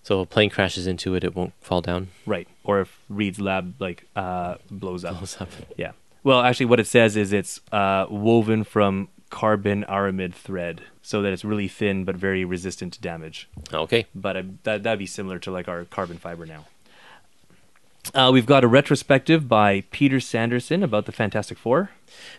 [0.02, 2.08] so a plane crashes into it, it won't fall down.
[2.26, 2.48] Right.
[2.64, 5.18] Or if Reed's lab like uh, blows up.
[5.18, 5.48] Blows up.
[5.76, 5.92] Yeah.
[6.24, 11.32] Well, actually, what it says is it's uh, woven from carbon aramid thread, so that
[11.32, 13.48] it's really thin but very resistant to damage.
[13.72, 14.04] Okay.
[14.14, 16.66] But uh, that that'd be similar to like our carbon fiber now.
[18.14, 21.92] Uh, we've got a retrospective by Peter Sanderson about the Fantastic Four.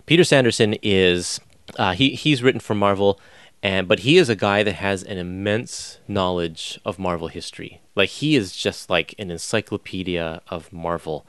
[0.06, 1.42] Peter Sanderson is
[1.80, 3.20] uh, he he's written for Marvel,
[3.64, 7.82] and but he is a guy that has an immense knowledge of Marvel history.
[7.96, 11.26] Like he is just like an encyclopedia of Marvel.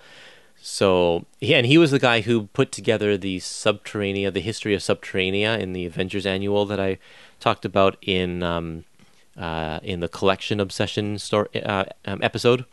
[0.63, 4.83] So yeah, and he was the guy who put together the Subterranea, the history of
[4.83, 6.99] Subterranea in the Avengers Annual that I
[7.41, 8.85] talked about in um,
[9.37, 12.65] uh, in the collection obsession story uh, um, episode.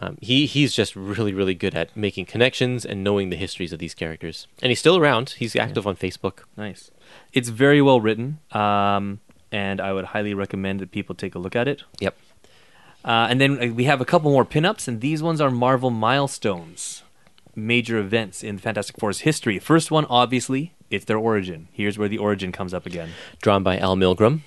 [0.00, 3.78] Um, he he's just really really good at making connections and knowing the histories of
[3.78, 5.30] these characters, and he's still around.
[5.38, 6.44] He's active on Facebook.
[6.56, 6.90] Nice.
[7.32, 9.20] It's very well written, um,
[9.52, 11.82] and I would highly recommend that people take a look at it.
[11.98, 12.16] Yep.
[13.04, 15.90] Uh, and then uh, we have a couple more pinups, and these ones are Marvel
[15.90, 17.02] milestones,
[17.54, 19.58] major events in Fantastic Four's history.
[19.58, 21.68] First one, obviously, it's their origin.
[21.72, 23.10] Here's where the origin comes up again.
[23.42, 24.40] Drawn by Al Milgrom.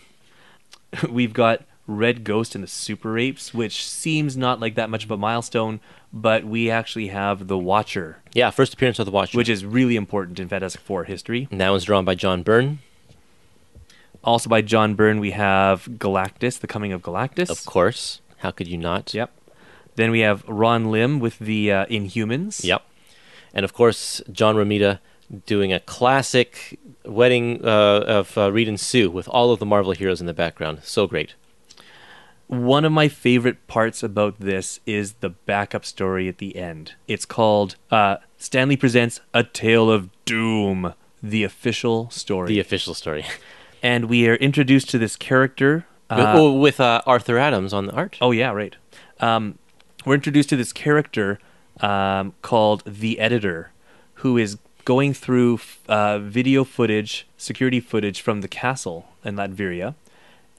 [1.10, 5.12] We've got Red Ghost and the Super Apes, which seems not like that much of
[5.12, 5.80] a milestone,
[6.14, 9.38] but we actually have the Watcher, Yeah, first appearance of the Watcher.
[9.38, 11.48] which is really important in Fantastic Four history.
[11.52, 12.80] and that one's drawn by John Byrne,
[14.24, 17.50] Also by John Byrne, we have Galactus, The Coming of Galactus.
[17.50, 18.22] of course.
[18.38, 19.14] How could you not?
[19.14, 19.32] Yep.
[19.96, 22.64] Then we have Ron Lim with the uh, Inhumans.
[22.64, 22.82] Yep.
[23.54, 25.00] And of course, John Romita
[25.46, 29.94] doing a classic wedding uh, of uh, Reed and Sue with all of the Marvel
[29.94, 30.80] heroes in the background.
[30.84, 31.34] So great.
[32.48, 36.94] One of my favorite parts about this is the backup story at the end.
[37.08, 42.50] It's called uh, Stan Lee Presents A Tale of Doom, the official story.
[42.50, 43.26] The official story.
[43.84, 45.86] and we are introduced to this character.
[46.10, 48.18] uh, oh, with uh, Arthur Adams on the art.
[48.22, 48.76] Oh yeah, right.
[49.20, 49.58] Um,
[50.06, 51.40] we're introduced to this character
[51.80, 53.72] um, called the Editor,
[54.16, 59.96] who is going through uh, video footage, security footage from the castle in Latveria,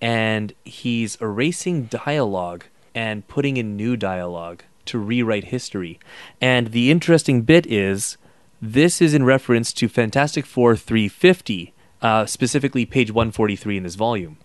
[0.01, 2.65] and he's erasing dialogue
[2.95, 5.99] and putting in new dialogue to rewrite history.
[6.41, 8.17] And the interesting bit is
[8.61, 11.73] this is in reference to Fantastic Four 350,
[12.03, 14.39] uh, specifically page 143 in this volume.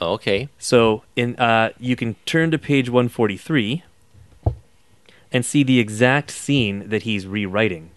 [0.00, 0.48] Oh, okay.
[0.58, 3.82] So in uh, you can turn to page 143
[5.32, 7.90] and see the exact scene that he's rewriting.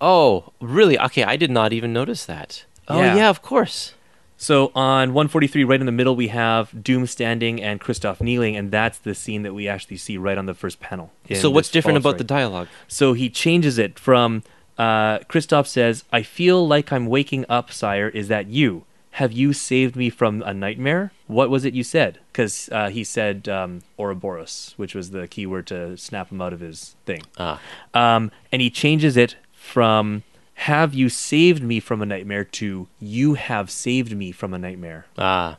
[0.00, 0.98] Oh, really?
[0.98, 2.64] Okay, I did not even notice that.
[2.86, 3.16] Oh, Yeah.
[3.16, 3.94] yeah, of course.
[4.40, 8.70] So on 143, right in the middle, we have Doom standing and Kristoff kneeling, and
[8.70, 11.10] that's the scene that we actually see right on the first panel.
[11.34, 12.68] So what's different about the dialogue?
[12.86, 14.44] So he changes it from
[14.78, 18.08] uh, Kristoff says, "I feel like I'm waking up, sire.
[18.10, 18.84] Is that you?
[19.12, 21.10] Have you saved me from a nightmare?
[21.26, 25.66] What was it you said?" Because uh, he said um, Ouroboros, which was the keyword
[25.66, 27.22] to snap him out of his thing.
[27.38, 27.60] Ah,
[27.92, 29.34] Um, and he changes it
[29.68, 30.22] from
[30.54, 35.06] "Have you saved me from a nightmare?" to "You have saved me from a nightmare."
[35.18, 35.56] ah,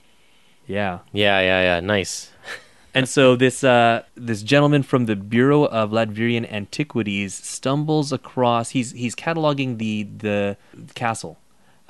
[0.67, 0.99] Yeah.
[1.11, 1.79] yeah, yeah, yeah.
[1.79, 2.31] Nice.
[2.93, 8.71] and so this uh, this gentleman from the Bureau of Latvian Antiquities stumbles across.
[8.71, 10.57] He's he's cataloging the the
[10.95, 11.37] castle,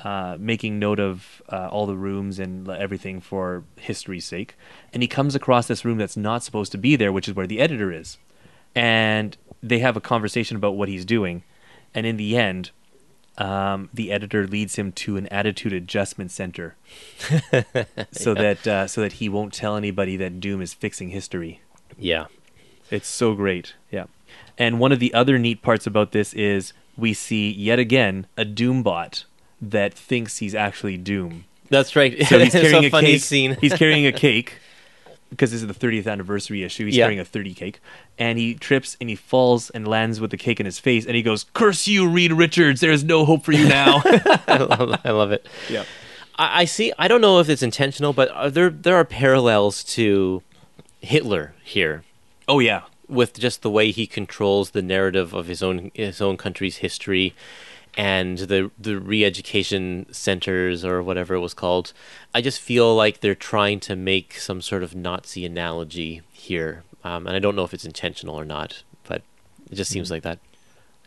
[0.04, 4.56] uh, making note of uh, all the rooms and everything for history's sake.
[4.94, 7.48] And he comes across this room that's not supposed to be there, which is where
[7.48, 8.18] the editor is.
[8.76, 11.44] And they have a conversation about what he's doing.
[11.94, 12.72] And in the end,
[13.38, 16.76] um, the editor leads him to an attitude adjustment center,
[18.11, 21.61] so that uh, so that he won't tell anybody that Doom is fixing history.
[21.98, 22.26] Yeah.
[22.91, 23.76] It's so great.
[23.91, 24.06] Yeah.
[24.57, 28.44] And one of the other neat parts about this is we see yet again a
[28.44, 29.26] Doombot
[29.61, 31.45] that thinks he's actually Doom.
[31.70, 32.26] That's right.
[32.26, 33.22] So he's carrying a, funny cake.
[33.22, 33.57] scene.
[33.61, 34.56] he's carrying a cake
[35.30, 36.85] because this is the 30th anniversary issue.
[36.85, 37.06] He's Yeah.
[37.06, 37.80] carrying a 30 cake,
[38.18, 41.15] and he trips and he falls and lands with the cake in his face, and
[41.15, 42.81] he goes, "Curse you, Reed Richards!
[42.81, 44.01] There is no hope for you now."
[44.47, 45.47] I love, I love it.
[45.69, 45.84] yeah.
[46.35, 46.91] I, I see.
[46.97, 50.41] I don't know if it's intentional, but are there there are parallels to
[51.01, 52.03] Hitler here
[52.47, 52.81] Oh yeah.
[53.07, 57.34] with just the way he controls the narrative of his own his own country's history
[57.95, 61.94] and the the re-education centers or whatever it was called.
[62.34, 67.28] I just feel like they're trying to make some sort of Nazi analogy here, um,
[67.28, 69.22] and I don't know if it's intentional or not, but
[69.70, 70.40] it just seems like that.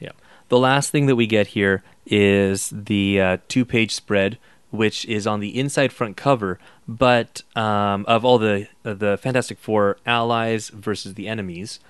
[0.00, 0.12] Yeah.
[0.48, 4.38] The last thing that we get here is the uh, two page spread,
[4.70, 9.58] which is on the inside front cover, but um, of all the uh, the Fantastic
[9.58, 11.80] Four allies versus the enemies,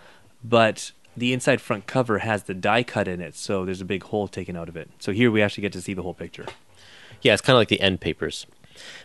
[0.44, 4.04] but the inside front cover has the die cut in it, so there's a big
[4.04, 4.90] hole taken out of it.
[4.98, 6.46] So here we actually get to see the whole picture.
[7.20, 8.46] Yeah, it's kind of like the end papers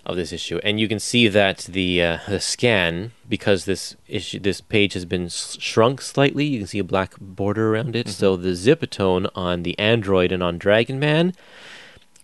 [0.05, 4.39] of this issue, and you can see that the uh, the scan because this issue
[4.39, 6.45] this page has been s- shrunk slightly.
[6.45, 8.07] You can see a black border around it.
[8.07, 11.33] So the zipatone on the Android and on Dragon Man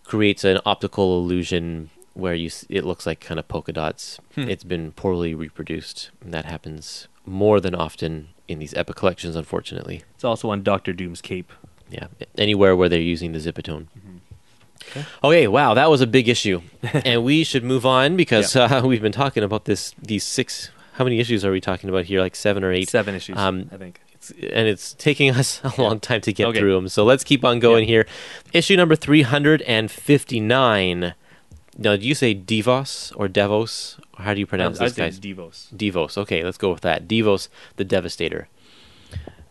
[0.03, 4.19] creates an optical illusion where you s- it looks like kind of polka dots.
[4.38, 10.03] It's been poorly reproduced, and that happens more than often in these epic collections, unfortunately.
[10.15, 11.52] It's also on Doctor Doom's cape.
[11.90, 12.07] Yeah,
[12.38, 13.88] anywhere where they're using the zipatone.
[15.24, 15.48] Okay.
[15.48, 16.61] wow, that was a big issue,
[17.06, 19.94] and we should move on because uh, we've been talking about this.
[20.02, 22.20] These six, how many issues are we talking about here?
[22.20, 22.90] Like seven or eight.
[22.90, 24.02] Seven issues, Um, I think.
[24.14, 26.60] It's, and it's taking us a long time to get Okay.
[26.60, 26.88] through them.
[26.90, 28.06] So let's keep on going here.
[28.53, 31.14] Issue number three hundred and fifty-nine.
[31.78, 33.99] Now, do you say Devos or Devos?
[34.18, 35.19] How do you pronounce I'd this, guys?
[35.19, 35.73] Devos.
[35.76, 36.18] Devos.
[36.18, 37.07] Okay, let's go with that.
[37.07, 38.48] Devos, the Devastator.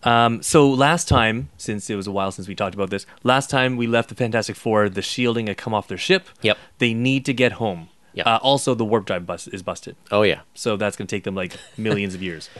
[0.04, 3.50] Um, so last time, since it was a while since we talked about this, last
[3.50, 6.28] time we left the Fantastic Four, the shielding had come off their ship.
[6.42, 6.58] Yep.
[6.78, 7.88] They need to get home.
[8.14, 8.26] Yep.
[8.26, 10.40] Uh, also, the warp drive bus is busted, Oh yeah.
[10.54, 12.50] so that's going to take them like millions of years.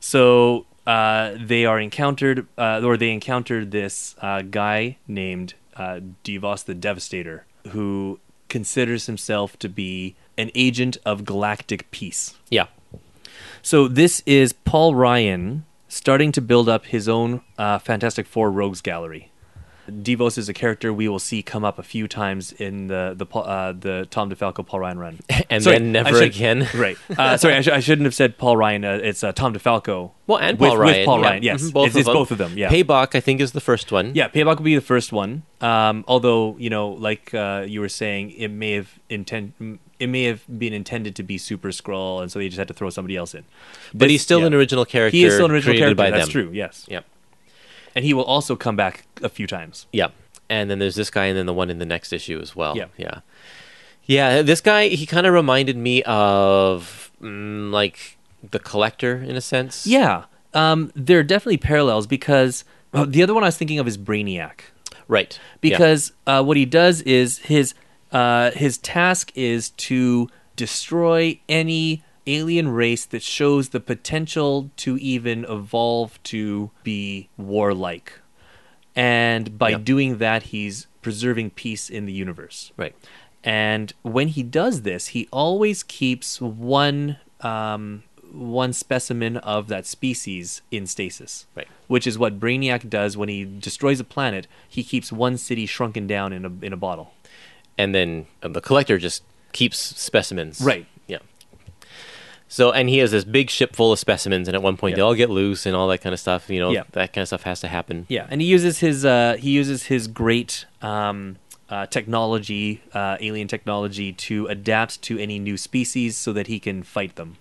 [0.00, 6.64] So uh, they are encountered, uh, or they encountered this uh, guy named uh, Devos
[6.64, 12.34] the Devastator, who considers himself to be an agent of galactic peace.
[12.50, 12.66] Yeah.
[13.62, 18.80] So this is Paul Ryan starting to build up his own uh, Fantastic Four Rogues
[18.80, 19.28] gallery.
[19.90, 23.26] Devos is a character we will see come up a few times in the the
[23.36, 25.18] uh, the Tom DeFalco Paul Ryan run,
[25.50, 26.68] And Sorry, then never should- again.
[26.74, 26.96] Right.
[27.18, 28.84] Uh, sorry, I, sh- I shouldn't have said Paul Ryan.
[28.84, 30.12] Uh, it's uh, Tom DeFalco.
[30.28, 31.04] Well, and with, Paul with Ryan.
[31.04, 31.26] Paul yeah.
[31.28, 31.42] Ryan.
[31.42, 32.14] Yes, Mhm, both it's, of it's them.
[32.14, 32.56] both of them.
[32.56, 32.70] Yeah.
[32.70, 34.12] Paibok, I think, is the first one.
[34.14, 35.42] Yeah, Paibok will be the first one.
[35.60, 40.24] Um, although you know, like uh, you were saying, it may have intend it may
[40.24, 43.16] have been intended to be Super Skrull, and so they just had to throw somebody
[43.16, 43.44] else in.
[43.92, 44.46] But This- he's still yeah.
[44.46, 45.16] an original character.
[45.16, 45.94] He is still an original character.
[45.94, 46.32] by That's them.
[46.32, 46.50] true.
[46.52, 46.84] Yes.
[46.88, 47.04] Yep.
[47.94, 49.86] And he will also come back a few times.
[49.92, 50.08] Yeah.
[50.48, 52.76] And then there's this guy, and then the one in the next issue as well.
[52.76, 52.86] Yeah.
[52.96, 53.20] Yeah.
[54.06, 54.42] Yeah.
[54.42, 58.18] This guy, he kind of reminded me of mm, like
[58.50, 59.86] the collector in a sense.
[59.86, 60.24] Yeah.
[60.54, 63.96] Um, there are definitely parallels because uh, the other one I was thinking of is
[63.96, 64.60] Brainiac.
[65.08, 65.38] Right.
[65.62, 65.70] Yeah.
[65.70, 67.74] because uh, what he does is his
[68.12, 75.44] uh, his task is to destroy any alien race that shows the potential to even
[75.48, 78.20] evolve to be warlike,
[78.94, 82.72] and by doing that, he's preserving peace in the universe.
[82.76, 82.94] Right.
[83.44, 90.62] And when he does this, he always keeps one um, one specimen of that species
[90.70, 91.46] in stasis.
[91.54, 91.68] Right.
[91.88, 94.46] Which is what Brainiac does when he destroys a planet.
[94.68, 97.12] He keeps one city shrunken down in a in a bottle.
[97.82, 99.22] And then uh, the collector just
[99.52, 100.60] keeps specimens.
[100.60, 100.86] Right.
[101.08, 101.18] Yeah.
[102.48, 105.02] So, and he has this big ship full of specimens, and at one point they
[105.02, 106.48] all get loose and all that kind of stuff.
[106.50, 106.84] You know, Yeah.
[106.92, 108.06] that kind of stuff has to happen.
[108.08, 111.36] Yeah, and he uses his uh, he uses his great um,
[111.70, 116.82] uh, technology, uh, alien technology, to adapt to any new species so that he can
[116.82, 117.36] fight them.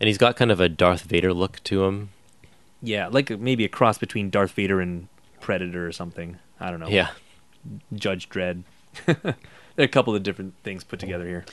[0.00, 2.10] And he's got kind of a Darth Vader look to him.
[2.80, 5.08] Yeah, like maybe a cross between Darth Vader and
[5.40, 6.38] Predator or something.
[6.60, 6.88] I don't know.
[6.88, 7.10] Yeah.
[7.92, 8.62] Judge Dredd.
[9.78, 11.44] There are a couple of different things put together here.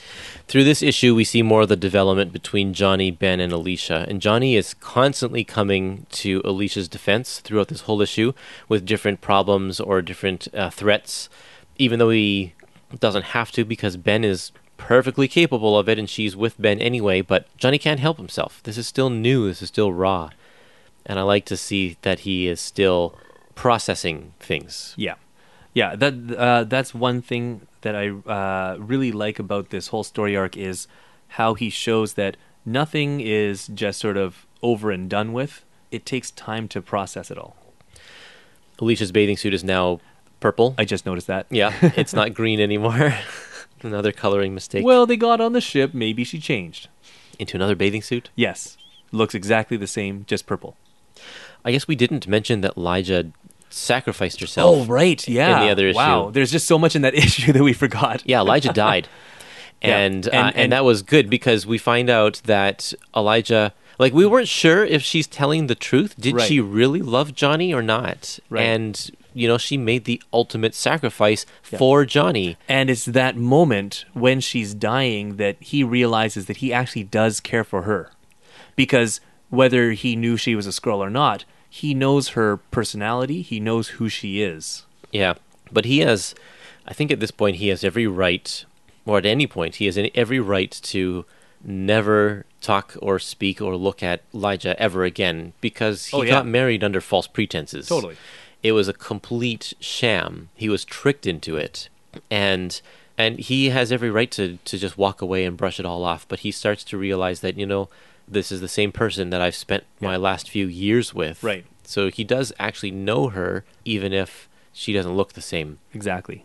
[0.48, 4.04] Through this issue, we see more of the development between Johnny, Ben, and Alicia.
[4.08, 8.32] And Johnny is constantly coming to Alicia's defense throughout this whole issue
[8.68, 11.28] with different problems or different uh, threats,
[11.78, 12.54] even though he
[12.98, 17.20] doesn't have to because Ben is perfectly capable of it and she's with Ben anyway.
[17.20, 18.60] But Johnny can't help himself.
[18.64, 20.30] This is still new, this is still raw.
[21.04, 23.16] And I like to see that he is still
[23.54, 24.94] processing things.
[24.96, 25.14] Yeah,
[25.76, 25.94] yeah.
[25.94, 30.56] That uh, that's one thing that I uh, really like about this whole story arc
[30.56, 30.88] is
[31.28, 35.64] how he shows that nothing is just sort of over and done with.
[35.90, 37.56] It takes time to process it all.
[38.78, 40.00] Alicia's bathing suit is now
[40.40, 40.74] purple.
[40.78, 41.46] I just noticed that.
[41.50, 43.14] yeah, it's not green anymore.
[43.82, 44.84] another coloring mistake.
[44.84, 45.92] Well, they got on the ship.
[45.92, 46.88] Maybe she changed.
[47.38, 48.30] into another bathing suit.
[48.34, 48.78] Yes,
[49.12, 50.74] looks exactly the same, just purple.
[51.66, 53.32] I guess we didn't mention that Lyja
[53.70, 54.76] sacrificed herself.
[54.76, 55.26] Oh, right.
[55.28, 55.60] Yeah.
[55.60, 55.96] In the other issue.
[55.96, 56.30] Wow.
[56.30, 58.22] There's just so much in that issue that we forgot.
[58.26, 59.08] Yeah, Lyja died.
[59.82, 63.72] Yeah, And, and- uh, and and- that was good because we find out that Lyja
[63.98, 66.14] like we weren't sure if she's telling the truth.
[66.18, 66.48] Did Right.
[66.48, 68.38] she really love Johnny or not?
[68.48, 68.62] Right.
[68.62, 71.78] And you know, she made the ultimate sacrifice Yeah.
[71.78, 72.56] for Johnny.
[72.70, 77.62] And it's that moment when she's dying that he realizes that he actually does care
[77.64, 78.10] for her.
[78.76, 79.20] Because
[79.50, 81.44] whether he knew she was a Skrull or not,
[81.80, 84.84] he knows her personality, he knows who she is.
[85.12, 85.34] Yeah.
[85.70, 86.34] But he has
[86.86, 88.64] I think at this point he has every right
[89.04, 91.24] or at any point he has every right to
[91.64, 96.30] never talk or speak or look at Lyja ever again because he Oh, yeah.
[96.30, 97.88] got married under false pretenses.
[97.88, 98.16] Totally.
[98.62, 100.48] It was a complete sham.
[100.54, 101.88] He was tricked into it.
[102.30, 102.80] And
[103.18, 106.26] and he has every right to to just walk away and brush it all off,
[106.28, 107.88] but he starts to realize that, you know,
[108.28, 111.42] this is the same person that I've spent my last few years with.
[111.42, 111.64] Right.
[111.84, 115.78] So he does actually know her even if she doesn't look the same.
[115.94, 116.44] Exactly.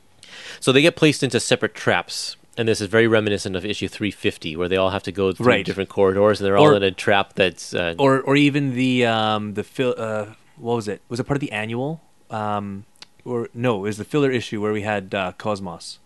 [0.60, 4.56] So they get placed into separate traps, and this is very reminiscent of issue 350,
[4.56, 5.66] where they all have to go through Right.
[5.66, 7.74] different corridors, and they're all in a trap that's.
[7.74, 10.28] Uh, Or or even the um the fil- uh
[10.58, 11.02] what was it?
[11.10, 12.02] Was it part of the annual?
[12.30, 12.86] Um
[13.26, 16.00] or no, it was the filler issue where we had uh, Cosmos.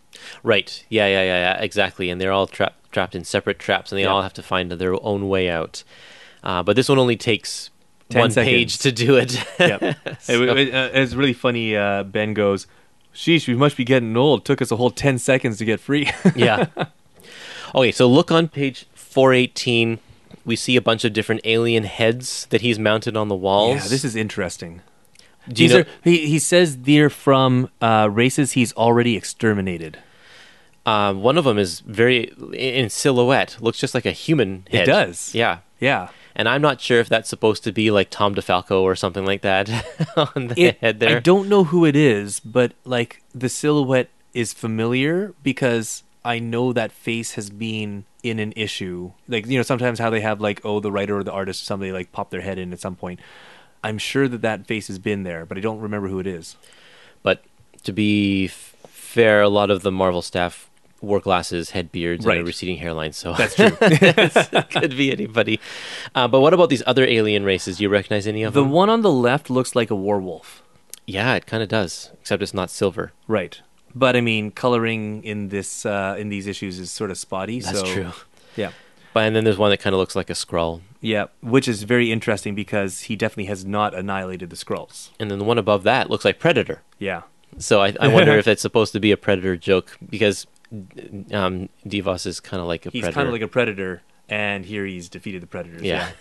[0.43, 0.83] right.
[0.89, 2.09] Yeah, yeah, yeah, yeah, exactly.
[2.09, 4.11] And they're all trapped trapped in separate traps, and they Yeah.
[4.13, 5.83] all have to find their own way out.
[6.43, 7.69] Uh, but this one only takes
[8.09, 8.51] 10 one seconds.
[8.55, 9.31] page to do it.
[9.59, 9.81] Yep.
[10.29, 11.75] it, it- uh, it's really funny.
[11.75, 12.67] Uh, ben goes,
[13.13, 14.45] "Sheesh, we must be getting old.
[14.45, 16.67] Took us a whole ten seconds to get free." yeah.
[17.73, 19.99] Okay, so look on page 418.
[20.45, 23.77] We see a bunch of different alien heads that he's mounted on the walls.
[23.83, 24.81] yeah, this is interesting.
[25.49, 29.97] Do you These know- are, he he says they're from uh, races he's already exterminated.
[30.85, 35.33] Um, one of them is very in silhouette, looks just like a human It does.
[35.33, 35.59] Yeah.
[35.77, 39.25] Yeah, And I'm not sure if that's supposed to be like Tom DeFalco or something
[39.25, 39.69] like that
[40.15, 41.17] on the it, head there.
[41.17, 46.71] I don't know who it is, but like the silhouette is familiar because I know
[46.71, 49.11] that face has been in an issue.
[49.27, 51.65] Like you know, sometimes how they have like oh the writer or the artist or
[51.65, 53.19] somebody like pop their head in at some point.
[53.83, 56.55] I'm sure that that face has been there, but I don't remember who it is.
[57.21, 57.43] But
[57.83, 60.69] to be f- fair, a lot of the Marvel staff
[61.01, 62.41] wore glasses, had beards, and Right.
[62.41, 63.69] a receding hairline, so That's true.
[64.71, 65.59] could be anybody.
[66.13, 67.77] Uh, but what about these other alien races?
[67.77, 68.69] Do you recognize any of the them?
[68.69, 70.63] The one on the left looks like a werewolf.
[71.05, 73.11] yeah, it kind of does, except it's not silver.
[73.27, 73.61] Right.
[73.93, 77.59] But I mean, coloring in this uh, in these issues is sort of spotty.
[77.61, 78.11] That's so, true.
[78.55, 78.71] Yeah.
[79.13, 81.83] But and then there's one that kind of looks like a Skrull, Yeah, which is
[81.83, 85.11] very interesting because he definitely has not annihilated the Skrulls.
[85.19, 86.81] and then the one above that looks like Predator.
[86.99, 87.21] Yeah.
[87.57, 92.25] So I, I wonder if it's supposed to be a predator joke because um, Devos
[92.25, 93.15] is kind of like a He's predator.
[93.15, 95.81] kind of like a predator, and here he's defeated the predators.
[95.81, 96.07] Yeah.
[96.07, 96.11] Yeah.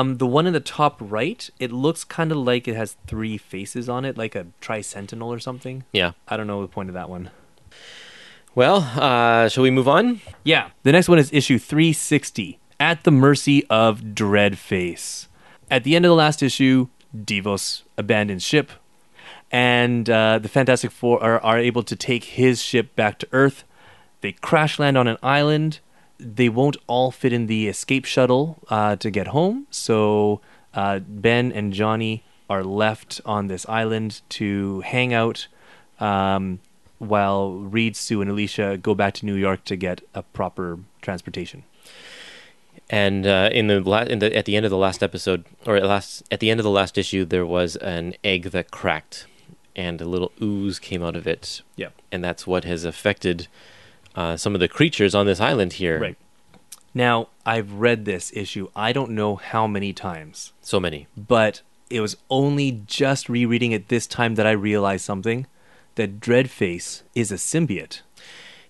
[0.00, 3.38] Um, the one in the top right, it looks kind of like it has three
[3.38, 5.84] faces on it, like a tri sentinel or something.
[5.92, 6.12] yeah.
[6.26, 7.30] I don't know the point of that one.
[8.54, 10.20] Well, uh, shall we move on?
[10.42, 10.70] Yeah.
[10.82, 15.28] The next one is issue 360 At the Mercy of Dreadface.
[15.70, 18.72] At the end of the last issue, Devos abandons ship,
[19.50, 23.64] and uh, the Fantastic Four are, are able to take his ship back to Earth.
[24.20, 25.80] They crash land on an island.
[26.18, 30.40] They won't all fit in the escape shuttle uh, to get home, so
[30.74, 35.46] uh, Ben and Johnny are left on this island to hang out
[36.00, 36.58] um,
[36.98, 41.62] while Reed, Sue, and Alicia go back to New York to get a proper transportation.
[42.90, 45.76] And uh, in the, la- in the at the end of the last episode, or
[45.76, 49.26] at last at the end of the last issue, there was an egg that cracked,
[49.76, 51.62] and a little ooze came out of it.
[51.76, 51.88] Yeah.
[52.12, 53.46] and that's what has affected
[54.14, 55.98] uh, some of the creatures on this island here.
[56.00, 56.16] Right.
[56.92, 61.06] Now, I've read this issue, I don't know how many times, So many.
[61.16, 65.46] but it was only just rereading it this time that I realized something
[65.94, 68.00] that Dreadface is a symbiote.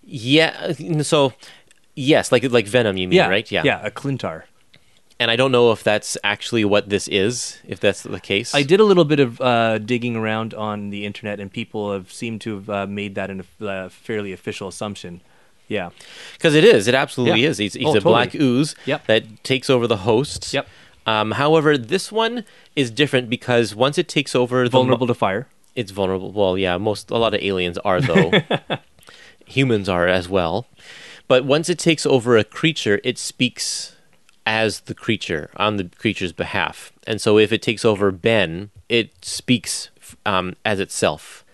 [0.03, 0.73] Yeah.
[1.03, 1.33] So,
[1.95, 3.51] yes, like like Venom, you mean, right?
[3.51, 3.63] Yeah.
[3.65, 4.43] yeah, a Klyntar.
[5.21, 8.55] And I don't know if that's actually what this is, if that's the case.
[8.55, 12.11] I did a little bit of uh, digging around on the internet, and people have
[12.11, 15.21] seemed to have uh, made that a uh, fairly official assumption.
[15.69, 15.91] Yeah,
[16.33, 16.89] Because it is.
[16.89, 17.51] It absolutely Yeah.
[17.51, 17.59] is.
[17.59, 18.13] He's, he's Oh, a totally.
[18.13, 19.07] black ooze Yep.
[19.07, 20.53] that takes over the host.
[20.55, 20.67] Yep.
[21.07, 22.45] Um, however, this one
[22.75, 25.47] is different because once it takes over, the mo- vulnerable to fire.
[25.77, 26.33] it's vulnerable.
[26.33, 28.33] Well, yeah, most a lot of aliens are though.
[29.47, 30.67] Humans are as well.
[31.29, 33.95] But once it takes over a creature, it speaks
[34.47, 36.93] as the creature on the creature's behalf.
[37.07, 39.91] And so if it takes over Ben, it speaks
[40.27, 41.45] um, as itself.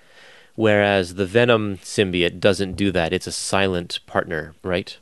[0.55, 3.13] Whereas the Venom symbiote doesn't do that.
[3.13, 4.97] It's a silent partner, right?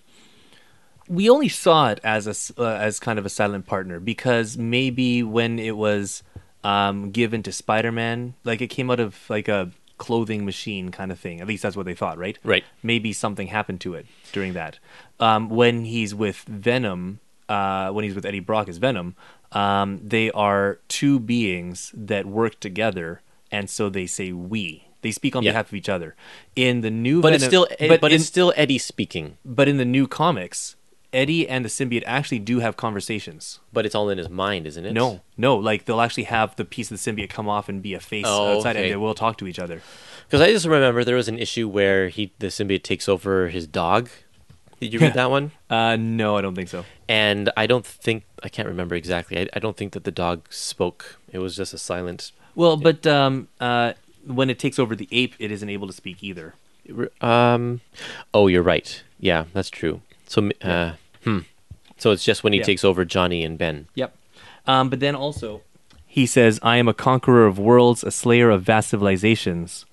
[1.08, 5.22] we only saw it as a, uh, as kind of a silent partner because maybe
[5.22, 6.22] when it was
[6.62, 11.20] um, given to Spider-Man, like it came out of like a clothing machine kind of
[11.20, 11.40] thing.
[11.40, 12.38] At least that's what they thought, right?
[12.42, 12.64] Right.
[12.82, 14.78] Maybe something happened to it during that.
[15.20, 19.14] Um, when he's with Venom, uh, when he's with Eddie Brock as Venom,
[19.52, 24.84] um, they are two beings that work together, and so they say we.
[25.02, 25.50] They speak on Yeah.
[25.52, 26.16] behalf of each other.
[26.56, 29.36] In the new, But it's Venom- still but, in- it's still Eddie speaking.
[29.44, 30.76] but in the new comics,
[31.12, 33.60] Eddie and the symbiote actually do have conversations.
[33.72, 34.92] But it's all in his mind, isn't it?
[34.94, 37.94] No, no, like they'll actually have the piece of the symbiote come off and be
[37.94, 38.84] a face Oh, outside, okay.
[38.86, 39.80] and they will talk to each other.
[40.26, 43.66] Because I just remember there was an issue where he the symbiote takes over his
[43.68, 44.08] dog.
[44.80, 45.50] Did you read that one?
[45.70, 46.84] Uh, no, I don't think so.
[47.08, 49.38] And I don't think I can't remember exactly.
[49.40, 51.18] I, I don't think that the dog spoke.
[51.32, 52.30] It was just a silent.
[52.54, 53.94] Well, but um, uh,
[54.24, 56.54] when it takes over the ape, it isn't able to speak either.
[57.20, 57.80] Um,
[58.32, 59.02] oh, you're right.
[59.18, 60.00] Yeah, that's true.
[60.28, 60.92] So, uh,
[61.24, 61.40] hmm.
[61.96, 62.64] So it's just when he Yeah.
[62.66, 63.86] takes over Johnny and Ben.
[63.96, 64.14] Yep.
[64.66, 65.62] Um, but then also,
[66.06, 69.86] he says, "I am a conqueror of worlds, a slayer of vast civilizations,"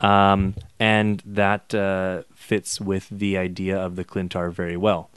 [0.00, 5.10] um, and that uh, fits with the idea of the Klyntar very well.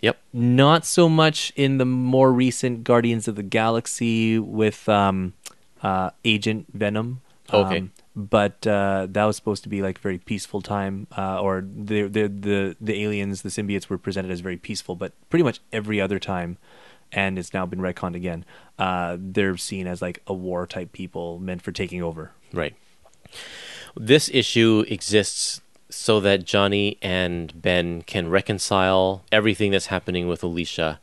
[0.00, 0.18] Yep.
[0.32, 5.34] Not so much in the more recent Guardians of the Galaxy with um,
[5.82, 7.20] uh, Agent Venom.
[7.52, 7.78] Okay.
[7.78, 11.60] Um, but uh, that was supposed to be like a very peaceful time, uh, or
[11.62, 14.96] the, the the the aliens, the symbiotes, were presented as very peaceful.
[14.96, 16.58] But pretty much every other time,
[17.12, 18.44] and it's now been retconned again.
[18.78, 22.32] Uh, they're seen as like a war type people meant for taking over.
[22.52, 22.74] Right.
[23.96, 31.00] This issue exists so that Johnny and Ben can reconcile everything that's happening with Alicia.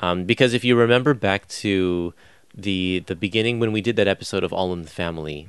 [0.00, 2.12] Um, because if you remember back to
[2.54, 5.48] the the beginning when we did that episode of All in the Family,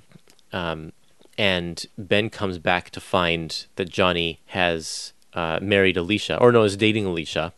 [0.54, 0.94] um,
[1.38, 6.78] and Ben comes back to find that Johnny has uh, married Alicia, or no, is
[6.78, 7.54] dating Alicia,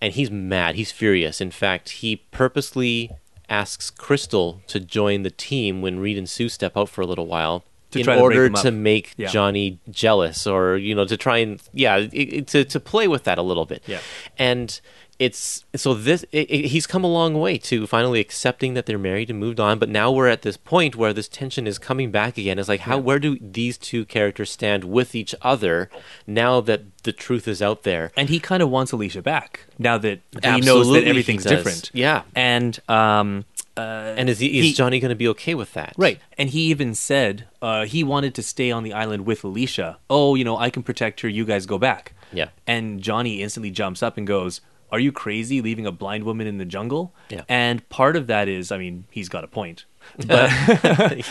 [0.00, 0.76] and he's mad.
[0.76, 1.40] He's furious.
[1.40, 3.10] In fact, he purposely
[3.48, 7.26] asks Crystal to join the team when Reed and Sue step out for a little
[7.26, 7.64] while.
[7.92, 9.28] To in try to order them to make Yeah.
[9.28, 13.24] Johnny jealous, or you know, to try and yeah, it, it- to to play with
[13.24, 13.82] that a little bit.
[13.86, 14.00] Yeah.
[14.38, 14.80] and
[15.18, 19.28] it's so this it, he's come a long way to finally accepting that they're married
[19.30, 19.80] and moved on.
[19.80, 22.56] But now we're at this point where this tension is coming back again.
[22.56, 25.90] It's like how where do these two characters stand with each other
[26.24, 28.12] now that the truth is out there?
[28.16, 31.90] And he kind of wants Alicia back now that he knows that everything's different.
[31.92, 32.22] Yeah.
[32.36, 33.44] and um,
[33.78, 35.94] uh, And is, he, is he- Johnny going to be okay with that?
[35.96, 36.18] Right.
[36.36, 39.98] And he even said uh, he wanted to stay on the island with Alicia.
[40.10, 41.28] Oh, you know, I can protect her.
[41.28, 42.12] You guys go back.
[42.32, 42.48] Yeah.
[42.66, 44.60] And Johnny instantly jumps up and goes,
[44.92, 47.14] Are you crazy leaving a blind woman in the jungle?
[47.30, 47.42] Yeah.
[47.48, 49.84] And part of that is, I mean, he's got a point.
[50.26, 50.50] But,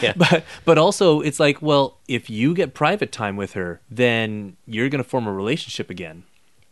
[0.04, 0.14] Yeah.
[0.18, 4.90] but, but also, it's like, well, if you get private time with her, then you're
[4.90, 6.24] going to form a relationship again.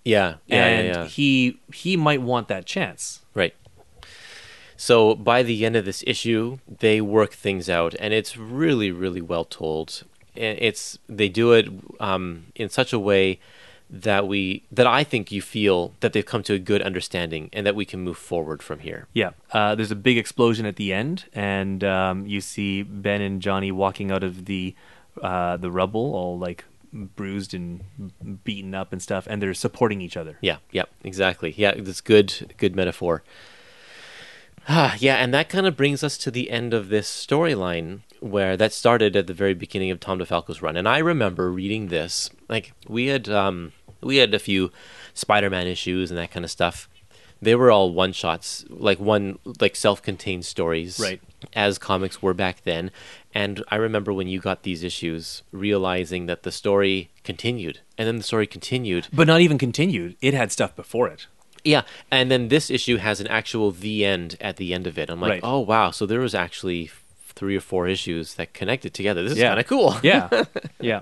[0.04, 0.36] Yeah.
[0.46, 0.66] Yeah.
[0.66, 1.08] and yeah, yeah.
[1.08, 3.22] he he might want that chance.
[3.34, 3.56] Right.
[4.78, 9.22] So by the end of this issue, they work things out, and it's really, really
[9.22, 10.04] well told.
[10.36, 11.70] It's they do it
[12.00, 13.40] um, in such a way
[13.90, 17.66] that we that I think you feel that they've come to a good understanding, and
[17.66, 19.08] that we can move forward from here.
[19.14, 23.42] Yeah, uh, there's a big explosion at the end, and um, you see Ben and
[23.42, 24.76] Johnny walking out of the
[25.22, 27.84] uh, the rubble, all like bruised and
[28.44, 30.38] beaten up and stuff, and they're supporting each other.
[30.42, 31.54] Yeah, yeah, exactly.
[31.56, 33.24] Yeah, that's good, good metaphor.
[34.68, 38.58] Ah, yeah, and that kind of brings us to the end of this storyline where
[38.58, 40.76] that started at the very beginning of Tom DeFalco's run.
[40.76, 44.72] And I remember reading this, like we had um we had a few
[45.14, 46.90] Spider-Man issues and that kind of stuff.
[47.42, 51.22] They were all one shots, like one like self-contained stories, Right.
[51.54, 52.90] As comics were back then.
[53.34, 58.18] And I remember when you got these issues, realizing that the story continued, and then
[58.18, 60.16] the story continued, But not even continued.
[60.22, 61.28] It had stuff before it.
[61.66, 61.82] Yeah,
[62.12, 65.10] and then this issue has an actual the end at the end of it.
[65.10, 65.42] I'm like, Right.
[65.44, 66.90] oh wow, so there was actually
[67.36, 69.24] three or four issues that connected together.
[69.24, 69.50] This is Yeah.
[69.50, 69.96] kind of cool.
[70.04, 70.30] Yeah,
[70.80, 71.02] yeah.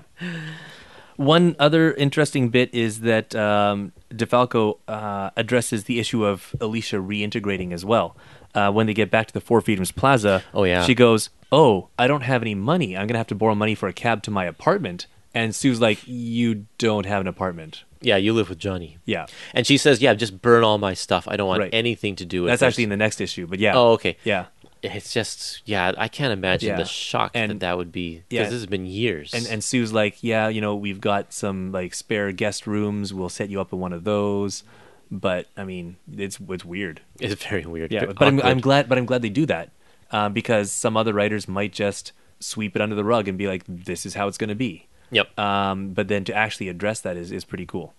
[1.16, 7.72] One other interesting bit is that um, DeFalco uh, addresses the issue of Alicia reintegrating
[7.72, 8.16] as well.
[8.52, 10.84] Uh, when they get back to the Four Freedoms Plaza, Oh, yeah.
[10.84, 12.96] she goes, "Oh, I don't have any money.
[12.96, 15.98] I'm gonna have to borrow money for a cab to my apartment." And Sue's like,
[16.06, 18.98] "You don't have an apartment." Yeah, you live with Johnny.
[19.06, 21.26] Yeah, And she says, "Yeah, just burn all my stuff.
[21.26, 21.70] I don't want Right.
[21.74, 22.52] anything to do with it.
[22.52, 23.46] that's this." actually in the next issue.
[23.46, 24.16] But yeah, Oh, okay.
[24.24, 24.46] yeah.
[24.82, 26.76] It's just, yeah, I can't imagine Yeah.
[26.76, 28.42] the shock that And- that would be because yeah.
[28.44, 29.32] this has been years.
[29.32, 33.14] And and Sue's like, yeah, you know, we've got some like spare guest rooms.
[33.14, 34.62] We'll set you up in one of those.
[35.10, 37.00] But I mean, it's it's weird.
[37.20, 37.90] it's very weird.
[37.92, 38.40] Yeah, but I'm.
[38.42, 38.88] I'm glad.
[38.88, 39.70] But I'm glad they do that
[40.10, 43.62] um, because some other writers might just sweep it under the rug and be like,
[43.66, 45.38] "This is how it's going to be." Yep.
[45.38, 47.94] Um, but then to actually address that is is pretty cool.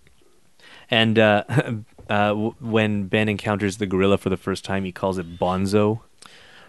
[0.92, 1.44] And uh,
[2.10, 6.02] uh, when Ben encounters the gorilla for the first time, he calls it Bonzo,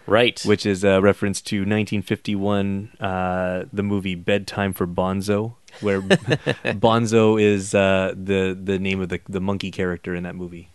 [0.05, 0.41] right.
[0.43, 7.75] which is a reference to 1951, uh, the movie Bedtime for Bonzo, where Bonzo is
[7.75, 10.69] uh, the the name of the the monkey character in that movie.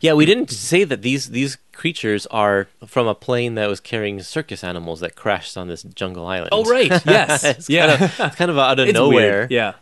[0.00, 4.20] Yeah, we didn't say that these these creatures are from a plane that was carrying
[4.22, 6.50] circus animals that crashed on this jungle island.
[6.52, 7.86] Oh right, yes, it's yeah.
[7.96, 9.48] kind of, it's kind of out of It's nowhere.
[9.48, 9.74] weird, yeah.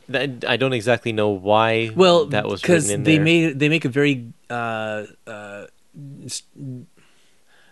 [0.48, 1.90] I don't exactly know why.
[1.94, 3.20] well that was because they there.
[3.20, 5.66] made they make a very uh, uh,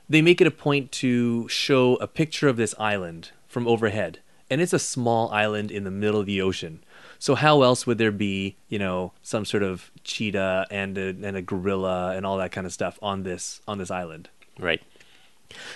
[0.09, 4.19] they make it a point to show a picture of this island from overhead
[4.51, 6.83] and it's a small island in the middle of the ocean
[7.19, 11.37] so how else would there be you know some sort of cheetah and a, and
[11.37, 14.29] a gorilla and all that kind of stuff on this on this island
[14.59, 14.83] right.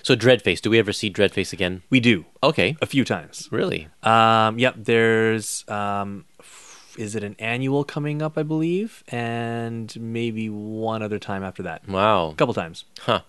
[0.03, 0.61] So Dreadface.
[0.61, 1.83] Do we ever see Dreadface again?
[1.89, 2.77] we do Okay.
[2.83, 3.87] a few times Really?
[4.03, 6.25] Um, yep, there's um,
[6.97, 11.87] is it an annual coming up, I believe, and maybe one other time after that.
[11.89, 12.31] Wow.
[12.31, 12.85] A couple times.
[13.01, 13.21] Huh.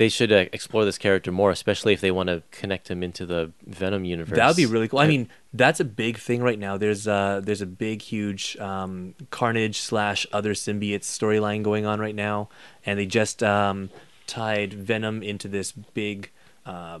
[0.00, 3.26] They should uh, explore this character more, especially if they want to connect him into
[3.26, 4.34] the Venom universe.
[4.34, 4.98] That would be really cool.
[4.98, 6.78] I mean, that's a big thing right now.
[6.78, 12.14] There's uh there's a big, huge um, Carnage slash other symbiotes storyline going on right
[12.14, 12.48] now,
[12.86, 13.90] and they just um,
[14.26, 16.30] tied Venom into this big,
[16.64, 16.98] uh,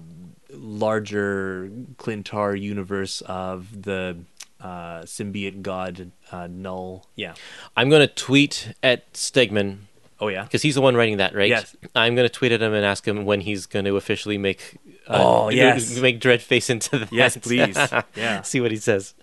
[0.50, 4.18] larger Klyntar universe of the
[4.60, 7.06] uh, symbiote god uh, Null.
[7.16, 7.32] Yeah.
[7.74, 9.86] I'm going to tweet at Stegman
[10.20, 10.42] Oh yeah.
[10.44, 11.48] because he's the one writing that, right?
[11.48, 11.74] Yes.
[11.94, 14.78] I'm going to tweet at him and ask him when he's going to officially make.
[15.08, 15.98] Uh, Oh, yes.
[15.98, 17.08] Make Dreadface into the.
[17.10, 17.76] Yes, please.
[18.16, 18.42] Yeah.
[18.42, 19.14] See what he says.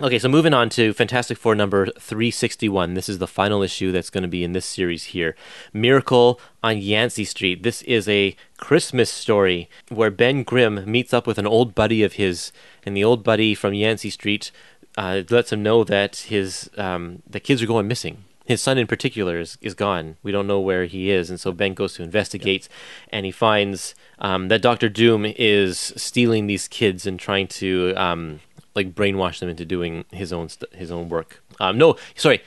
[0.00, 2.94] Okay, so moving on to Fantastic Four number 361.
[2.94, 5.36] This is the final issue that's going to be in this series here.
[5.72, 7.62] Miracle on Yancey Street.
[7.62, 12.14] This is a Christmas story where Ben Grimm meets up with an old buddy of
[12.14, 12.50] his,
[12.84, 14.50] and the old buddy from Yancey Street
[14.98, 18.24] uh, lets him know that his um, the kids are going missing.
[18.44, 20.16] His son in particular is, is gone.
[20.22, 22.68] We don't know where he is, and so Ben goes to investigate,
[23.08, 28.40] and he finds um, that Doctor Doom is stealing these kids and trying to um,
[28.74, 31.42] like brainwash them into doing his own st- his own work.
[31.58, 32.42] Um, no, sorry,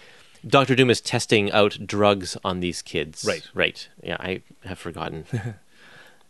[0.45, 3.25] Doctor Doom is testing out drugs on these kids.
[3.27, 3.47] Right.
[3.53, 3.89] right.
[4.03, 5.25] Yeah, I have forgotten.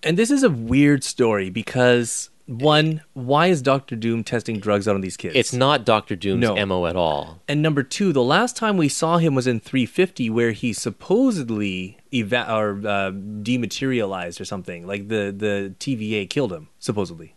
[0.03, 4.95] And this is a weird story because one, why is Doctor Doom testing drugs out
[4.95, 5.35] on these kids?
[5.35, 6.65] it's not Doctor Doom's No.
[6.65, 7.41] mo at all.
[7.47, 11.97] And number two, the last time we saw him was in 350, where he supposedly
[12.11, 14.87] eva- or uh, dematerialized or something.
[14.87, 17.33] Like the the TVA killed him, supposedly.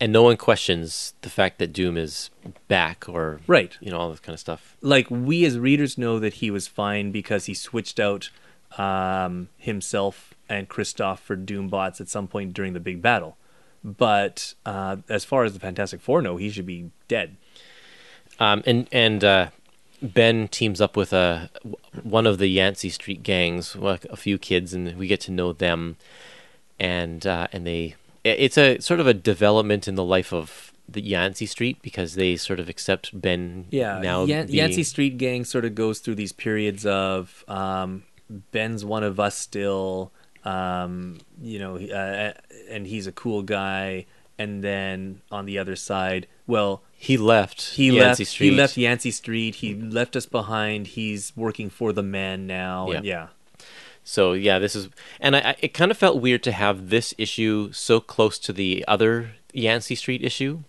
[0.00, 2.30] And no one questions the fact that Doom is
[2.66, 3.76] back or Right.
[3.80, 4.76] you know all this kind of stuff.
[4.80, 8.30] Like we as readers know that he was fine because he switched out
[8.78, 13.36] um, himself and Kristoff for Doombots at some point during the big battle.
[13.84, 17.36] But uh, as far as the Fantastic Four know, he should be dead.
[18.38, 19.48] Um, and and uh,
[20.00, 21.50] Ben teams up with a
[22.02, 25.52] one of the Yancey Street gangs, well, a few kids, and we get to know
[25.52, 25.96] them.
[26.80, 27.94] And uh, and they,
[28.24, 32.36] it's a sort of a development in the life of the Yancey Street because they
[32.36, 33.66] sort of accept Ben.
[33.70, 38.02] Yeah, now Yan- being- Yancey Street Gang sort of goes through these periods of um,
[38.50, 40.10] Ben's one of us still,
[40.44, 42.32] um, you know, uh,
[42.68, 44.06] and he's a cool guy.
[44.38, 47.74] And then on the other side, well, He left.
[47.74, 48.30] he Yancey left.
[48.32, 48.50] Street.
[48.50, 49.54] He left Yancey Street.
[49.56, 50.88] He left us behind.
[50.88, 52.90] He's working for the man now.
[52.90, 53.28] and Yeah.
[53.58, 53.66] yeah.
[54.04, 54.88] So yeah, this is,
[55.20, 58.52] and I, I it kind of felt weird to have this issue so close to
[58.52, 60.62] the other Yancey Street issue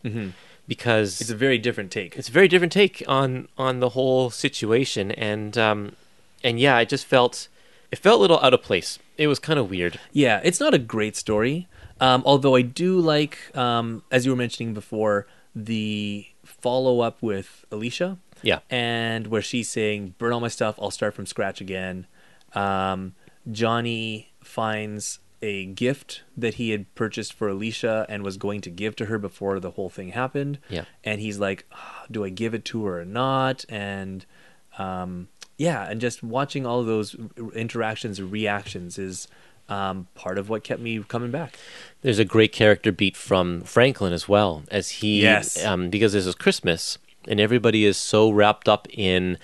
[0.67, 2.15] because It's a very different take.
[2.15, 5.95] it's a very different take on on the whole situation and um
[6.43, 7.47] and yeah i just felt
[7.91, 10.73] it felt a little out of place it was kind of weird Yeah, it's not
[10.73, 11.67] a great story.
[11.99, 17.65] Um, although I do like, um, as you were mentioning before, the follow up with
[17.71, 18.17] Alicia.
[18.41, 18.59] Yeah.
[18.69, 22.07] And where she's saying, burn all my stuff, I'll start from scratch again.
[22.53, 23.15] Um,
[23.49, 28.95] Johnny finds a gift that he had purchased for Alicia and was going to give
[28.97, 30.59] to her before the whole thing happened.
[30.69, 30.85] Yeah.
[31.03, 33.65] And he's like, "Ah, do I give it to her or not?
[33.67, 34.25] And
[34.77, 35.27] um,
[35.57, 37.15] yeah, and just watching all of those
[37.53, 39.27] interactions and reactions is
[39.69, 41.57] um, part of what kept me coming back.
[42.01, 45.63] There's a great character beat from Franklin as well, as he Yes.
[45.63, 46.97] um, because this is Christmas
[47.27, 49.37] and everybody is so wrapped up in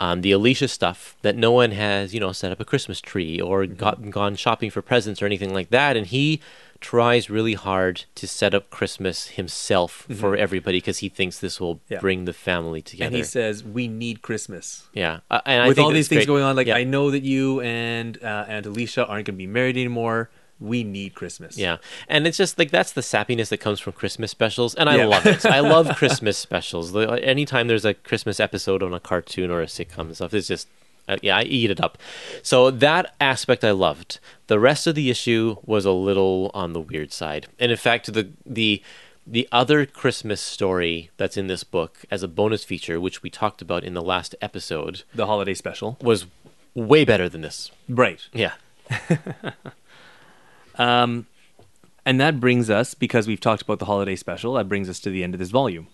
[0.00, 3.40] um, the Alicia stuff that no one has you know set up a Christmas tree
[3.40, 3.74] or Mm-hmm.
[3.76, 6.40] got, gone shopping for presents or anything like that, and he
[6.80, 11.76] tries really hard to set up Christmas himself for everybody because he thinks this will
[11.76, 11.92] Mm-hmm.
[11.94, 12.00] Yeah.
[12.00, 13.06] bring the family together.
[13.08, 16.26] And he says, "We need Christmas." yeah, uh, and I With all these things great.
[16.26, 16.76] going on, like Yeah.
[16.76, 20.30] I know that you and uh, and Alicia aren't going to be married anymore.
[20.58, 21.58] We need Christmas.
[21.58, 21.76] Yeah,
[22.08, 25.04] and it's just like that's the sappiness that comes from Christmas specials, and I Yeah.
[25.06, 25.44] love it.
[25.44, 26.96] I love Christmas specials.
[26.96, 30.66] Anytime there's a Christmas episode on a cartoon or a sitcom and stuff, it's just
[31.08, 31.98] uh, yeah, I eat it up.
[32.42, 34.18] So that aspect I loved.
[34.48, 38.12] The rest of the issue was a little on the weird side, and in fact,
[38.12, 38.82] the the
[39.26, 43.60] the other Christmas story that's in this book as a bonus feature, which we talked
[43.60, 45.98] about in the last episode, The holiday special.
[46.00, 46.26] was
[46.74, 47.72] way better than this.
[47.88, 48.20] Right.
[48.32, 48.52] Yeah,
[50.78, 51.26] Um,
[52.04, 55.10] and that brings us, because we've talked about the holiday special, that brings us to
[55.10, 55.88] the end of this volume.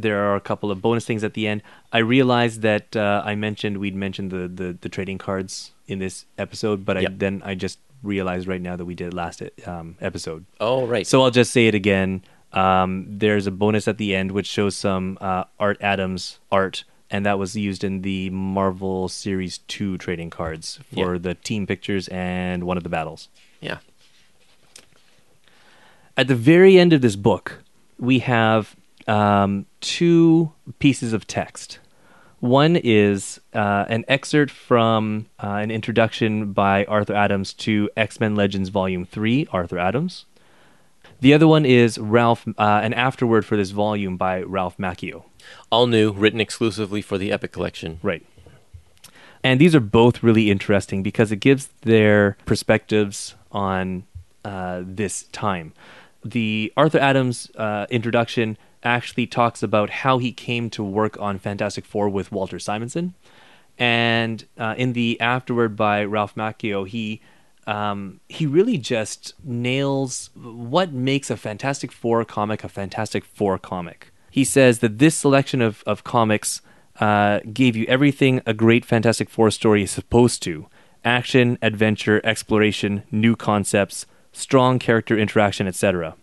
[0.00, 1.62] There are a couple of bonus things at the end.
[1.92, 6.24] I realized that uh, I mentioned we'd mentioned the, the, the trading cards in this
[6.36, 10.44] episode, but I, then I just realized right now that we did last um, episode.
[10.60, 11.06] Oh right.
[11.06, 12.22] So I'll just say it again.
[12.52, 17.26] Um, there's a bonus at the end which shows some uh, Art Adams art, and
[17.26, 21.18] that was used in the Marvel Series 2 trading cards for Yeah.
[21.20, 23.28] the team pictures and one of the battles.
[23.60, 23.78] yeah.
[26.16, 27.62] At the very end of this book,
[27.98, 28.74] we have
[29.08, 31.80] um, two pieces of text.
[32.40, 38.36] One is uh, an excerpt from uh, an introduction by Arthur Adams to X Men
[38.36, 40.26] Legends Volume 3, Arthur Adams.
[41.20, 42.52] The other one is Ralph, uh,
[42.82, 45.24] an afterword for this volume by Ralph Macchio.
[45.72, 47.98] All new, written exclusively for the Epic Collection.
[48.02, 48.24] Right.
[49.42, 54.04] And these are both really interesting because it gives their perspectives on
[54.44, 55.72] uh, this time.
[56.24, 61.84] The Arthur Adams uh, introduction actually talks about how he came to work on Fantastic
[61.84, 63.14] Four with Walter Simonson.
[63.78, 67.20] And uh, in the afterword by Ralph Macchio, he
[67.66, 74.10] um, he really just nails what makes a Fantastic Four comic a Fantastic Four comic.
[74.30, 76.62] He says that this selection of, of comics
[76.98, 80.66] uh, gave you everything a great Fantastic Four story is supposed to
[81.04, 86.14] action, adventure, exploration, new concepts, strong character interaction, etc.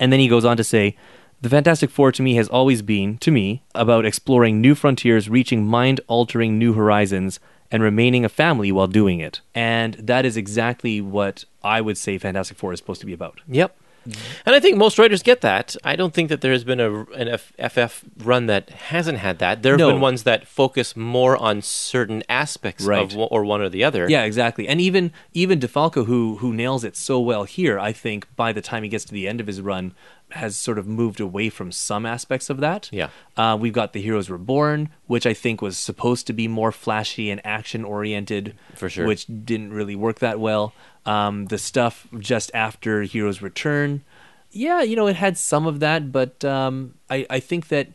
[0.00, 0.96] And then he goes on to say,
[1.42, 5.66] The Fantastic Four to me has always been, to me, about exploring new frontiers, reaching
[5.66, 7.40] mind altering new horizons,
[7.70, 9.40] and remaining a family while doing it.
[9.54, 13.40] And that is exactly what I would say Fantastic Four is supposed to be about.
[13.48, 13.76] Yep.
[14.08, 14.20] Mm-hmm.
[14.46, 15.76] And I think most writers get that.
[15.84, 19.38] I don't think that there has been a, an F- FF run that hasn't had
[19.38, 19.62] that.
[19.62, 19.92] There have No.
[19.92, 23.00] been ones that focus more on certain aspects Right.
[23.02, 24.08] of one, or one or the other.
[24.10, 24.66] Yeah, exactly.
[24.66, 28.60] And even even DeFalco, who who nails it so well here, I think by the
[28.60, 29.94] time he gets to the end of his run,
[30.32, 32.88] has sort of moved away from some aspects of that.
[32.92, 33.08] Yeah.
[33.36, 37.30] Uh, we've got The Heroes Reborn, which I think was supposed to be more flashy
[37.30, 39.06] and action oriented, For sure.
[39.06, 40.72] which didn't really work that well.
[41.06, 44.02] Um, the stuff just after Heroes Return,
[44.50, 47.88] yeah, you know, it had some of that, but um, I, I think that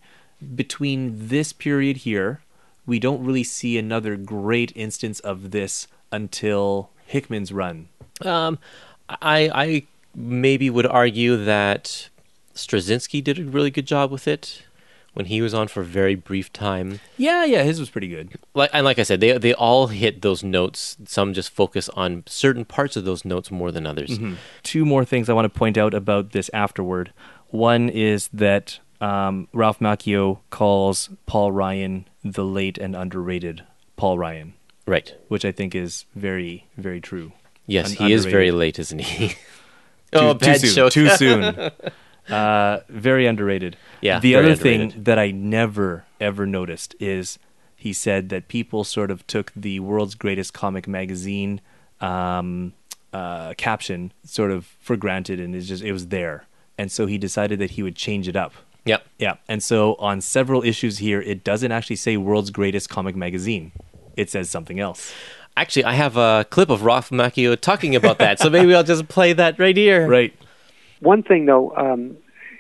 [0.55, 2.41] between this period here,
[2.85, 7.89] we don't really see another great instance of this until Hickman's run.
[8.22, 8.57] Um,
[9.09, 9.84] I I
[10.15, 12.09] maybe would argue that
[12.58, 14.64] Straczynski did a really good job with it
[15.14, 17.00] when he was on for a very brief time.
[17.18, 18.36] Yeah, yeah, his was pretty good.
[18.54, 20.98] Like and like I said, they they all hit those notes.
[21.06, 24.20] Some just focus on certain parts of those notes more than others.
[24.64, 27.14] Two more things I want to point out about this afterward.
[27.50, 33.64] One is that um, Ralph Macchio calls Paul Ryan the late and underrated
[33.96, 34.54] Paul Ryan,
[34.86, 35.16] Right.
[35.30, 37.32] which I think is very, very true.
[37.66, 39.30] Yes, Un- he is very late, isn't he?
[40.12, 40.74] Too, oh, too bad soon.
[40.76, 40.92] joke.
[40.94, 41.72] Too soon.
[42.30, 43.78] Uh, very underrated.
[44.02, 47.40] Yeah, The other thing that I never ever noticed is
[47.76, 51.62] he said that people sort of took the world's greatest comic magazine
[52.02, 52.74] um,
[53.14, 56.45] uh, caption sort of for granted, and it's just it was there,
[56.78, 58.54] and so he decided that he would change it up.
[58.86, 59.06] Yep.
[59.20, 63.72] Yeah, and so on several issues here, it doesn't actually say world's greatest comic magazine.
[64.16, 65.14] It says something else.
[65.56, 69.08] Actually, I have a clip of Ralph Macchio talking about that, so maybe I'll just
[69.08, 70.08] play that right here.
[70.08, 70.34] Right.
[70.99, 72.18] One thing, though, um,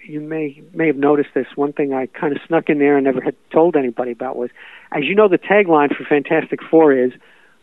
[0.07, 1.47] you may may have noticed this.
[1.55, 4.49] One thing I kind of snuck in there and never had told anybody about was,
[4.91, 7.11] as you know, the tagline for Fantastic Four is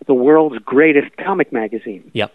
[0.06, 2.32] "the world's greatest comic magazine." Yep.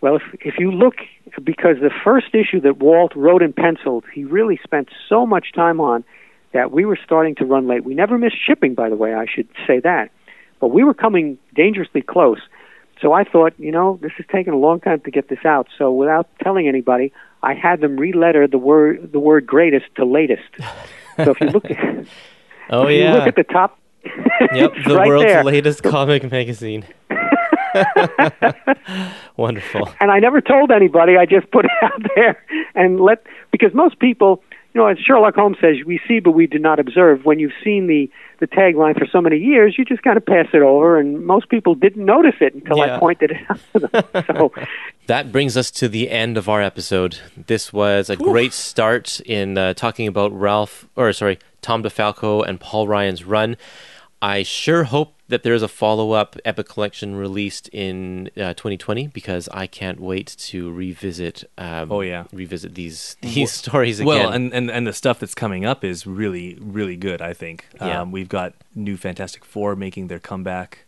[0.00, 0.94] Well, if if you look,
[1.42, 5.80] because the first issue that Walt wrote and penciled, he really spent so much time
[5.80, 6.04] on
[6.52, 7.84] that we were starting to run late.
[7.84, 9.14] We never missed shipping, by the way.
[9.14, 10.10] I should say that,
[10.60, 12.40] but we were coming dangerously close.
[13.00, 15.68] So I thought, you know, this is taking a long time to get this out.
[15.78, 17.12] So without telling anybody,
[17.42, 20.42] I had them re-letter the word the word greatest to latest.
[21.24, 21.78] So if you look at
[22.70, 23.14] Oh yeah.
[23.14, 23.78] look at the top,
[24.54, 25.42] Yep, the right world's there.
[25.44, 26.84] latest comic magazine.
[29.36, 29.88] Wonderful.
[30.00, 31.16] and I never told anybody.
[31.16, 32.42] I just put it out there
[32.74, 36.46] and let because most people, you know, as Sherlock Holmes says, we see but we
[36.46, 37.24] do not observe.
[37.24, 40.46] When you've seen the the tagline for so many years, you just kind of pass
[40.54, 42.96] it over, and most people didn't notice it until Yeah.
[42.96, 44.24] I pointed it out to them.
[44.26, 44.52] So
[45.06, 47.18] That brings us to the end of our episode.
[47.36, 52.58] This was a great start in uh, talking about Ralph, or sorry, Tom DeFalco and
[52.58, 53.56] Paul Ryan's run.
[54.22, 59.48] I sure hope that there's a follow up Epic Collection released in uh, 2020 because
[59.50, 61.44] I can't wait to revisit.
[61.56, 62.24] Um, Oh, yeah.
[62.32, 64.06] revisit these these stories again.
[64.08, 67.66] Well, and, and, and the stuff that's coming up is really, really good, I think.
[67.80, 68.02] Yeah.
[68.02, 70.84] Um, we've got new Fantastic Four making their comeback,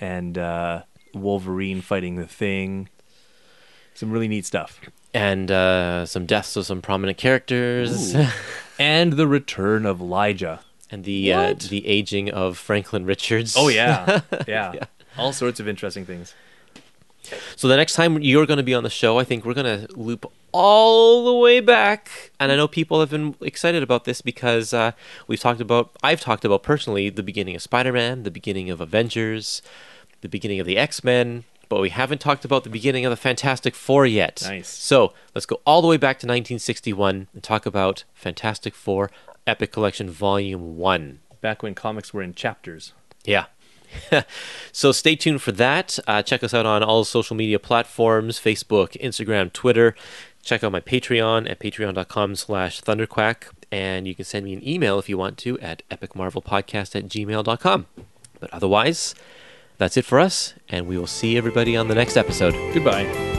[0.00, 0.82] and uh,
[1.14, 2.88] Wolverine fighting the Thing.
[3.94, 4.78] Some really neat stuff.
[5.14, 8.14] and uh, some deaths of some prominent characters,
[8.78, 10.60] And the return of Lyja.
[10.90, 13.54] And the uh, the aging of Franklin Richards.
[13.56, 14.20] Oh, yeah.
[14.46, 14.84] yeah.
[15.18, 16.34] All sorts of interesting things.
[17.56, 19.86] So the next time you're going to be on the show, I think we're going
[19.86, 22.30] to loop all the way back.
[22.38, 24.92] And I know people have been excited about this because uh,
[25.26, 28.80] we've talked about, I've talked about personally the beginning of Spider Man, the beginning of
[28.80, 29.62] Avengers,
[30.20, 33.16] the beginning of the X Men, but we haven't talked about the beginning of the
[33.16, 34.42] Fantastic Four yet.
[34.46, 34.68] Nice.
[34.68, 39.10] So let's go all the way back to 1961 and talk about Fantastic Four
[39.46, 41.20] Epic Collection Volume 1.
[41.40, 42.92] Back when comics were in chapters.
[43.24, 43.46] Yeah.
[44.72, 45.98] so stay tuned for that.
[46.06, 49.94] Uh, check us out on all social media platforms Facebook, Instagram, Twitter.
[50.42, 53.48] Check out my Patreon at patreon.com slash thunderquack.
[53.72, 57.86] And you can send me an email if you want to at epicmarvelpodcast at gmail.com.
[58.38, 59.14] But otherwise,
[59.78, 62.54] that's it for us, and we will see everybody on the next episode.
[62.72, 63.35] Goodbye.